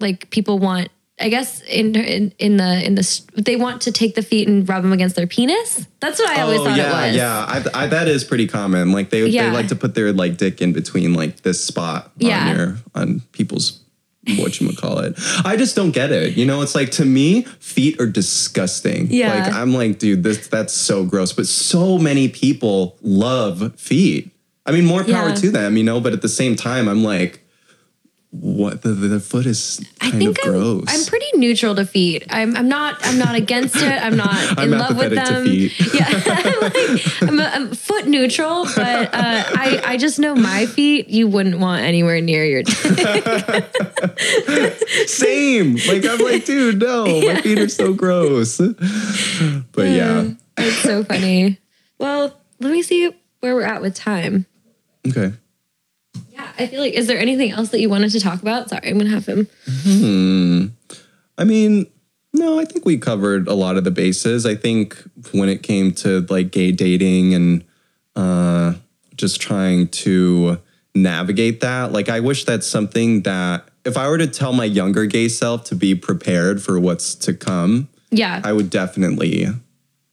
like 0.00 0.30
people 0.30 0.58
want 0.58 0.88
I 1.22 1.28
guess 1.28 1.60
in 1.62 1.94
in, 1.94 2.32
in 2.38 2.56
the 2.56 2.84
in 2.84 2.94
the 2.96 3.20
they 3.36 3.56
want 3.56 3.82
to 3.82 3.92
take 3.92 4.14
the 4.14 4.22
feet 4.22 4.48
and 4.48 4.68
rub 4.68 4.82
them 4.82 4.92
against 4.92 5.16
their 5.16 5.26
penis. 5.26 5.86
That's 6.00 6.18
what 6.18 6.30
I 6.30 6.42
always 6.42 6.60
oh, 6.60 6.64
thought 6.64 6.72
Oh, 6.72 6.76
yeah, 6.82 7.04
it 7.04 7.06
was. 7.08 7.16
yeah. 7.16 7.70
I, 7.74 7.84
I, 7.84 7.86
that 7.86 8.08
is 8.08 8.24
pretty 8.24 8.46
common. 8.48 8.92
Like 8.92 9.10
they 9.10 9.26
Yeah. 9.26 9.46
they 9.50 9.56
like 9.56 9.68
to 9.68 9.76
put 9.76 9.94
their 9.94 10.12
like 10.12 10.36
dick 10.36 10.60
in 10.60 10.72
between 10.72 11.14
like 11.14 11.42
this 11.42 11.62
spot 11.64 12.10
Yeah. 12.18 12.50
on 12.50 12.56
your 12.56 12.76
on 12.94 13.20
people's 13.32 13.78
what 14.38 14.60
you 14.60 14.72
call 14.76 14.98
it. 15.00 15.14
I 15.44 15.56
just 15.56 15.74
don't 15.74 15.90
get 15.90 16.12
it. 16.12 16.36
You 16.36 16.46
know, 16.46 16.62
it's 16.62 16.74
like 16.76 16.90
to 16.92 17.04
me, 17.04 17.42
feet 17.58 18.00
are 18.00 18.06
disgusting. 18.06 19.08
Yeah. 19.10 19.34
Like 19.34 19.52
I'm 19.52 19.72
like, 19.74 19.98
dude, 19.98 20.22
this 20.22 20.46
that's 20.48 20.72
so 20.72 21.04
gross. 21.04 21.32
But 21.32 21.46
so 21.46 21.98
many 21.98 22.28
people 22.28 22.96
love 23.02 23.74
feet. 23.78 24.30
I 24.64 24.70
mean, 24.72 24.84
more 24.84 25.02
power 25.02 25.28
Yeah. 25.30 25.34
to 25.34 25.50
them, 25.50 25.76
you 25.76 25.82
know. 25.82 26.00
But 26.00 26.12
at 26.12 26.22
the 26.22 26.28
same 26.28 26.54
time, 26.54 26.88
I'm 26.88 27.02
like, 27.02 27.41
what 28.32 28.80
the 28.80 28.88
the, 28.88 29.20
foot 29.20 29.44
is 29.44 29.86
I 30.00 30.10
think 30.10 30.38
of 30.38 30.44
I'm, 30.44 30.52
gross. 30.52 30.84
I'm 30.88 31.04
pretty 31.04 31.26
neutral 31.34 31.74
to 31.74 31.84
feet. 31.84 32.24
I'm, 32.30 32.56
I'm 32.56 32.66
not 32.66 32.96
I'm 33.02 33.18
not 33.18 33.34
against 33.34 33.76
it. 33.76 34.02
I'm 34.02 34.16
not 34.16 34.52
in 34.58 34.58
I'm 34.58 34.70
love 34.70 34.96
with 34.96 35.14
them. 35.14 35.46
Yeah, 35.92 36.08
I'm, 36.08 36.60
like, 36.60 37.22
I'm, 37.22 37.40
a, 37.40 37.44
I'm 37.44 37.74
foot 37.74 38.06
neutral, 38.06 38.64
but 38.74 39.14
uh, 39.14 39.44
I 39.54 39.82
I 39.84 39.96
just 39.98 40.18
know 40.18 40.34
my 40.34 40.64
feet 40.64 41.08
you 41.08 41.28
wouldn't 41.28 41.58
want 41.58 41.82
anywhere 41.82 42.22
near 42.22 42.44
your. 42.46 42.64
Same. 45.06 45.74
Like 45.86 46.06
I'm 46.06 46.18
like, 46.18 46.46
dude, 46.46 46.80
no, 46.80 47.04
my 47.04 47.42
feet 47.42 47.58
are 47.58 47.68
so 47.68 47.92
gross. 47.92 48.56
But 48.56 49.88
yeah. 49.88 50.30
It's 50.56 50.78
so 50.78 51.04
funny. 51.04 51.58
Well, 51.98 52.34
let 52.60 52.72
me 52.72 52.82
see 52.82 53.10
where 53.40 53.54
we're 53.54 53.62
at 53.62 53.82
with 53.82 53.94
time. 53.94 54.46
Okay. 55.06 55.34
I 56.58 56.66
feel 56.66 56.80
like 56.80 56.94
is 56.94 57.06
there 57.06 57.18
anything 57.18 57.50
else 57.50 57.70
that 57.70 57.80
you 57.80 57.88
wanted 57.88 58.10
to 58.12 58.20
talk 58.20 58.42
about? 58.42 58.68
Sorry, 58.70 58.88
I'm 58.88 58.98
gonna 58.98 59.10
have 59.10 59.26
him. 59.26 59.48
I 61.38 61.44
mean, 61.44 61.86
no, 62.32 62.58
I 62.58 62.64
think 62.64 62.84
we 62.84 62.98
covered 62.98 63.48
a 63.48 63.54
lot 63.54 63.76
of 63.76 63.84
the 63.84 63.90
bases. 63.90 64.46
I 64.46 64.54
think 64.54 64.96
when 65.32 65.48
it 65.48 65.62
came 65.62 65.92
to 65.96 66.20
like 66.28 66.50
gay 66.50 66.72
dating 66.72 67.34
and 67.34 67.64
uh, 68.16 68.74
just 69.16 69.40
trying 69.40 69.88
to 69.88 70.58
navigate 70.94 71.60
that, 71.60 71.92
like 71.92 72.08
I 72.08 72.20
wish 72.20 72.44
that's 72.44 72.66
something 72.66 73.22
that 73.22 73.68
if 73.84 73.96
I 73.96 74.08
were 74.08 74.18
to 74.18 74.26
tell 74.26 74.52
my 74.52 74.64
younger 74.64 75.06
gay 75.06 75.28
self 75.28 75.64
to 75.64 75.74
be 75.74 75.94
prepared 75.94 76.62
for 76.62 76.78
what's 76.78 77.14
to 77.16 77.34
come, 77.34 77.88
Yeah, 78.10 78.40
I 78.44 78.52
would 78.52 78.70
definitely, 78.70 79.46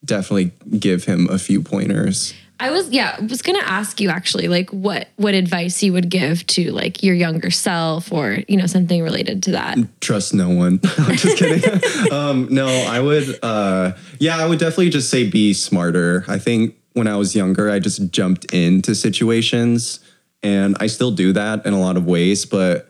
definitely 0.04 0.52
give 0.78 1.04
him 1.06 1.30
a 1.30 1.38
few 1.38 1.62
pointers. 1.62 2.34
I 2.60 2.72
was 2.72 2.90
yeah, 2.90 3.16
I 3.18 3.22
was 3.22 3.42
gonna 3.42 3.60
ask 3.60 4.02
you 4.02 4.10
actually 4.10 4.48
like 4.48 4.70
what 4.72 5.08
what 5.16 5.34
advice 5.34 5.82
you 5.82 5.94
would 5.94 6.10
give 6.10 6.46
to 6.48 6.72
like 6.72 7.02
your 7.02 7.16
younger 7.16 7.52
self 7.52 8.12
or 8.12 8.40
you 8.48 8.58
know 8.58 8.66
something 8.66 9.02
related 9.02 9.44
to 9.44 9.52
that. 9.52 9.78
trust 10.02 10.34
no 10.34 10.50
one. 10.50 10.82
I'm 10.98 11.16
just 11.16 11.38
kidding. 11.38 12.12
um, 12.12 12.48
no, 12.52 12.68
I 12.68 13.00
would. 13.00 13.40
Uh, 13.42 13.94
yeah, 14.20 14.38
I 14.38 14.46
would 14.46 14.60
definitely 14.60 14.90
just 14.90 15.10
say 15.10 15.30
be 15.30 15.54
smarter. 15.54 16.26
I 16.28 16.38
think 16.38 16.76
when 16.94 17.08
I 17.08 17.16
was 17.16 17.36
younger, 17.36 17.70
I 17.70 17.80
just 17.80 18.12
jumped 18.12 18.54
into 18.54 18.94
situations, 18.94 20.00
and 20.44 20.76
I 20.80 20.88
still 20.88 21.12
do 21.12 21.32
that 21.34 21.66
in 21.66 21.74
a 21.74 21.80
lot 21.80 21.96
of 21.96 22.06
ways. 22.06 22.46
But 22.46 22.90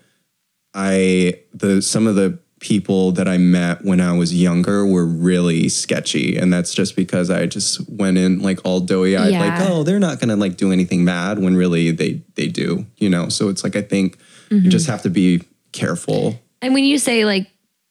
I 0.74 1.42
the 1.54 1.82
some 1.82 2.08
of 2.08 2.16
the 2.16 2.40
people 2.60 3.12
that 3.14 3.28
I 3.28 3.38
met 3.38 3.84
when 3.86 4.01
I 4.01 4.14
was 4.14 4.34
younger 4.34 4.86
were 4.86 5.05
really 5.05 5.70
sketchy, 5.70 6.38
and 6.38 6.51
that's 6.51 6.74
just 6.74 6.95
because 6.95 7.30
I 7.30 7.45
just 7.45 7.89
went 7.89 8.18
in 8.18 8.41
like 8.41 8.60
all 8.66 8.80
doughy 8.80 9.16
eyed, 9.16 9.32
Yeah. 9.32 9.39
like, 9.39 9.70
oh, 9.70 9.84
they're 9.84 9.99
not 9.99 10.20
gonna 10.20 10.36
like 10.36 10.57
do 10.57 10.72
anything 10.72 11.05
bad 11.05 11.39
when 11.39 11.55
really 11.55 11.91
they 11.91 12.22
they 12.36 12.47
do, 12.47 12.86
you 12.97 13.10
know. 13.10 13.30
So 13.30 13.49
it's 13.49 13.64
like 13.64 13.76
I 13.76 13.82
think 13.82 14.18
you 14.49 14.57
mm-hmm. 14.57 14.70
just 14.70 14.88
have 14.88 15.01
to 15.03 15.10
be 15.10 15.43
careful. 15.72 16.39
And 16.62 16.74
when 16.74 16.84
you 16.84 16.97
say 16.97 17.26
like 17.26 17.47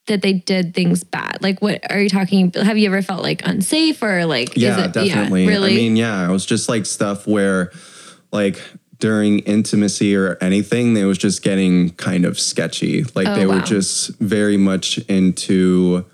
that 0.07 0.23
they 0.23 0.35
did 0.35 0.75
things 0.75 1.05
bad, 1.05 1.39
like 1.43 1.61
what 1.61 1.91
are 1.91 2.01
you 2.01 2.09
talking? 2.09 2.53
Have 2.53 2.77
you 2.79 2.87
ever 2.87 3.03
felt 3.03 3.23
like 3.23 3.47
unsafe 3.47 4.03
or 4.03 4.27
like 4.27 4.57
Yeah, 4.57 4.79
is 4.79 4.87
it, 4.87 4.93
definitely. 4.93 5.47
really? 5.47 5.73
I 5.73 5.77
mean, 5.77 5.97
yeah, 5.97 6.29
it 6.29 6.33
was 6.33 6.45
just 6.45 6.69
like 6.69 6.87
stuff 6.87 7.27
where, 7.27 7.73
like, 8.33 8.61
during 8.99 9.41
intimacy 9.41 10.17
or 10.17 10.37
anything, 10.41 10.95
they 10.95 11.05
was 11.05 11.19
just 11.19 11.43
getting 11.43 11.91
kind 11.91 12.25
of 12.25 12.39
sketchy. 12.39 13.05
Like 13.15 13.29
Oh, 13.29 13.35
they 13.35 13.47
were 13.47 13.61
just 13.61 14.17
very 14.19 14.57
much 14.57 14.99
into. 15.09 16.05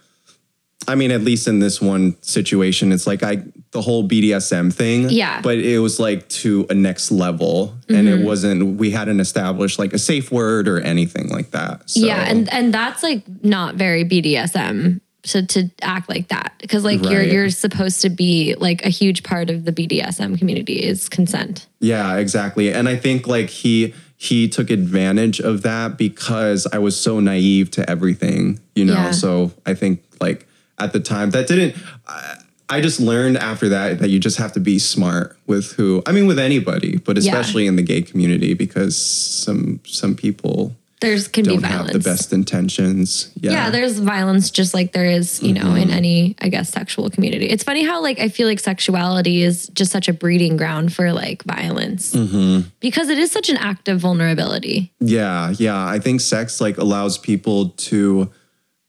I 0.87 0.97
mean, 0.97 1.11
at 1.13 1.23
least 1.23 1.49
in 1.49 1.61
this 1.61 1.81
one 1.81 2.15
situation, 2.21 2.93
it's 2.93 3.07
like 3.07 3.23
I 3.23 3.43
the 3.71 3.81
whole 3.81 4.07
BDSM 4.07 4.71
thing. 4.73 5.09
Yeah. 5.09 5.41
But 5.41 5.57
it 5.59 5.79
was 5.79 5.99
like 5.99 6.29
to 6.29 6.67
a 6.69 6.75
next 6.75 7.11
level, 7.11 7.75
and 7.89 8.07
Mm-hmm. 8.07 8.21
it 8.23 8.25
wasn't. 8.25 8.77
We 8.79 8.91
hadn't 8.91 9.21
established 9.21 9.79
like 9.79 9.95
a 9.95 9.99
safe 9.99 10.31
word 10.31 10.69
or 10.69 10.81
anything 10.81 11.29
like 11.31 11.53
that. 11.53 11.89
So, 11.89 12.05
yeah, 12.07 12.29
and 12.29 12.53
and 12.53 12.73
that's 12.75 13.03
like 13.03 13.23
not 13.43 13.77
very 13.77 14.05
BDSM 14.05 15.01
to 15.25 15.47
to 15.47 15.71
act 15.83 16.09
like 16.09 16.29
that 16.29 16.55
because 16.61 16.85
like 16.85 17.03
you're 17.03 17.23
you're 17.23 17.51
supposed 17.51 18.03
to 18.03 18.11
be 18.11 18.55
like 18.59 18.85
a 18.85 18.89
huge 18.89 19.23
part 19.23 19.51
of 19.51 19.65
the 19.65 19.73
BDSM 19.73 20.39
community 20.39 20.83
is 20.83 21.09
consent. 21.09 21.67
Yeah, 21.81 22.17
exactly. 22.17 22.73
And 22.73 22.89
I 22.89 22.97
think 22.97 23.27
like 23.27 23.51
he 23.51 23.95
he 24.17 24.49
took 24.49 24.71
advantage 24.71 25.41
of 25.41 25.63
that 25.63 25.99
because 25.99 26.67
I 26.73 26.79
was 26.79 26.99
so 26.99 27.21
naive 27.21 27.71
to 27.73 27.89
everything, 27.89 28.61
you 28.75 28.85
know. 28.85 28.95
Yeah. 28.95 29.11
So 29.11 29.53
I 29.67 29.75
think 29.75 30.03
like 30.21 30.47
at 30.79 30.93
the 30.93 31.01
time. 31.01 31.31
That 31.31 31.47
didn't. 31.47 31.77
I, 32.07 32.37
I 32.69 32.81
just 32.81 32.99
learned 32.99 33.37
after 33.37 33.69
that 33.69 33.99
that 33.99 34.09
you 34.09 34.19
just 34.19 34.39
have 34.39 34.53
to 34.53 34.61
be 34.61 34.79
smart 34.79 35.37
with 35.47 35.73
who. 35.73 36.03
I 36.07 36.13
mean, 36.13 36.27
with 36.27 36.39
anybody, 36.39 36.97
but 36.97 37.19
especially 37.19 37.67
in 37.67 37.77
the 37.77 37.83
gay 37.83 38.03
community 38.03 38.55
because 38.55 38.97
some 38.97 39.81
some 39.85 40.15
people 40.15 40.75
There's 41.05 41.29
can 41.29 41.45
be 41.45 41.51
don't 41.51 41.61
violence. 41.61 41.93
have 41.93 42.03
the 42.03 42.09
best 42.11 42.33
intentions. 42.33 43.31
Yeah. 43.35 43.51
yeah, 43.53 43.71
there's 43.71 43.99
violence 43.99 44.51
just 44.51 44.75
like 44.75 44.93
there 44.93 45.05
is, 45.05 45.43
you 45.43 45.53
know, 45.53 45.61
Mm-hmm. 45.65 45.77
in 45.77 45.91
any, 45.91 46.35
I 46.41 46.49
guess, 46.49 46.71
sexual 46.71 47.11
community. 47.11 47.47
It's 47.47 47.63
funny 47.65 47.85
how 47.85 48.03
like 48.03 48.19
I 48.19 48.29
feel 48.29 48.49
like 48.49 48.61
sexuality 48.61 49.43
is 49.43 49.69
just 49.69 49.93
such 49.93 50.09
a 50.09 50.13
breeding 50.13 50.57
ground 50.57 50.93
for 50.95 51.13
like 51.13 51.43
violence 51.45 52.15
Mm-hmm. 52.15 52.69
because 52.81 53.09
it 53.09 53.19
is 53.19 53.31
such 53.31 53.49
an 53.49 53.57
act 53.59 53.89
of 53.89 54.01
vulnerability. 54.01 54.93
Yeah, 55.01 55.55
yeah. 55.59 55.85
I 55.87 55.99
think 55.99 56.21
sex 56.21 56.61
like 56.61 56.79
allows 56.79 57.19
people 57.19 57.71
to 57.71 58.31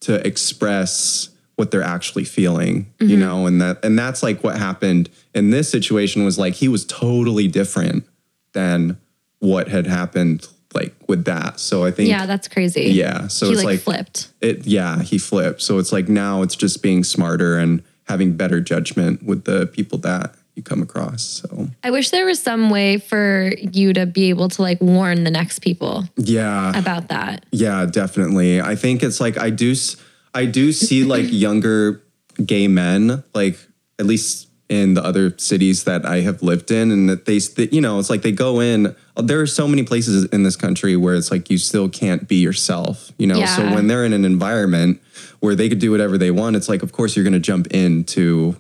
to 0.02 0.26
express 0.26 1.30
what 1.56 1.72
they're 1.72 1.82
actually 1.82 2.26
feeling, 2.26 2.92
you 3.00 3.16
know, 3.18 3.46
and 3.48 3.62
that 3.62 3.84
and 3.84 3.98
that's 3.98 4.22
like 4.22 4.44
what 4.44 4.58
happened 4.58 5.10
in 5.34 5.52
this 5.52 5.70
situation 5.70 6.26
was 6.26 6.38
like 6.38 6.54
he 6.56 6.68
was 6.68 6.86
totally 6.86 7.48
different 7.48 8.04
than 8.54 8.98
what 9.40 9.68
had 9.70 9.88
happened 9.88 10.48
like 10.76 10.94
with 11.08 11.26
that. 11.26 11.60
So 11.60 11.86
I 11.86 11.92
think 11.92 12.10
Yeah, 12.10 12.26
that's 12.26 12.48
crazy. 12.48 12.92
yeah, 12.92 13.28
so 13.28 13.48
he 13.48 13.54
it's 13.54 13.64
like, 13.64 13.74
like, 13.74 13.80
flipped. 13.80 14.28
it 14.42 14.68
yeah, 14.68 15.02
he 15.02 15.18
flipped. 15.18 15.62
So 15.62 15.80
it's 15.80 15.92
like 15.92 16.10
now 16.10 16.42
it's 16.42 16.56
just 16.56 16.84
being 16.84 17.04
smarter 17.04 17.58
and 17.58 17.82
having 18.08 18.36
better 18.38 18.62
judgment 18.62 19.24
with 19.24 19.46
the 19.46 19.68
people 19.68 19.98
that 20.00 20.36
you 20.56 20.64
come 20.64 20.82
across. 20.82 21.24
So 21.24 21.70
I 21.84 21.92
wish 21.92 22.10
there 22.12 22.26
was 22.26 22.42
some 22.42 22.70
way 22.70 22.98
for 22.98 23.52
you 23.60 23.94
to 23.94 24.06
be 24.06 24.30
able 24.30 24.50
to 24.50 24.62
like 24.62 24.80
warn 24.82 25.24
the 25.24 25.32
next 25.32 25.60
people 25.60 26.06
yeah. 26.16 26.78
about 26.78 27.10
that. 27.10 27.46
Yeah, 27.52 27.86
definitely. 27.86 28.62
I 28.62 28.76
think 28.76 29.04
it's 29.04 29.20
like 29.20 29.38
I 29.38 29.50
do 29.50 29.76
I 30.34 30.46
do 30.46 30.72
see 30.72 31.04
like 31.04 31.26
younger 31.30 32.02
gay 32.46 32.68
men 32.68 33.24
like 33.34 33.58
at 33.98 34.06
least 34.06 34.45
in 34.68 34.96
the 34.96 35.04
other 35.04 35.38
cities 35.38 35.84
that 35.84 36.06
I 36.06 36.22
have 36.22 36.42
lived 36.42 36.72
in 36.72 36.92
and 36.92 37.10
that 37.10 37.26
they 37.26 37.40
you 37.72 37.82
know, 37.82 38.00
it's 38.00 38.10
like 38.10 38.24
they 38.24 38.32
go 38.32 38.60
in 38.60 38.96
there 39.16 39.40
are 39.40 39.48
so 39.48 39.68
many 39.68 39.84
places 39.84 40.26
in 40.26 40.44
this 40.44 40.56
country 40.56 40.96
where 40.96 41.16
it's 41.16 41.32
like 41.32 41.50
you 41.50 41.58
still 41.58 41.88
can't 41.88 42.28
be 42.28 42.38
yourself, 42.38 43.12
you 43.18 43.28
know. 43.28 43.46
So 43.46 43.64
when 43.74 43.88
they're 43.88 44.04
in 44.04 44.14
an 44.14 44.26
environment 44.26 45.02
where 45.40 45.56
they 45.56 45.70
could 45.70 45.80
do 45.80 45.92
whatever 45.92 46.18
they 46.18 46.32
want, 46.32 46.56
it's 46.56 46.68
like 46.68 46.84
of 46.84 46.92
course 46.92 47.16
you're 47.16 47.24
going 47.24 47.34
to 47.34 47.40
jump 47.40 47.68
into 47.68 48.56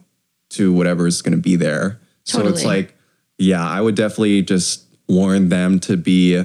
to 0.51 0.71
whatever 0.71 1.07
is 1.07 1.21
going 1.21 1.35
to 1.35 1.41
be 1.41 1.55
there. 1.55 1.99
So 2.23 2.47
it's 2.47 2.63
like 2.63 2.95
yeah, 3.37 3.67
I 3.67 3.81
would 3.81 3.95
definitely 3.95 4.41
just 4.43 4.85
warn 5.07 5.49
them 5.49 5.79
to 5.81 5.97
be 5.97 6.43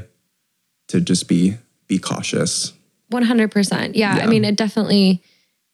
to 0.88 1.00
just 1.00 1.28
be 1.28 1.56
be 1.86 1.98
cautious. 1.98 2.72
100%. 3.12 3.92
Yeah, 3.94 4.20
I 4.22 4.26
mean, 4.26 4.44
it 4.44 4.56
definitely 4.56 5.20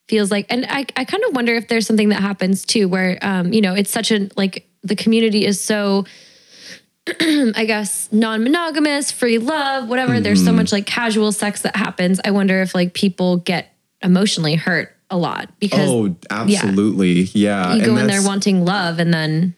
feels 0.09 0.31
like, 0.31 0.47
and 0.51 0.67
I, 0.69 0.87
I 0.97 1.05
kind 1.05 1.23
of 1.25 1.35
wonder 1.35 1.55
if 1.55 1.69
there's 1.69 1.87
something 1.87 2.11
that 2.11 2.21
happens 2.21 2.65
too, 2.65 2.89
where, 2.89 3.19
um, 3.23 3.53
you 3.53 3.61
know, 3.61 3.75
it's 3.75 3.91
such 3.91 4.11
a, 4.13 4.29
like, 4.37 4.69
the 4.83 4.95
community 4.97 5.45
is 5.45 5.61
so, 5.61 6.05
I 7.21 7.65
guess, 7.67 8.09
non 8.13 8.43
monogamous, 8.43 9.11
free 9.13 9.39
love, 9.39 9.89
whatever. 9.89 10.21
There's 10.21 10.39
Mm-hmm. 10.41 10.47
so 10.47 10.53
much 10.53 10.73
like 10.73 10.87
casual 10.87 11.33
sex 11.33 11.63
that 11.63 11.77
happens. 11.77 12.21
I 12.25 12.31
wonder 12.33 12.61
if 12.63 12.75
like 12.75 12.95
people 12.95 13.37
get 13.39 13.73
emotionally 14.03 14.55
hurt 14.57 14.93
a 15.11 15.17
lot 15.17 15.51
because 15.61 15.89
Oh, 15.89 16.17
absolutely. 16.31 17.23
Yeah. 17.33 17.75
you 17.75 17.85
go 17.85 17.93
and 17.93 18.01
in 18.03 18.07
there 18.09 18.23
wanting 18.23 18.65
love 18.65 18.99
and 18.99 19.13
then, 19.15 19.55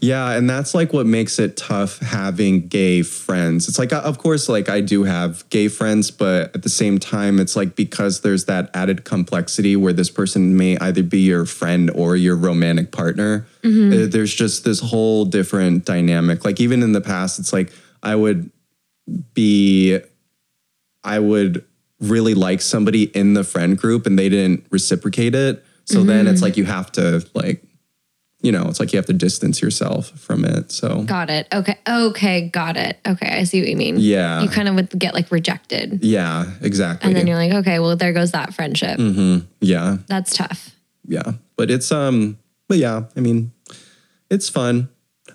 Yeah, 0.00 0.30
and 0.32 0.48
that's 0.48 0.74
like 0.74 0.92
what 0.92 1.06
makes 1.06 1.38
it 1.38 1.56
tough 1.56 1.98
having 2.00 2.68
gay 2.68 3.02
friends. 3.02 3.68
It's 3.68 3.78
like, 3.78 3.92
uh, 3.92 4.00
of 4.00 4.18
course, 4.18 4.48
like 4.48 4.68
I 4.68 4.80
do 4.80 5.04
have 5.04 5.48
gay 5.50 5.68
friends, 5.68 6.10
but 6.10 6.54
at 6.54 6.62
the 6.62 6.68
same 6.68 6.98
time, 6.98 7.38
it's 7.40 7.56
like 7.56 7.74
because 7.76 8.20
there's 8.20 8.44
that 8.46 8.70
added 8.74 9.04
complexity 9.04 9.76
where 9.76 9.92
this 9.92 10.10
person 10.10 10.56
may 10.56 10.76
either 10.78 11.02
be 11.02 11.20
your 11.20 11.44
friend 11.46 11.90
or 11.94 12.16
your 12.16 12.36
romantic 12.36 12.92
partner. 12.92 13.46
uh, 13.64 14.06
There's 14.08 14.34
just 14.34 14.64
this 14.64 14.80
whole 14.80 15.24
different 15.24 15.84
dynamic. 15.84 16.44
Like 16.44 16.60
even 16.60 16.82
in 16.82 16.92
the 16.92 17.00
past, 17.00 17.38
it's 17.38 17.52
like 17.52 17.72
I 18.02 18.14
would 18.14 18.50
be, 19.34 19.98
I 21.02 21.18
would 21.18 21.64
really 22.00 22.34
like 22.34 22.60
somebody 22.60 23.04
in 23.04 23.34
the 23.34 23.42
friend 23.42 23.76
group 23.76 24.06
and 24.06 24.18
they 24.18 24.28
didn't 24.28 24.66
reciprocate 24.70 25.34
it. 25.34 25.64
So 25.84 26.02
then 26.04 26.26
it's 26.26 26.42
like 26.42 26.56
you 26.58 26.64
have 26.66 26.92
to 26.92 27.26
like 27.34 27.64
you 28.40 28.52
know, 28.52 28.68
it's 28.68 28.78
like 28.78 28.92
you 28.92 28.98
have 28.98 29.06
to 29.06 29.12
distance 29.12 29.60
yourself 29.60 30.10
from 30.10 30.44
it. 30.44 30.70
So 30.70 31.02
got 31.02 31.28
it. 31.30 31.48
Okay. 31.52 31.76
Okay. 31.88 32.48
Got 32.48 32.76
it. 32.76 32.98
Okay. 33.06 33.28
I 33.28 33.42
see 33.44 33.60
what 33.60 33.68
you 33.68 33.76
mean. 33.76 33.96
Yeah. 33.98 34.42
You 34.42 34.48
kind 34.48 34.68
of 34.68 34.74
would 34.76 34.90
get 34.98 35.12
like 35.14 35.30
rejected. 35.32 36.04
yeah, 36.04 36.44
exactly. 36.62 37.08
And 37.08 37.16
then 37.16 37.26
you're 37.26 37.36
like, 37.36 37.52
okay, 37.52 37.78
well, 37.80 37.96
there 37.96 38.12
goes 38.12 38.30
that 38.32 38.54
friendship. 38.54 38.98
yeah, 39.60 39.98
That's 40.06 40.36
tough. 40.36 40.70
yeah. 41.06 41.32
But 41.56 41.70
it's 41.70 41.90
um, 41.90 42.38
but 42.68 42.78
yeah, 42.78 43.04
I 43.16 43.20
mean, 43.20 43.50
it's 44.30 44.48
fun. 44.48 44.88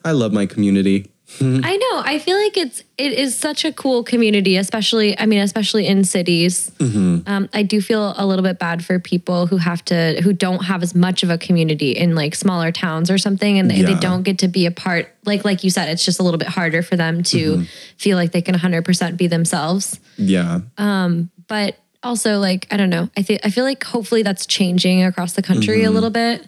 I 0.06 0.12
love 0.12 0.32
my 0.32 0.45
community. 0.45 1.12
I 1.42 1.76
know. 1.78 2.02
I 2.06 2.20
feel 2.20 2.38
like 2.38 2.58
it's 2.58 2.84
it 2.98 3.14
is 3.14 3.36
such 3.38 3.66
a 3.66 3.72
cool 3.74 4.04
community, 4.04 4.56
especially 4.58 5.18
I 5.20 5.26
mean, 5.26 5.40
especially 5.42 5.88
in 5.88 6.04
cities. 6.04 6.72
Um, 7.28 7.50
I 7.54 7.64
do 7.64 7.82
feel 7.82 8.14
a 8.18 8.26
little 8.26 8.44
bit 8.44 8.60
bad 8.60 8.84
for 8.86 9.00
people 9.00 9.48
who 9.48 9.58
have 9.58 9.84
to 9.86 10.22
who 10.24 10.34
don't 10.34 10.66
have 10.66 10.84
as 10.84 10.94
much 10.96 11.24
of 11.24 11.30
a 11.30 11.38
community 11.38 11.92
in 11.92 12.16
like 12.16 12.36
smaller 12.36 12.72
towns 12.72 13.10
or 13.10 13.18
something, 13.18 13.60
and 13.60 13.70
they, 13.70 13.82
they 13.82 13.96
don't 14.00 14.24
get 14.24 14.40
to 14.40 14.48
be 14.48 14.66
a 14.66 14.72
part. 14.72 15.14
Like 15.26 15.44
like 15.44 15.64
you 15.64 15.70
said, 15.70 15.90
it's 15.90 16.06
just 16.06 16.20
a 16.20 16.24
little 16.24 16.38
bit 16.38 16.50
harder 16.50 16.82
for 16.82 16.96
them 16.96 17.24
to 17.24 17.66
feel 17.98 18.18
like 18.18 18.32
they 18.32 18.42
can 18.42 18.54
100 18.54 18.86
percent 18.86 19.18
be 19.18 19.28
themselves. 19.28 20.00
Yeah, 20.18 20.62
Um, 20.78 21.30
But 21.48 21.78
also, 22.04 22.40
like 22.40 22.68
I 22.72 22.78
don't 22.78 22.90
know. 22.90 23.10
I 23.18 23.22
think 23.24 23.42
I 23.44 23.50
feel 23.50 23.64
like 23.64 23.84
hopefully 23.84 24.24
that's 24.24 24.46
changing 24.46 25.04
across 25.04 25.34
the 25.34 25.42
country 25.42 25.84
a 25.84 25.92
little 25.92 26.10
bit. 26.10 26.48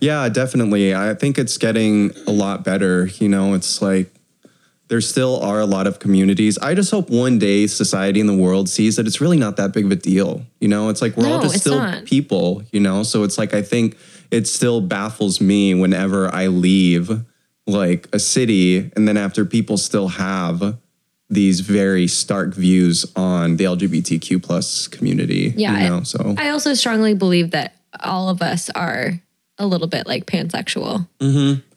Yeah, 0.00 0.28
definitely. 0.28 0.94
I 0.94 1.14
think 1.14 1.38
it's 1.38 1.58
getting 1.58 2.12
a 2.26 2.30
lot 2.32 2.64
better. 2.64 3.06
You 3.18 3.28
know, 3.28 3.54
it's 3.54 3.80
like 3.82 4.12
there 4.88 5.00
still 5.00 5.40
are 5.40 5.60
a 5.60 5.66
lot 5.66 5.86
of 5.86 5.98
communities. 5.98 6.58
I 6.58 6.74
just 6.74 6.90
hope 6.90 7.10
one 7.10 7.38
day 7.38 7.66
society 7.66 8.20
in 8.20 8.26
the 8.26 8.36
world 8.36 8.68
sees 8.68 8.96
that 8.96 9.06
it's 9.06 9.20
really 9.20 9.36
not 9.36 9.56
that 9.56 9.72
big 9.72 9.84
of 9.84 9.90
a 9.90 9.96
deal. 9.96 10.42
You 10.60 10.68
know, 10.68 10.88
it's 10.88 11.02
like 11.02 11.16
we're 11.16 11.28
all 11.28 11.42
just 11.42 11.58
still 11.60 11.78
not. 11.78 12.04
people, 12.04 12.62
you 12.72 12.80
know? 12.80 13.02
So 13.02 13.24
it's 13.24 13.38
like 13.38 13.52
I 13.54 13.62
think 13.62 13.96
it 14.30 14.46
still 14.46 14.80
baffles 14.80 15.40
me 15.40 15.74
whenever 15.74 16.32
I 16.32 16.46
leave 16.48 17.10
like 17.66 18.08
a 18.12 18.18
city 18.18 18.90
and 18.94 19.08
then 19.08 19.16
after 19.16 19.44
people 19.44 19.76
still 19.76 20.08
have 20.08 20.78
these 21.28 21.60
very 21.60 22.06
stark 22.06 22.54
views 22.54 23.04
on 23.16 23.56
the 23.56 23.64
LGBTQ 23.64 24.40
plus 24.42 24.86
community. 24.86 25.52
Yeah, 25.56 25.82
You 25.82 25.88
know, 25.90 26.02
so 26.04 26.36
I 26.38 26.50
also 26.50 26.74
strongly 26.74 27.14
believe 27.14 27.50
that 27.50 27.74
all 27.98 28.28
of 28.28 28.42
us 28.42 28.70
are 28.70 29.20
a 29.58 29.66
little 29.66 29.86
bit 29.86 30.06
like 30.06 30.26
pansexual. 30.26 31.06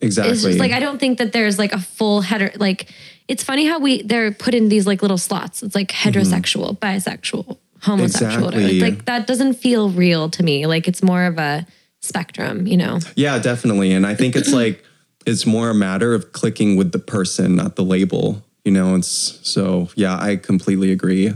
exactly. 0.02 0.34
It's 0.34 0.44
just 0.44 0.60
like 0.60 0.72
I 0.72 0.80
don't 0.80 1.00
think 1.00 1.18
that 1.20 1.32
there's 1.32 1.58
like 1.58 1.74
a 1.74 1.80
full 1.80 2.22
header. 2.22 2.52
Like 2.56 2.92
it's 3.28 3.44
funny 3.44 3.66
how 3.66 3.80
we 3.80 4.02
they're 4.02 4.32
put 4.32 4.54
in 4.54 4.70
these 4.70 4.86
like 4.86 5.02
little 5.02 5.18
slots. 5.18 5.64
It's 5.64 5.76
like 5.76 5.90
heterosexual, 5.90 6.78
bisexual, 6.78 7.58
homosexual. 7.82 8.50
Exactly. 8.50 8.80
Like 8.82 9.06
that 9.06 9.28
doesn't 9.28 9.54
feel 9.54 9.90
real 9.90 10.30
to 10.32 10.44
me. 10.44 10.66
Like 10.66 10.88
it's 10.88 11.02
more 11.02 11.24
of 11.26 11.38
a 11.38 11.66
spectrum, 12.02 12.68
you 12.68 12.78
know. 12.78 13.00
Yeah, 13.16 13.40
definitely. 13.40 13.94
And 13.94 14.06
I 14.06 14.16
think 14.16 14.36
it's 14.36 14.52
like 14.52 14.84
it's 15.26 15.46
more 15.46 15.70
a 15.70 15.76
matter 15.76 16.14
of 16.14 16.32
clicking 16.32 16.76
with 16.76 16.92
the 16.92 17.00
person, 17.00 17.56
not 17.56 17.76
the 17.76 17.84
label. 17.84 18.44
You 18.66 18.72
know, 18.74 18.96
it's 18.96 19.40
so 19.44 19.90
yeah, 19.96 20.18
I 20.20 20.36
completely 20.36 20.92
agree. 20.92 21.34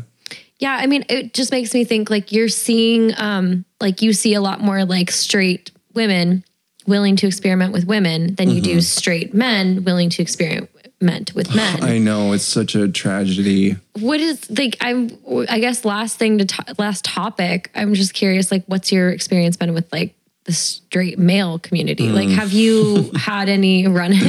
Yeah, 0.59 0.77
I 0.79 0.87
mean, 0.87 1.03
it 1.09 1.33
just 1.33 1.51
makes 1.51 1.73
me 1.73 1.83
think 1.83 2.09
like 2.09 2.31
you're 2.31 2.47
seeing, 2.47 3.13
um, 3.17 3.65
like 3.81 4.01
you 4.01 4.13
see 4.13 4.33
a 4.33 4.39
lot 4.39 4.61
more 4.61 4.85
like 4.85 5.11
straight 5.11 5.71
women 5.93 6.43
willing 6.85 7.15
to 7.17 7.27
experiment 7.27 7.71
with 7.73 7.85
women 7.85 8.35
than 8.35 8.49
you 8.49 8.59
do 8.61 8.81
straight 8.81 9.33
men 9.33 9.83
willing 9.85 10.09
to 10.09 10.21
experiment 10.21 11.33
with 11.33 11.53
men. 11.55 11.83
I 11.83 11.97
know 11.97 12.33
it's 12.33 12.43
such 12.43 12.75
a 12.75 12.87
tragedy. 12.89 13.77
what 13.99 14.19
is 14.19 14.49
like? 14.49 14.77
I'm, 14.81 15.17
I 15.49 15.59
guess 15.59 15.85
last 15.85 16.17
thing 16.17 16.37
to 16.39 16.45
to- 16.45 16.75
last 16.77 17.05
topic. 17.05 17.71
I'm 17.75 17.93
just 17.93 18.13
curious, 18.13 18.51
like, 18.51 18.63
what's 18.67 18.91
your 18.91 19.09
experience 19.09 19.55
been 19.57 19.73
with 19.73 19.91
like 19.93 20.15
the 20.45 20.51
straight 20.53 21.17
male 21.17 21.57
community? 21.59 22.09
Like, 22.09 22.27
have 22.29 22.51
you 22.51 23.11
had 23.15 23.47
any 23.47 23.87
run-ins? 23.87 24.25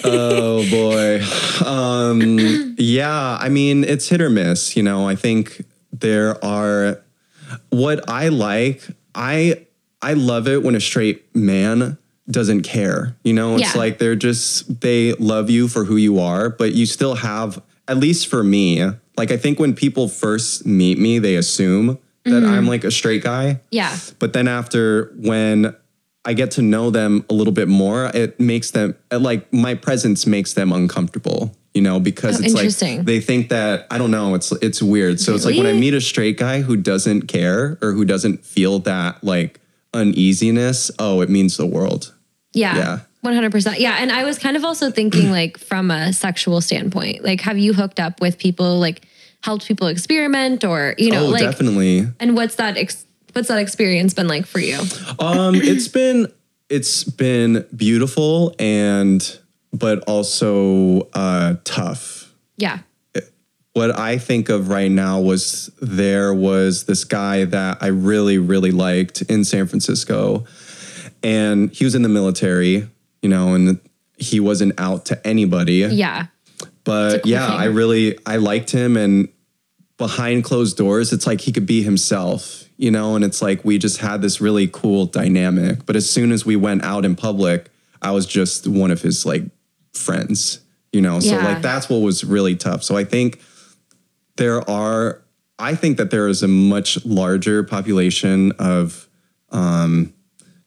oh 0.04 0.68
boy. 0.70 1.22
Um 1.64 2.74
yeah, 2.78 3.38
I 3.40 3.48
mean, 3.48 3.84
it's 3.84 4.08
hit 4.08 4.20
or 4.20 4.30
miss, 4.30 4.76
you 4.76 4.82
know. 4.82 5.08
I 5.08 5.14
think 5.14 5.64
there 5.92 6.42
are 6.44 7.00
what 7.70 8.08
I 8.08 8.28
like, 8.28 8.82
I 9.14 9.64
I 10.02 10.12
love 10.14 10.46
it 10.48 10.62
when 10.62 10.74
a 10.74 10.80
straight 10.80 11.34
man 11.34 11.98
doesn't 12.30 12.62
care. 12.62 13.16
You 13.24 13.32
know, 13.32 13.56
it's 13.56 13.74
Yeah. 13.74 13.80
like 13.80 13.98
they're 13.98 14.16
just 14.16 14.80
they 14.80 15.12
love 15.14 15.50
you 15.50 15.66
for 15.68 15.84
who 15.84 15.96
you 15.96 16.18
are, 16.20 16.50
but 16.50 16.74
you 16.74 16.86
still 16.86 17.16
have 17.16 17.60
at 17.88 17.96
least 17.96 18.26
for 18.26 18.44
me, 18.44 18.84
like 19.16 19.30
I 19.32 19.36
think 19.38 19.58
when 19.58 19.74
people 19.74 20.08
first 20.08 20.66
meet 20.66 20.98
me, 20.98 21.18
they 21.18 21.36
assume 21.36 21.98
that 22.24 22.44
I'm 22.44 22.60
mm-hmm. 22.60 22.66
like 22.68 22.84
a 22.84 22.90
straight 22.90 23.22
guy. 23.22 23.60
yeah, 23.70 23.96
But 24.18 24.34
then 24.34 24.46
after 24.46 25.14
when 25.16 25.74
I 26.26 26.34
get 26.34 26.50
to 26.52 26.62
know 26.62 26.90
them 26.90 27.24
a 27.30 27.34
little 27.34 27.54
bit 27.54 27.68
more, 27.68 28.10
it 28.12 28.38
makes 28.38 28.72
them 28.72 28.94
like 29.10 29.50
my 29.50 29.74
presence 29.74 30.26
makes 30.26 30.52
them 30.52 30.72
uncomfortable, 30.72 31.56
you 31.72 31.80
know, 31.80 31.98
because 31.98 32.38
Oh, 32.38 32.44
it's 32.44 32.82
like 32.82 33.06
they 33.06 33.20
think 33.20 33.48
that 33.48 33.86
I 33.90 33.96
don't 33.96 34.10
know, 34.10 34.34
it's 34.34 34.52
it's 34.60 34.82
weird. 34.82 35.18
So 35.20 35.34
it's 35.34 35.46
like 35.46 35.56
when 35.56 35.66
I 35.66 35.72
meet 35.72 35.94
a 35.94 36.00
straight 36.02 36.36
guy 36.36 36.60
who 36.60 36.76
doesn't 36.76 37.22
care 37.22 37.78
or 37.80 37.92
who 37.92 38.04
doesn't 38.04 38.44
feel 38.44 38.80
that 38.80 39.24
like 39.24 39.60
uneasiness, 39.94 40.90
oh, 40.98 41.20
it 41.20 41.28
means 41.28 41.56
the 41.56 41.66
world. 41.66 42.14
Yeah. 42.52 42.76
Yeah. 42.76 42.98
100%. 43.24 43.78
Yeah. 43.78 43.96
And 43.98 44.12
I 44.12 44.24
was 44.24 44.38
kind 44.38 44.56
of 44.56 44.64
also 44.64 44.90
thinking, 44.90 45.30
like, 45.30 45.58
from 45.58 45.90
a 45.90 46.12
sexual 46.12 46.60
standpoint, 46.60 47.24
like, 47.24 47.40
have 47.42 47.58
you 47.58 47.72
hooked 47.74 48.00
up 48.00 48.20
with 48.20 48.38
people, 48.38 48.78
like, 48.78 49.06
helped 49.42 49.66
people 49.66 49.88
experiment 49.88 50.64
or, 50.64 50.94
you 50.98 51.10
know, 51.10 51.26
oh, 51.26 51.30
like, 51.30 51.42
definitely. 51.42 52.06
and 52.20 52.36
what's 52.36 52.56
that, 52.56 52.76
ex- 52.76 53.06
what's 53.32 53.48
that 53.48 53.58
experience 53.58 54.14
been 54.14 54.28
like 54.28 54.46
for 54.46 54.60
you? 54.60 54.78
Um, 55.18 55.54
it's 55.56 55.88
been 55.88 56.32
it's 56.68 57.04
been 57.04 57.66
beautiful 57.74 58.54
and 58.58 59.38
but 59.72 60.00
also 60.04 61.08
uh 61.14 61.54
tough. 61.64 62.34
Yeah. 62.56 62.80
What 63.78 63.96
I 63.96 64.18
think 64.18 64.48
of 64.48 64.70
right 64.70 64.90
now 64.90 65.20
was 65.20 65.70
there 65.80 66.34
was 66.34 66.84
this 66.84 67.04
guy 67.04 67.44
that 67.44 67.78
I 67.80 67.86
really, 67.88 68.36
really 68.36 68.72
liked 68.72 69.22
in 69.22 69.44
San 69.44 69.68
Francisco. 69.68 70.46
And 71.22 71.70
he 71.72 71.84
was 71.84 71.94
in 71.94 72.02
the 72.02 72.08
military, 72.08 72.88
you 73.22 73.28
know, 73.28 73.54
and 73.54 73.78
he 74.16 74.40
wasn't 74.40 74.78
out 74.80 75.06
to 75.06 75.26
anybody. 75.26 75.76
Yeah. 75.76 76.26
But 76.82 77.22
cool 77.22 77.30
yeah, 77.30 77.46
thing. 77.50 77.56
I 77.56 77.64
really 77.66 78.18
I 78.26 78.36
liked 78.36 78.72
him 78.72 78.96
and 78.96 79.28
behind 79.96 80.42
closed 80.42 80.76
doors, 80.76 81.12
it's 81.12 81.26
like 81.26 81.40
he 81.40 81.52
could 81.52 81.66
be 81.66 81.82
himself, 81.82 82.64
you 82.78 82.90
know, 82.90 83.14
and 83.14 83.24
it's 83.24 83.40
like 83.40 83.64
we 83.64 83.78
just 83.78 83.98
had 83.98 84.22
this 84.22 84.40
really 84.40 84.66
cool 84.66 85.06
dynamic. 85.06 85.86
But 85.86 85.94
as 85.94 86.10
soon 86.10 86.32
as 86.32 86.44
we 86.44 86.56
went 86.56 86.82
out 86.82 87.04
in 87.04 87.14
public, 87.14 87.70
I 88.02 88.10
was 88.10 88.26
just 88.26 88.66
one 88.66 88.90
of 88.90 89.02
his 89.02 89.24
like 89.24 89.44
friends, 89.92 90.60
you 90.92 91.00
know. 91.00 91.20
So 91.20 91.36
Yeah. 91.36 91.46
like 91.46 91.62
that's 91.62 91.88
what 91.88 91.98
was 91.98 92.24
really 92.24 92.56
tough. 92.56 92.82
So 92.82 92.96
I 92.96 93.04
think 93.04 93.40
there 94.38 94.68
are 94.68 95.20
I 95.58 95.74
think 95.74 95.98
that 95.98 96.10
there 96.10 96.28
is 96.28 96.42
a 96.42 96.48
much 96.48 97.04
larger 97.04 97.62
population 97.62 98.52
of 98.52 99.08
um 99.50 100.14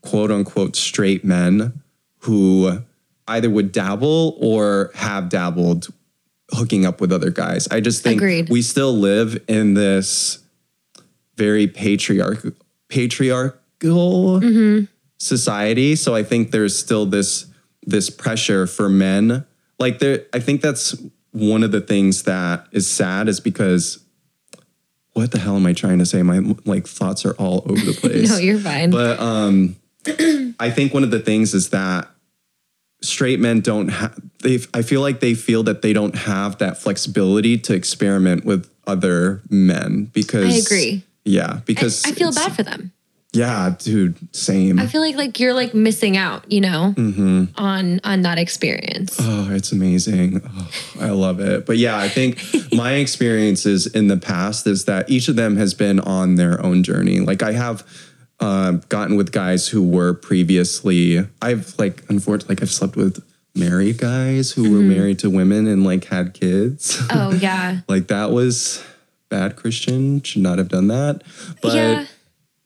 quote 0.02 0.32
unquote 0.32 0.76
straight 0.76 1.26
men 1.26 1.82
who 2.20 2.84
either 3.28 3.50
would 3.50 3.72
dabble 3.72 4.38
or 4.40 4.92
have 4.94 5.30
dabbled 5.30 5.88
hooking 6.52 6.86
up 6.86 7.00
with 7.00 7.12
other 7.12 7.32
guys. 7.32 7.68
I 7.70 7.80
just 7.80 8.04
think 8.04 8.20
Agreed. 8.22 8.50
we 8.50 8.62
still 8.62 8.94
live 8.94 9.42
in 9.48 9.74
this 9.74 10.40
very 11.38 11.68
patriarch 11.68 12.46
patriarchal 12.90 14.42
society. 15.18 15.96
So 15.96 16.14
I 16.14 16.24
think 16.24 16.52
there's 16.52 16.78
still 16.78 17.06
this 17.06 17.46
this 17.84 18.10
pressure 18.10 18.68
for 18.68 18.90
men. 18.90 19.46
Like 19.80 20.00
there 20.00 20.26
I 20.34 20.40
think 20.40 20.62
that's 20.62 20.96
one 21.32 21.64
of 21.64 21.72
the 21.72 21.82
things 21.82 22.24
that 22.24 22.68
is 22.72 22.90
sad 22.90 23.28
is 23.28 23.40
because 23.40 24.04
what 25.14 25.32
the 25.32 25.40
hell 25.40 25.56
am 25.56 25.66
I 25.66 25.74
trying 25.74 26.00
to 26.00 26.06
say? 26.06 26.24
My 26.24 26.40
like 26.66 26.88
thoughts 26.88 27.26
are 27.26 27.34
all 27.34 27.64
over 27.66 27.82
the 27.82 27.94
place. 28.00 28.30
No, 28.30 28.38
you're 28.38 28.60
fine. 28.60 28.92
But 28.92 29.20
um, 29.20 29.76
I 30.60 30.70
think 30.70 30.94
one 30.94 31.04
of 31.04 31.12
the 31.12 31.20
things 31.20 31.54
is 31.54 31.70
that 31.70 32.10
straight 33.02 33.40
men 33.40 33.62
don't 33.62 33.90
have. 33.90 34.20
They, 34.40 34.60
I 34.74 34.82
feel 34.82 35.02
like 35.02 35.20
they 35.20 35.34
feel 35.34 35.64
that 35.64 35.82
they 35.82 35.94
don't 35.94 36.16
have 36.16 36.58
that 36.60 36.78
flexibility 36.78 37.58
to 37.60 37.74
experiment 37.74 38.46
with 38.46 38.70
other 38.88 39.42
men 39.50 40.06
because 40.06 40.54
I 40.54 40.58
agree. 40.58 41.04
Yeah, 41.24 41.60
because 41.66 42.06
I 42.06 42.12
feel 42.14 42.32
bad 42.32 42.56
for 42.56 42.64
them. 42.64 42.92
Yeah, 43.34 43.76
dude, 43.80 44.18
same. 44.36 44.78
I 44.78 44.88
feel 44.88 45.00
like 45.00 45.16
like 45.16 45.40
you're 45.40 45.54
like 45.54 45.74
missing 45.74 46.18
out, 46.18 46.52
you 46.52 46.60
know, 46.60 46.94
Mm-hmm. 46.98 47.46
on 47.56 48.02
on 48.04 48.22
that 48.24 48.38
experience. 48.38 49.16
Oh, 49.22 49.50
it's 49.52 49.72
amazing. 49.72 50.42
Oh, 50.46 50.70
I 51.00 51.12
love 51.12 51.40
it. 51.40 51.66
But 51.66 51.78
yeah, 51.78 51.98
I 51.98 52.10
think 52.10 52.42
my 52.74 52.94
experiences 52.96 53.88
in 53.88 54.08
the 54.08 54.18
past 54.18 54.68
is 54.68 54.84
that 54.86 55.10
each 55.10 55.30
of 55.30 55.38
them 55.38 55.56
has 55.56 55.74
been 55.74 56.00
on 56.02 56.36
their 56.36 56.62
own 56.66 56.84
journey. 56.84 57.22
Like 57.22 57.42
I 57.42 57.54
have 57.54 57.88
uh, 58.42 58.72
gotten 58.90 59.16
with 59.16 59.32
guys 59.32 59.68
who 59.70 59.82
were 59.88 60.14
previously, 60.14 61.26
I've 61.42 61.74
like, 61.80 62.04
unfortunately, 62.10 62.56
like 62.56 62.62
I've 62.64 62.72
slept 62.72 62.96
with 62.98 63.24
married 63.56 63.98
guys 63.98 64.52
who 64.52 64.72
were 64.74 64.80
married 64.82 65.20
to 65.20 65.30
women 65.30 65.68
and 65.68 65.86
like 65.86 66.06
had 66.06 66.34
kids. 66.34 67.02
Oh 67.10 67.32
yeah. 67.40 67.80
like 67.88 68.08
that 68.08 68.32
was 68.32 68.84
bad 69.30 69.56
Christian, 69.56 70.22
should 70.22 70.42
not 70.42 70.58
have 70.58 70.68
done 70.70 70.88
that. 70.90 71.22
But, 71.62 71.74
yeah. 71.76 72.06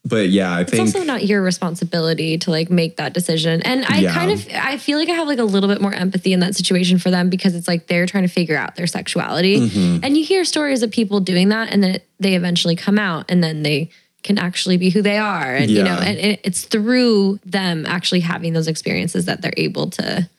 But 0.06 0.30
yeah, 0.30 0.52
I 0.56 0.62
It's 0.62 0.72
think. 0.72 0.82
also 0.82 1.04
not 1.04 1.26
your 1.26 1.42
responsibility 1.42 2.38
to 2.38 2.52
like 2.52 2.70
make 2.70 2.98
that 2.98 3.14
decision. 3.14 3.62
And 3.64 3.84
I 3.86 4.00
Yeah. 4.02 4.14
kind 4.14 4.32
of 4.32 4.48
I 4.54 4.78
feel 4.78 4.98
like 5.00 5.10
I 5.10 5.14
have 5.14 5.28
like 5.28 5.40
a 5.40 5.44
little 5.44 5.68
bit 5.68 5.82
more 5.82 5.94
empathy 5.94 6.32
in 6.32 6.40
that 6.42 6.56
situation 6.56 7.00
for 7.00 7.10
them 7.10 7.30
because 7.30 7.56
it's 7.56 7.68
like 7.68 7.88
they're 7.88 8.06
trying 8.06 8.24
to 8.24 8.30
figure 8.34 8.56
out 8.56 8.76
their 8.76 8.88
sexuality. 8.88 9.60
Mm-hmm. 9.62 10.04
And 10.04 10.16
you 10.16 10.24
hear 10.24 10.46
stories 10.46 10.84
of 10.84 10.92
people 10.92 11.20
doing 11.20 11.50
that 11.50 11.74
and 11.74 11.84
then 11.84 12.00
they 12.20 12.36
eventually 12.36 12.76
come 12.76 13.00
out 13.00 13.26
and 13.30 13.44
then 13.44 13.64
they 13.64 13.90
can 14.22 14.38
actually 14.38 14.78
be 14.78 14.90
who 14.90 15.02
they 15.02 15.18
are. 15.18 15.54
And 15.56 15.70
you 15.70 15.84
know, 15.84 15.98
and 16.00 16.18
it, 16.18 16.40
it's 16.44 16.64
through 16.66 17.40
them 17.46 17.86
actually 17.86 18.22
having 18.22 18.54
those 18.54 18.68
experiences 18.68 19.26
that 19.26 19.42
they're 19.42 19.54
able 19.58 19.90
to 19.92 20.30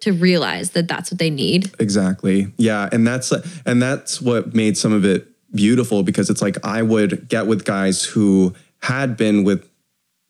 to 0.00 0.12
realize 0.12 0.70
that 0.70 0.88
that's 0.88 1.10
what 1.12 1.18
they 1.18 1.28
need. 1.28 1.70
Exactly. 1.78 2.50
Yeah, 2.56 2.88
and 2.90 3.06
that's 3.06 3.32
and 3.66 3.82
that's 3.82 4.20
what 4.22 4.54
made 4.54 4.78
some 4.78 4.92
of 4.94 5.04
it 5.04 5.26
beautiful 5.52 6.02
because 6.02 6.30
it's 6.30 6.40
like 6.40 6.56
I 6.64 6.80
would 6.80 7.28
get 7.28 7.46
with 7.46 7.64
guys 7.64 8.04
who 8.04 8.54
had 8.82 9.16
been 9.16 9.44
with 9.44 9.68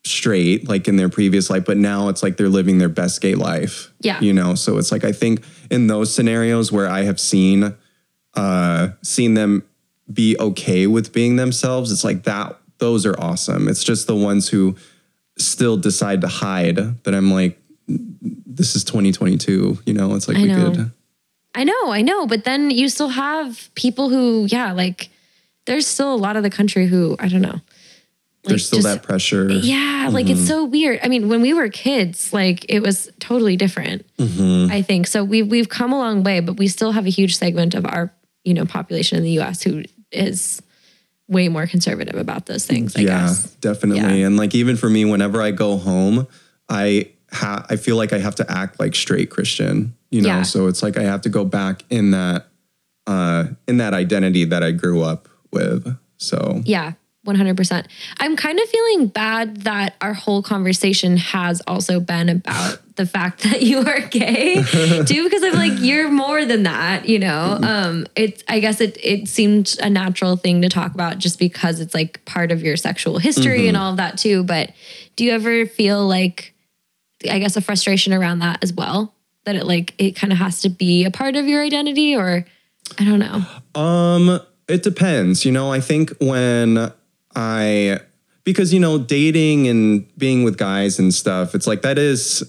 straight 0.03 0.67
like 0.67 0.87
in 0.87 0.95
their 0.95 1.09
previous 1.09 1.49
life 1.49 1.63
but 1.63 1.77
now 1.77 2.09
it's 2.09 2.23
like 2.23 2.35
they're 2.35 2.49
living 2.49 2.79
their 2.79 2.89
best 2.89 3.21
gay 3.21 3.35
life. 3.35 3.91
Yeah. 4.01 4.19
You 4.19 4.33
know, 4.33 4.55
so 4.55 4.77
it's 4.77 4.91
like 4.91 5.03
I 5.03 5.11
think 5.11 5.43
in 5.69 5.87
those 5.87 6.13
scenarios 6.13 6.71
where 6.71 6.87
I 6.87 7.03
have 7.03 7.19
seen 7.19 7.75
uh 8.33 8.89
seen 9.03 9.33
them 9.35 9.63
be 10.11 10.35
okay 10.39 10.87
with 10.87 11.13
being 11.13 11.35
themselves, 11.35 11.91
it's 11.91 12.03
like 12.03 12.23
that 12.23 12.57
those 12.79 13.05
are 13.05 13.19
awesome. 13.19 13.67
It's 13.67 13.83
just 13.83 14.07
the 14.07 14.15
ones 14.15 14.49
who 14.49 14.75
still 15.37 15.77
decide 15.77 16.21
to 16.21 16.27
hide 16.27 17.03
that 17.03 17.13
I'm 17.13 17.31
like 17.31 17.61
this 17.87 18.75
is 18.75 18.83
2022, 18.83 19.79
you 19.85 19.93
know, 19.93 20.15
it's 20.15 20.27
like 20.27 20.37
I 20.37 20.41
we 20.41 20.47
know. 20.47 20.71
could 20.71 20.91
I 21.53 21.63
know, 21.63 21.91
I 21.91 22.01
know, 22.01 22.25
but 22.27 22.43
then 22.43 22.71
you 22.71 22.87
still 22.89 23.09
have 23.09 23.69
people 23.75 24.09
who, 24.09 24.47
yeah, 24.49 24.71
like 24.71 25.09
there's 25.65 25.85
still 25.85 26.13
a 26.13 26.17
lot 26.17 26.35
of 26.35 26.43
the 26.43 26.49
country 26.49 26.87
who 26.87 27.15
I 27.19 27.27
don't 27.27 27.41
know. 27.41 27.61
There's 28.43 28.65
still 28.67 28.79
just- 28.81 28.87
that 28.87 29.03
pressure. 29.03 29.49
Yeah, 29.51 30.09
like 30.11 30.25
Mm-hmm. 30.25 30.33
it's 30.37 30.47
so 30.47 30.65
weird. 30.65 30.99
I 31.03 31.07
mean, 31.07 31.29
when 31.29 31.41
we 31.41 31.53
were 31.53 31.69
kids, 31.69 32.33
like 32.33 32.65
it 32.69 32.79
was 32.81 33.09
totally 33.19 33.55
different. 33.57 34.05
Mm-hmm. 34.17 34.71
I 34.71 34.81
think 34.81 35.07
so. 35.07 35.23
We've 35.23 35.47
we've 35.47 35.69
come 35.69 35.93
a 35.93 35.97
long 35.97 36.23
way, 36.23 36.39
but 36.39 36.57
we 36.57 36.67
still 36.67 36.91
have 36.91 37.05
a 37.05 37.09
huge 37.09 37.35
segment 37.37 37.75
of 37.75 37.85
our 37.85 38.11
you 38.43 38.53
know 38.53 38.65
population 38.65 39.17
in 39.17 39.23
the 39.23 39.31
U.S. 39.31 39.61
who 39.63 39.83
is 40.11 40.61
way 41.27 41.47
more 41.47 41.65
conservative 41.67 42.15
about 42.15 42.45
those 42.47 42.65
things. 42.65 42.95
I 42.97 43.01
yeah, 43.01 43.07
guess. 43.27 43.45
definitely. 43.61 44.19
Yeah. 44.21 44.27
And 44.27 44.37
like 44.37 44.53
even 44.55 44.75
for 44.75 44.89
me, 44.89 45.05
whenever 45.05 45.41
I 45.41 45.51
go 45.51 45.77
home, 45.77 46.27
I 46.67 47.11
ha- 47.31 47.65
I 47.69 47.75
feel 47.77 47.95
like 47.95 48.11
I 48.11 48.17
have 48.17 48.35
to 48.35 48.51
act 48.51 48.79
like 48.79 48.95
straight 48.95 49.29
Christian. 49.29 49.95
You 50.09 50.21
know, 50.23 50.27
Yeah. 50.29 50.41
so 50.41 50.67
it's 50.67 50.83
like 50.83 50.97
I 50.97 51.03
have 51.03 51.21
to 51.21 51.29
go 51.29 51.45
back 51.45 51.85
in 51.89 52.11
that 52.11 52.47
uh 53.07 53.45
in 53.67 53.77
that 53.77 53.93
identity 53.93 54.43
that 54.45 54.61
I 54.63 54.71
grew 54.71 55.03
up 55.03 55.29
with. 55.53 55.95
So 56.17 56.61
Yeah, 56.65 56.93
100%. 57.25 57.85
I'm 58.19 58.35
kind 58.35 58.59
of 58.59 58.67
feeling 58.67 59.07
bad 59.07 59.57
that 59.61 59.95
our 60.01 60.13
whole 60.13 60.41
conversation 60.41 61.17
has 61.17 61.61
also 61.67 61.99
been 61.99 62.29
about 62.29 62.79
the 62.95 63.05
fact 63.05 63.43
that 63.43 63.61
you 63.61 63.79
are 63.79 64.01
gay 64.01 64.55
too, 65.05 65.23
because 65.23 65.43
I'm 65.43 65.53
like, 65.53 65.73
you're 65.79 66.09
more 66.09 66.45
than 66.45 66.63
that, 66.63 67.07
you 67.07 67.19
know? 67.19 67.59
Um, 67.61 68.07
it's, 68.15 68.43
I 68.47 68.59
guess 68.59 68.81
it, 68.81 68.97
it 69.03 69.27
seemed 69.27 69.75
a 69.81 69.89
natural 69.89 70.35
thing 70.35 70.63
to 70.63 70.69
talk 70.69 70.93
about 70.95 71.19
just 71.19 71.37
because 71.37 71.79
it's 71.79 71.93
like 71.93 72.23
part 72.25 72.51
of 72.51 72.63
your 72.63 72.75
sexual 72.75 73.19
history 73.19 73.67
and 73.67 73.77
all 73.77 73.91
of 73.91 73.97
that 73.97 74.17
too. 74.17 74.43
But 74.43 74.71
do 75.15 75.23
you 75.23 75.31
ever 75.31 75.67
feel 75.67 76.05
like, 76.07 76.55
I 77.29 77.37
guess, 77.37 77.55
a 77.55 77.61
frustration 77.61 78.13
around 78.13 78.39
that 78.39 78.63
as 78.63 78.73
well? 78.73 79.13
That 79.45 79.55
it 79.55 79.65
like, 79.65 79.93
it 79.99 80.15
kind 80.15 80.33
of 80.33 80.39
has 80.39 80.61
to 80.61 80.69
be 80.69 81.05
a 81.05 81.11
part 81.11 81.35
of 81.35 81.47
your 81.47 81.63
identity 81.63 82.15
or 82.15 82.45
I 82.99 83.05
don't 83.05 83.19
know. 83.19 83.79
Um, 83.79 84.39
it 84.67 84.83
depends. 84.83 85.45
You 85.45 85.51
know, 85.51 85.71
I 85.71 85.79
think 85.79 86.11
when 86.19 86.91
I 87.35 87.99
because 88.43 88.73
you 88.73 88.79
know 88.79 88.97
dating 88.97 89.67
and 89.67 90.05
being 90.17 90.43
with 90.43 90.57
guys 90.57 90.99
and 90.99 91.13
stuff, 91.13 91.55
it's 91.55 91.67
like 91.67 91.81
that 91.83 91.97
is. 91.97 92.43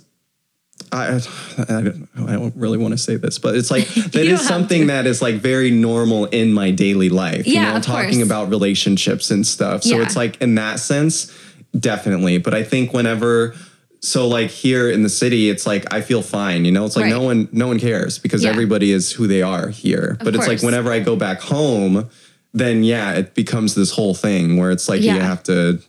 I, 0.91 1.07
I, 1.15 1.65
don't, 1.81 2.09
I 2.19 2.33
don't 2.33 2.55
really 2.57 2.77
want 2.77 2.93
to 2.93 2.99
say 2.99 3.17
this, 3.17 3.39
but 3.39 3.55
it's 3.55 3.71
like 3.71 3.87
that 3.95 4.27
is 4.27 4.47
something 4.47 4.83
to. 4.83 4.87
that 4.89 5.07
is 5.07 5.23
like 5.23 5.37
very 5.37 5.71
normal 5.71 6.27
in 6.27 6.53
my 6.53 6.71
daily 6.71 7.09
life. 7.09 7.47
you 7.47 7.55
Yeah, 7.55 7.71
know, 7.71 7.77
of 7.77 7.83
talking 7.83 8.15
course. 8.17 8.27
about 8.27 8.51
relationships 8.51 9.31
and 9.31 9.47
stuff. 9.47 9.85
So 9.85 9.97
Yeah. 9.97 10.03
it's 10.03 10.17
like 10.17 10.43
in 10.43 10.55
that 10.57 10.81
sense, 10.81 11.33
definitely. 11.79 12.39
But 12.39 12.53
I 12.53 12.63
think 12.65 12.93
whenever 12.93 13.55
so 14.01 14.27
like 14.29 14.51
here 14.51 14.91
in 14.91 15.03
the 15.03 15.09
city, 15.09 15.49
it's 15.49 15.67
like 15.67 15.91
I 15.95 16.01
feel 16.03 16.21
fine. 16.21 16.65
You 16.67 16.73
know, 16.73 16.85
it's 16.85 16.97
like 16.97 17.07
no 17.09 17.23
one 17.23 17.49
no 17.53 17.69
one 17.69 17.79
cares 17.79 18.19
because 18.19 18.43
Yeah. 18.45 18.51
everybody 18.51 18.91
is 18.93 19.13
who 19.13 19.27
they 19.27 19.41
are 19.41 19.69
here. 19.69 20.19
but 20.23 20.35
it's 20.35 20.49
like 20.49 20.63
whenever 20.63 20.91
I 20.93 20.99
go 21.01 21.17
back 21.17 21.41
home, 21.41 22.11
then 22.53 22.85
yeah, 22.85 23.13
it 23.13 23.35
becomes 23.35 23.75
this 23.75 23.91
whole 23.93 24.15
thing 24.15 24.57
where 24.57 24.71
it's 24.71 24.89
like 24.89 25.01
you 25.03 25.11
have 25.11 25.43
to 25.45 25.81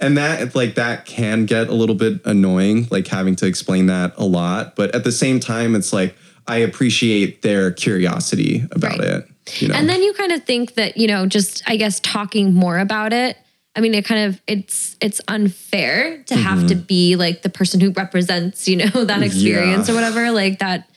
and 0.00 0.18
that 0.18 0.54
like 0.56 0.74
that 0.74 1.06
can 1.06 1.46
get 1.46 1.68
a 1.68 1.74
little 1.74 1.94
bit 1.94 2.20
annoying, 2.24 2.88
like 2.90 3.06
having 3.06 3.36
to 3.36 3.46
explain 3.46 3.86
that 3.86 4.12
a 4.16 4.24
lot. 4.24 4.74
But 4.74 4.94
at 4.94 5.04
the 5.04 5.12
same 5.12 5.38
time, 5.38 5.76
it's 5.76 5.92
like 5.92 6.16
I 6.48 6.56
appreciate 6.58 7.42
their 7.42 7.70
curiosity 7.70 8.64
about 8.72 8.98
Right. 8.98 9.08
it. 9.08 9.28
You 9.58 9.68
know, 9.68 9.74
And 9.74 9.88
then 9.88 10.02
you 10.02 10.12
kind 10.14 10.32
of 10.32 10.44
think 10.44 10.74
that, 10.74 10.96
you 10.96 11.06
know, 11.06 11.26
just 11.26 11.62
I 11.66 11.76
guess 11.76 12.00
talking 12.00 12.52
more 12.52 12.78
about 12.78 13.12
it. 13.12 13.36
I 13.74 13.80
mean, 13.80 13.94
it 13.94 14.04
kind 14.04 14.26
of 14.26 14.40
it's 14.46 14.96
it's 15.00 15.20
unfair 15.28 16.22
to 16.24 16.36
have 16.36 16.58
mm-hmm. 16.58 16.66
to 16.68 16.74
be 16.74 17.16
like 17.16 17.42
the 17.42 17.48
person 17.48 17.80
who 17.80 17.90
represents, 17.92 18.68
you 18.68 18.76
know, 18.76 19.04
that 19.04 19.22
experience 19.22 19.88
Yeah. 19.88 19.94
or 19.94 19.96
whatever. 19.96 20.32
Like 20.32 20.58
that 20.58 20.88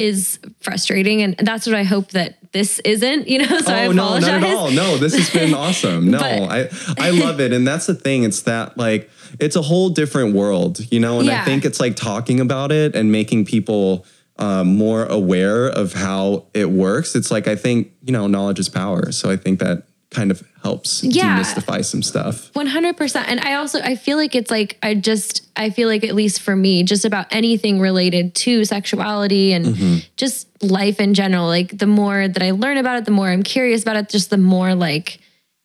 is 0.00 0.38
frustrating. 0.60 1.22
And 1.22 1.36
that's 1.38 1.66
what 1.66 1.74
I 1.76 1.82
hope 1.84 2.10
that 2.12 2.38
this 2.52 2.78
isn't, 2.80 3.28
you 3.28 3.38
know. 3.38 3.58
So 3.60 3.72
I 3.72 3.86
oh 3.86 3.92
no, 3.92 4.18
not 4.18 4.24
at 4.24 4.42
all. 4.42 4.70
No, 4.70 4.96
this 4.96 5.14
has 5.14 5.30
been 5.30 5.54
awesome. 5.64 6.10
No, 6.10 6.18
But- 6.18 6.50
I 6.50 6.68
I 6.98 7.10
love 7.10 7.40
it, 7.40 7.52
and 7.52 7.66
that's 7.66 7.86
the 7.86 7.94
thing. 7.94 8.24
It's 8.24 8.42
that 8.42 8.76
like 8.78 9.10
it's 9.38 9.54
a 9.56 9.62
whole 9.62 9.90
different 9.90 10.34
world, 10.34 10.80
you 10.90 10.98
know. 10.98 11.18
And 11.18 11.26
Yeah. 11.28 11.42
I 11.42 11.44
think 11.44 11.64
it's 11.64 11.78
like 11.78 11.94
talking 11.96 12.40
about 12.40 12.72
it 12.72 12.96
and 12.96 13.12
making 13.12 13.44
people 13.44 14.06
um, 14.38 14.74
more 14.76 15.04
aware 15.04 15.66
of 15.66 15.92
how 15.92 16.46
it 16.54 16.70
works. 16.70 17.14
It's 17.14 17.30
like 17.30 17.46
I 17.46 17.54
think 17.56 17.92
you 18.02 18.12
know 18.12 18.26
knowledge 18.26 18.58
is 18.58 18.68
power, 18.70 19.12
so 19.12 19.30
I 19.30 19.36
think 19.36 19.60
that 19.60 19.84
kind 20.10 20.30
of 20.30 20.42
helps 20.62 21.02
Yeah. 21.04 21.38
demystify 21.38 21.84
some 21.84 22.02
stuff. 22.02 22.52
100% 22.52 23.24
and 23.28 23.40
i 23.40 23.54
also 23.54 23.80
i 23.80 23.94
feel 23.96 24.16
like 24.18 24.34
it's 24.34 24.50
like 24.50 24.76
i 24.82 24.94
just 24.94 25.48
i 25.56 25.70
feel 25.70 25.88
like 25.88 26.02
at 26.04 26.14
least 26.14 26.40
for 26.42 26.54
me 26.56 26.82
just 26.82 27.04
about 27.04 27.26
anything 27.30 27.78
related 27.80 28.34
to 28.34 28.64
sexuality 28.64 29.52
and 29.52 29.64
Mm-hmm. 29.66 29.96
just 30.16 30.48
life 30.62 30.98
in 31.00 31.14
general 31.14 31.46
like 31.46 31.78
the 31.78 31.86
more 31.86 32.26
that 32.28 32.42
i 32.42 32.50
learn 32.50 32.76
about 32.76 32.98
it 32.98 33.04
the 33.04 33.10
more 33.12 33.28
i'm 33.28 33.42
curious 33.44 33.82
about 33.82 33.96
it 33.96 34.08
just 34.08 34.30
the 34.30 34.36
more 34.36 34.74
like 34.74 35.20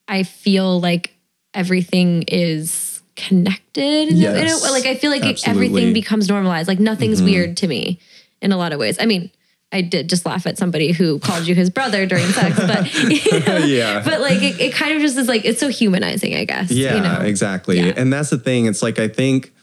i 0.07 0.21
feel 0.23 0.79
like 0.79 1.13
everything 1.53 2.23
is 2.27 3.01
connected 3.15 4.09
in 4.09 4.23
a- 4.23 4.29
in 4.29 4.37
a- 4.37 4.41
Yes, 4.41 4.71
like 4.71 4.85
i 4.85 4.95
feel 4.95 5.09
like 5.11 5.23
it. 5.25 5.37
Mm-hmm. 5.37 5.49
everything 5.51 5.93
becomes 5.93 6.29
normalized 6.29 6.67
like 6.67 6.79
nothing's 6.79 7.21
weird 7.21 7.57
to 7.57 7.67
me 7.67 7.99
in 8.41 8.51
a 8.51 8.57
lot 8.57 8.71
of 8.73 8.79
ways 8.79 8.97
i 8.99 9.05
mean 9.05 9.31
I 9.71 9.81
did 9.81 10.07
just 10.09 10.25
laugh 10.25 10.45
at 10.47 10.57
somebody 10.57 10.91
who 10.93 11.19
called 11.19 11.47
you 11.47 11.55
his 11.55 11.69
brother 11.69 12.05
during 12.05 12.27
sex, 12.27 12.55
but 12.57 12.93
you 12.93 13.39
know, 13.45 13.57
Yeah. 13.65 14.01
but 14.05 14.21
like 14.21 14.41
it, 14.41 14.59
it 14.59 14.73
kind 14.73 14.95
of 14.95 15.01
just 15.01 15.17
is 15.17 15.27
like 15.27 15.43
it's 15.43 15.59
so 15.59 15.67
humanizing, 15.69 16.33
I 16.35 16.45
guess. 16.45 16.71
Yeah, 16.71 16.95
you 16.95 17.01
know? 17.01 17.19
exactly. 17.25 17.79
Yeah. 17.79 17.93
And 17.97 18.13
that's 18.13 18.29
the 18.29 18.37
thing. 18.37 18.67
It's 18.67 18.81
like 18.81 18.99
I 18.99 19.07
think 19.07 19.53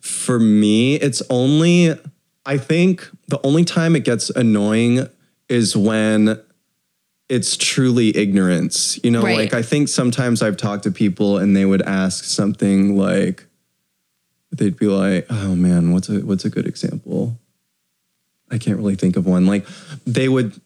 for 0.00 0.38
me, 0.40 0.96
it's 0.96 1.22
only 1.30 1.94
I 2.44 2.58
think 2.58 3.08
the 3.28 3.40
only 3.46 3.64
time 3.64 3.94
it 3.94 4.04
gets 4.04 4.30
annoying 4.30 5.06
is 5.48 5.76
when 5.76 6.40
it's 7.28 7.56
truly 7.56 8.16
ignorance. 8.16 8.98
You 9.04 9.12
know, 9.12 9.22
Right. 9.22 9.36
like 9.38 9.54
I 9.54 9.62
think 9.62 9.88
sometimes 9.88 10.42
I've 10.42 10.56
talked 10.56 10.82
to 10.84 10.90
people 10.90 11.38
and 11.38 11.54
they 11.54 11.64
would 11.64 11.82
ask 11.82 12.24
something 12.24 12.96
like 12.98 13.46
they'd 14.50 14.76
be 14.76 14.86
like, 14.86 15.26
"Oh 15.30 15.54
man, 15.54 15.92
what's 15.92 16.08
a 16.08 16.18
what's 16.20 16.44
a 16.44 16.50
good 16.50 16.66
example?" 16.66 17.38
I 18.52 18.58
can't 18.58 18.76
really 18.76 18.94
think 18.96 19.16
of 19.16 19.26
one. 19.26 19.46
Like 19.46 19.66
they 20.06 20.28
would 20.28 20.60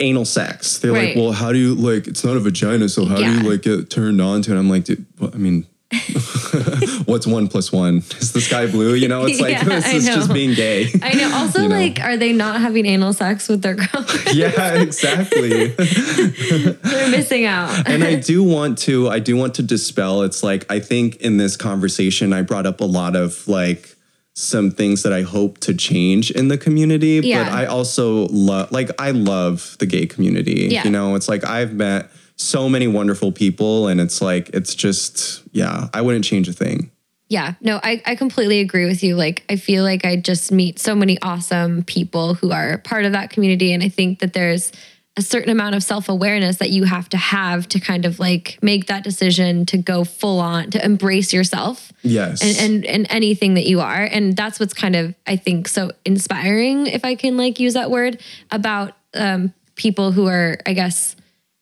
anal 0.00 0.24
sex. 0.24 0.78
They're 0.78 0.92
Right. 0.92 1.08
like, 1.08 1.16
well, 1.16 1.32
how 1.32 1.52
do 1.52 1.58
you 1.58 1.74
like? 1.74 2.06
It's 2.06 2.24
not 2.24 2.36
a 2.36 2.40
vagina, 2.40 2.88
so 2.88 3.04
how 3.04 3.16
do 3.16 3.24
you 3.30 3.48
like 3.50 3.62
get 3.62 3.90
turned 3.90 4.20
on 4.20 4.42
to 4.42 4.54
it? 4.54 4.58
I'm 4.58 4.68
like, 4.70 4.84
dude, 4.84 5.04
I 5.20 5.36
mean, 5.36 5.66
what's 7.04 7.26
one 7.26 7.48
plus 7.48 7.70
one? 7.72 7.98
Is 7.98 8.32
the 8.32 8.40
sky 8.40 8.66
blue? 8.66 8.94
You 8.94 9.08
know, 9.08 9.24
it's 9.26 9.40
like 9.40 9.52
Yeah, 9.52 9.64
this 9.64 9.92
is 9.92 10.06
just 10.06 10.32
being 10.32 10.54
gay. 10.54 10.88
I 11.02 11.14
know. 11.14 11.30
Also, 11.42 11.62
You 11.62 11.68
know? 11.68 11.76
like, 11.76 12.00
are 12.00 12.16
they 12.16 12.32
not 12.32 12.60
having 12.60 12.86
anal 12.86 13.12
sex 13.12 13.48
with 13.48 13.62
their 13.62 13.74
girlfriend? 13.74 14.36
yeah, 14.36 14.74
exactly. 14.80 15.68
They're 15.68 17.10
missing 17.10 17.44
out. 17.46 17.88
and 17.88 18.04
I 18.04 18.14
do 18.16 18.42
want 18.42 18.78
to, 18.78 19.08
I 19.08 19.18
do 19.18 19.36
want 19.36 19.54
to 19.56 19.62
dispel. 19.62 20.22
It's 20.22 20.42
like 20.42 20.70
I 20.70 20.80
think 20.80 21.16
in 21.16 21.36
this 21.36 21.56
conversation, 21.56 22.32
I 22.32 22.42
brought 22.42 22.66
up 22.66 22.80
a 22.80 22.84
lot 22.86 23.16
of 23.16 23.46
like 23.48 23.91
some 24.34 24.70
things 24.70 25.02
that 25.02 25.12
I 25.12 25.22
hope 25.22 25.58
to 25.58 25.74
change 25.74 26.30
in 26.30 26.48
the 26.48 26.56
community. 26.56 27.20
Yeah. 27.22 27.44
But 27.44 27.52
I 27.52 27.66
also 27.66 28.26
love, 28.28 28.72
like, 28.72 28.90
I 28.98 29.10
love 29.10 29.76
the 29.78 29.86
gay 29.86 30.06
community. 30.06 30.68
Yeah. 30.70 30.84
You 30.84 30.90
know, 30.90 31.14
it's 31.14 31.28
like 31.28 31.44
I've 31.44 31.74
met 31.74 32.10
so 32.36 32.68
many 32.68 32.86
wonderful 32.86 33.30
people, 33.30 33.88
and 33.88 34.00
it's 34.00 34.22
like 34.22 34.48
it's 34.50 34.74
just, 34.74 35.42
yeah, 35.52 35.88
I 35.92 36.00
wouldn't 36.00 36.24
change 36.24 36.48
a 36.48 36.52
thing. 36.52 36.90
Yeah, 37.28 37.54
no, 37.62 37.80
I, 37.82 38.02
I 38.04 38.14
completely 38.14 38.60
agree 38.60 38.84
with 38.84 39.02
you. 39.02 39.16
Like, 39.16 39.42
I 39.48 39.56
feel 39.56 39.84
like 39.84 40.04
I 40.04 40.16
just 40.16 40.52
meet 40.52 40.78
so 40.78 40.94
many 40.94 41.18
awesome 41.22 41.82
people 41.82 42.34
who 42.34 42.52
are 42.52 42.76
part 42.78 43.06
of 43.06 43.12
that 43.12 43.30
community. 43.30 43.72
And 43.72 43.82
I 43.82 43.88
think 43.88 44.18
that 44.18 44.34
there's 44.34 44.70
a 45.16 45.22
certain 45.22 45.50
amount 45.50 45.74
of 45.74 45.82
self 45.82 46.08
awareness 46.08 46.56
that 46.56 46.70
you 46.70 46.84
have 46.84 47.08
to 47.10 47.16
have 47.18 47.68
to 47.68 47.78
kind 47.78 48.06
of 48.06 48.18
like 48.18 48.58
make 48.62 48.86
that 48.86 49.04
decision 49.04 49.66
to 49.66 49.76
go 49.76 50.04
full 50.04 50.40
on, 50.40 50.70
to 50.70 50.82
embrace 50.84 51.32
yourself. 51.34 51.92
Yes. 52.02 52.42
And, 52.42 52.56
and 52.58 52.86
and 52.86 53.06
anything 53.10 53.54
that 53.54 53.66
you 53.66 53.80
are 53.80 54.02
and 54.04 54.34
that's 54.36 54.58
what's 54.58 54.74
kind 54.74 54.96
of 54.96 55.14
i 55.26 55.36
think 55.36 55.68
so 55.68 55.92
inspiring 56.04 56.86
if 56.88 57.04
i 57.04 57.14
can 57.14 57.36
like 57.36 57.60
use 57.60 57.74
that 57.74 57.90
word 57.92 58.20
about 58.50 58.94
um 59.14 59.52
people 59.76 60.10
who 60.10 60.26
are 60.26 60.58
i 60.66 60.72
guess 60.72 61.14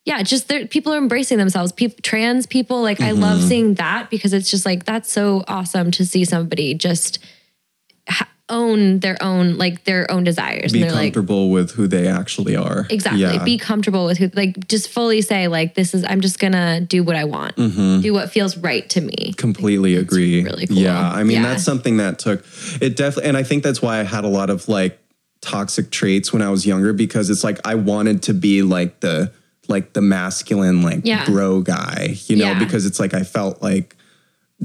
yeah 0.07 0.23
just 0.23 0.51
people 0.71 0.95
are 0.95 0.99
embracing 0.99 1.37
themselves 1.37 1.73
people 1.73 1.99
trans 2.03 2.47
people 2.47 2.81
like 2.81 3.01
i 3.03 3.11
Mm-hmm. 3.11 3.21
love 3.21 3.43
seeing 3.43 3.75
that 3.75 4.09
because 4.09 4.33
it's 4.33 4.51
just 4.51 4.65
like 4.65 4.85
that's 4.85 5.13
so 5.13 5.45
awesome 5.47 5.91
to 5.91 6.07
see 6.07 6.25
somebody 6.25 6.73
just 6.73 7.19
own 8.51 8.99
their 8.99 9.17
own 9.23 9.57
like 9.57 9.85
their 9.85 10.11
own 10.11 10.25
desires 10.25 10.73
be 10.73 10.83
and 10.83 10.91
they're 10.91 10.97
like 10.97 11.15
comfortable 11.15 11.51
with 11.51 11.71
who 11.73 11.87
they 11.87 12.07
actually 12.09 12.57
are. 12.57 12.87
Exactly. 12.91 13.23
Yeah. 13.23 13.45
Be 13.45 13.57
comfortable 13.57 14.05
with 14.07 14.19
who, 14.19 14.29
like, 14.35 14.69
just 14.69 14.89
fully 14.89 15.23
say, 15.23 15.49
like, 15.49 15.75
this 15.75 15.95
is, 15.95 16.05
I'm 16.05 16.21
just 16.21 16.39
gonna 16.39 16.81
do 16.81 17.03
what 17.03 17.17
I 17.17 17.25
want, 17.25 17.57
mm-hmm. 17.57 18.01
do 18.01 18.13
what 18.13 18.31
feels 18.31 18.57
right 18.57 18.89
to 18.91 19.01
me. 19.01 19.33
completely 19.37 19.97
agree. 19.97 20.43
really 20.45 20.67
cool. 20.67 20.77
Yeah, 20.77 21.11
I 21.11 21.23
mean 21.23 21.43
Yeah. 21.43 21.49
that's 21.49 21.65
something 21.65 21.97
that 21.99 22.19
took 22.19 22.45
it 22.81 22.97
definitely, 22.97 23.29
and 23.29 23.37
I 23.37 23.43
think 23.43 23.63
that's 23.63 23.81
why 23.81 24.01
I 24.01 24.03
had 24.03 24.25
a 24.25 24.29
lot 24.29 24.51
of 24.51 24.69
like 24.69 24.99
toxic 25.41 25.91
traits 25.91 26.33
when 26.33 26.43
I 26.43 26.51
was 26.51 26.67
younger 26.67 26.93
because 26.93 27.31
it's 27.31 27.43
like 27.43 27.59
I 27.65 27.75
wanted 27.75 28.23
to 28.25 28.35
be 28.35 28.63
like 28.63 29.01
the 29.01 29.33
like 29.69 29.93
the 29.95 30.01
masculine 30.03 30.83
like 30.83 31.01
Yeah. 31.05 31.25
bro 31.25 31.61
guy, 31.63 32.17
you 32.27 32.37
know, 32.37 32.55
because 32.59 32.85
it's 32.87 32.99
like 33.01 33.15
I 33.15 33.23
felt 33.23 33.63
like 33.63 33.97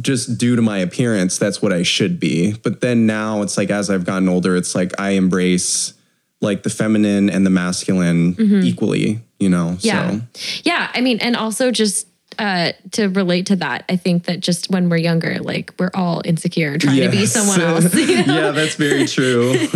just 0.02 0.38
due 0.38 0.56
to 0.56 0.62
my 0.62 0.78
appearance 0.80 1.38
that's 1.38 1.62
what 1.62 1.72
I 1.72 1.84
should 1.84 2.20
be. 2.20 2.54
But 2.54 2.82
then 2.82 3.06
now 3.06 3.42
it's 3.42 3.58
like 3.58 3.70
as 3.70 3.90
I've 3.90 4.06
gotten 4.06 4.28
older, 4.28 4.56
it's 4.56 4.76
like 4.76 5.00
I 5.00 5.12
embrace 5.12 5.94
like 6.42 6.64
the 6.64 6.70
feminine 6.70 7.30
and 7.30 7.46
the 7.46 7.50
masculine 7.50 8.36
equally, 8.64 9.22
you 9.40 9.50
know. 9.50 9.78
Mm-hmm. 9.78 9.88
Yeah. 9.88 10.12
So 10.12 10.62
Yeah. 10.64 10.92
I 10.94 11.02
mean, 11.02 11.20
and 11.20 11.36
also 11.36 11.72
just 11.72 12.08
uh, 12.40 12.72
to 12.92 13.08
relate 13.08 13.46
to 13.48 13.56
that, 13.58 13.86
I 13.90 13.96
think 13.96 14.26
that 14.26 14.40
just 14.40 14.70
when 14.70 14.90
we're 14.90 14.98
younger, 14.98 15.40
like, 15.40 15.74
we're 15.80 15.92
all 15.94 16.22
insecure 16.26 16.78
trying 16.78 17.02
to 17.02 17.10
be 17.10 17.26
someone 17.26 17.62
else. 17.70 17.94
you 17.94 18.26
know? 18.26 18.36
yeah, 18.36 18.52
that's 18.52 18.76
very 18.76 19.06
true. 19.08 19.52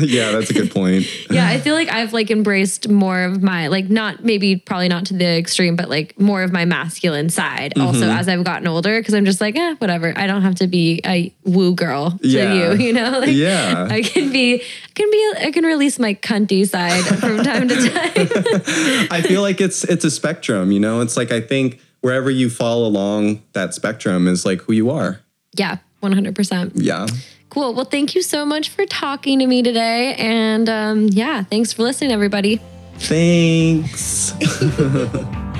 yeah, 0.00 0.32
that's 0.32 0.50
a 0.50 0.54
good 0.54 0.70
point. 0.70 1.06
yeah 1.30 1.48
i 1.48 1.58
feel 1.58 1.74
like 1.74 1.88
i've 1.90 2.12
like 2.12 2.30
embraced 2.30 2.88
more 2.88 3.22
of 3.22 3.42
my 3.42 3.68
like 3.68 3.88
not 3.88 4.24
maybe 4.24 4.56
probably 4.56 4.88
not 4.88 5.06
to 5.06 5.14
the 5.14 5.26
extreme 5.38 5.76
but 5.76 5.88
like 5.88 6.18
more 6.18 6.42
of 6.42 6.52
my 6.52 6.64
masculine 6.64 7.28
side 7.30 7.72
also 7.78 8.00
Mm-hmm. 8.02 8.18
as 8.18 8.28
i've 8.28 8.44
gotten 8.44 8.66
older 8.68 8.98
because 9.00 9.14
i'm 9.14 9.24
just 9.24 9.40
like 9.40 9.56
eh, 9.56 9.74
whatever 9.78 10.12
i 10.16 10.26
don't 10.26 10.42
have 10.42 10.56
to 10.56 10.66
be 10.66 11.00
a 11.06 11.32
woo 11.44 11.74
girl 11.74 12.10
to 12.18 12.28
Yeah. 12.28 12.72
you 12.74 12.86
you 12.86 12.92
know 12.92 13.20
like 13.20 13.30
Yeah. 13.32 13.86
i 13.90 14.02
can 14.02 14.30
be 14.32 14.62
can 14.94 15.10
be 15.10 15.32
i 15.46 15.50
can 15.50 15.64
release 15.64 15.98
my 15.98 16.14
cunty 16.14 16.66
side 16.68 17.02
from 17.20 17.42
time 17.42 17.68
to 17.68 17.76
time 17.76 19.08
I 19.10 19.20
feel 19.22 19.42
like 19.42 19.60
it's 19.60 19.84
it's 19.84 20.04
a 20.04 20.10
spectrum, 20.10 20.72
you 20.72 20.80
know? 20.80 21.00
It's 21.00 21.16
like 21.16 21.30
I 21.32 21.40
think 21.40 21.80
wherever 22.00 22.30
you 22.30 22.48
fall 22.50 22.84
along 22.86 23.42
that 23.52 23.74
spectrum 23.74 24.26
is 24.28 24.44
like 24.44 24.60
who 24.62 24.72
you 24.72 24.90
are. 24.90 25.20
yeah 25.56 25.76
100% 26.02 26.72
Yeah. 26.74 27.06
cool 27.50 27.74
well 27.74 27.84
thank 27.84 28.14
you 28.14 28.22
so 28.22 28.44
much 28.44 28.68
for 28.70 28.84
talking 28.86 29.38
to 29.38 29.46
me 29.46 29.62
today 29.62 30.14
and 30.18 30.68
um 30.68 31.08
yeah 31.08 31.44
thanks 31.44 31.72
for 31.72 31.82
listening 31.82 32.10
everybody 32.12 32.60
Thanks. 32.98 34.32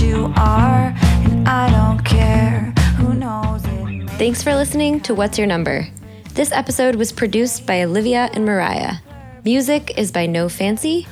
you 0.00 0.32
are, 0.36 0.94
and 1.00 1.48
I 1.48 1.70
don't 1.70 2.04
care 2.04 2.72
who 2.96 3.14
knows 3.14 3.64
it. 3.64 4.10
Thanks 4.18 4.42
for 4.42 4.54
listening 4.54 5.00
to 5.00 5.14
What's 5.14 5.38
Your 5.38 5.46
Number. 5.46 5.88
This 6.34 6.52
episode 6.52 6.94
was 6.94 7.10
produced 7.10 7.66
by 7.66 7.82
Olivia 7.82 8.30
and 8.32 8.44
Mariah. 8.44 8.96
Music 9.44 9.98
is 9.98 10.12
by 10.12 10.26
No 10.26 10.48
Fancy. 10.48 11.06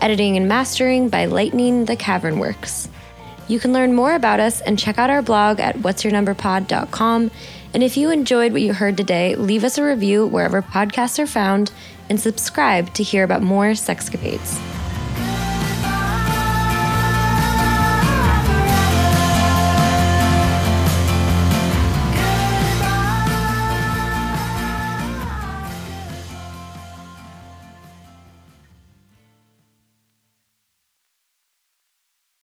Editing 0.00 0.36
and 0.36 0.48
mastering 0.48 1.08
by 1.08 1.26
Lightning 1.26 1.84
the 1.84 1.96
Cavern 1.96 2.38
Works. 2.38 2.88
You 3.48 3.60
can 3.60 3.72
learn 3.72 3.94
more 3.94 4.14
about 4.14 4.40
us 4.40 4.60
and 4.60 4.78
check 4.78 4.96
out 4.96 5.10
our 5.10 5.22
blog 5.22 5.60
at 5.60 5.76
what'syournumberpod.com. 5.76 7.30
And 7.74 7.82
if 7.82 7.96
you 7.96 8.10
enjoyed 8.10 8.52
what 8.52 8.62
you 8.62 8.72
heard 8.72 8.96
today, 8.96 9.34
leave 9.34 9.64
us 9.64 9.76
a 9.76 9.84
review 9.84 10.26
wherever 10.26 10.62
podcasts 10.62 11.18
are 11.18 11.26
found 11.26 11.72
and 12.08 12.20
subscribe 12.20 12.94
to 12.94 13.02
hear 13.02 13.24
about 13.24 13.42
more 13.42 13.72
sexcapades. 13.72 14.69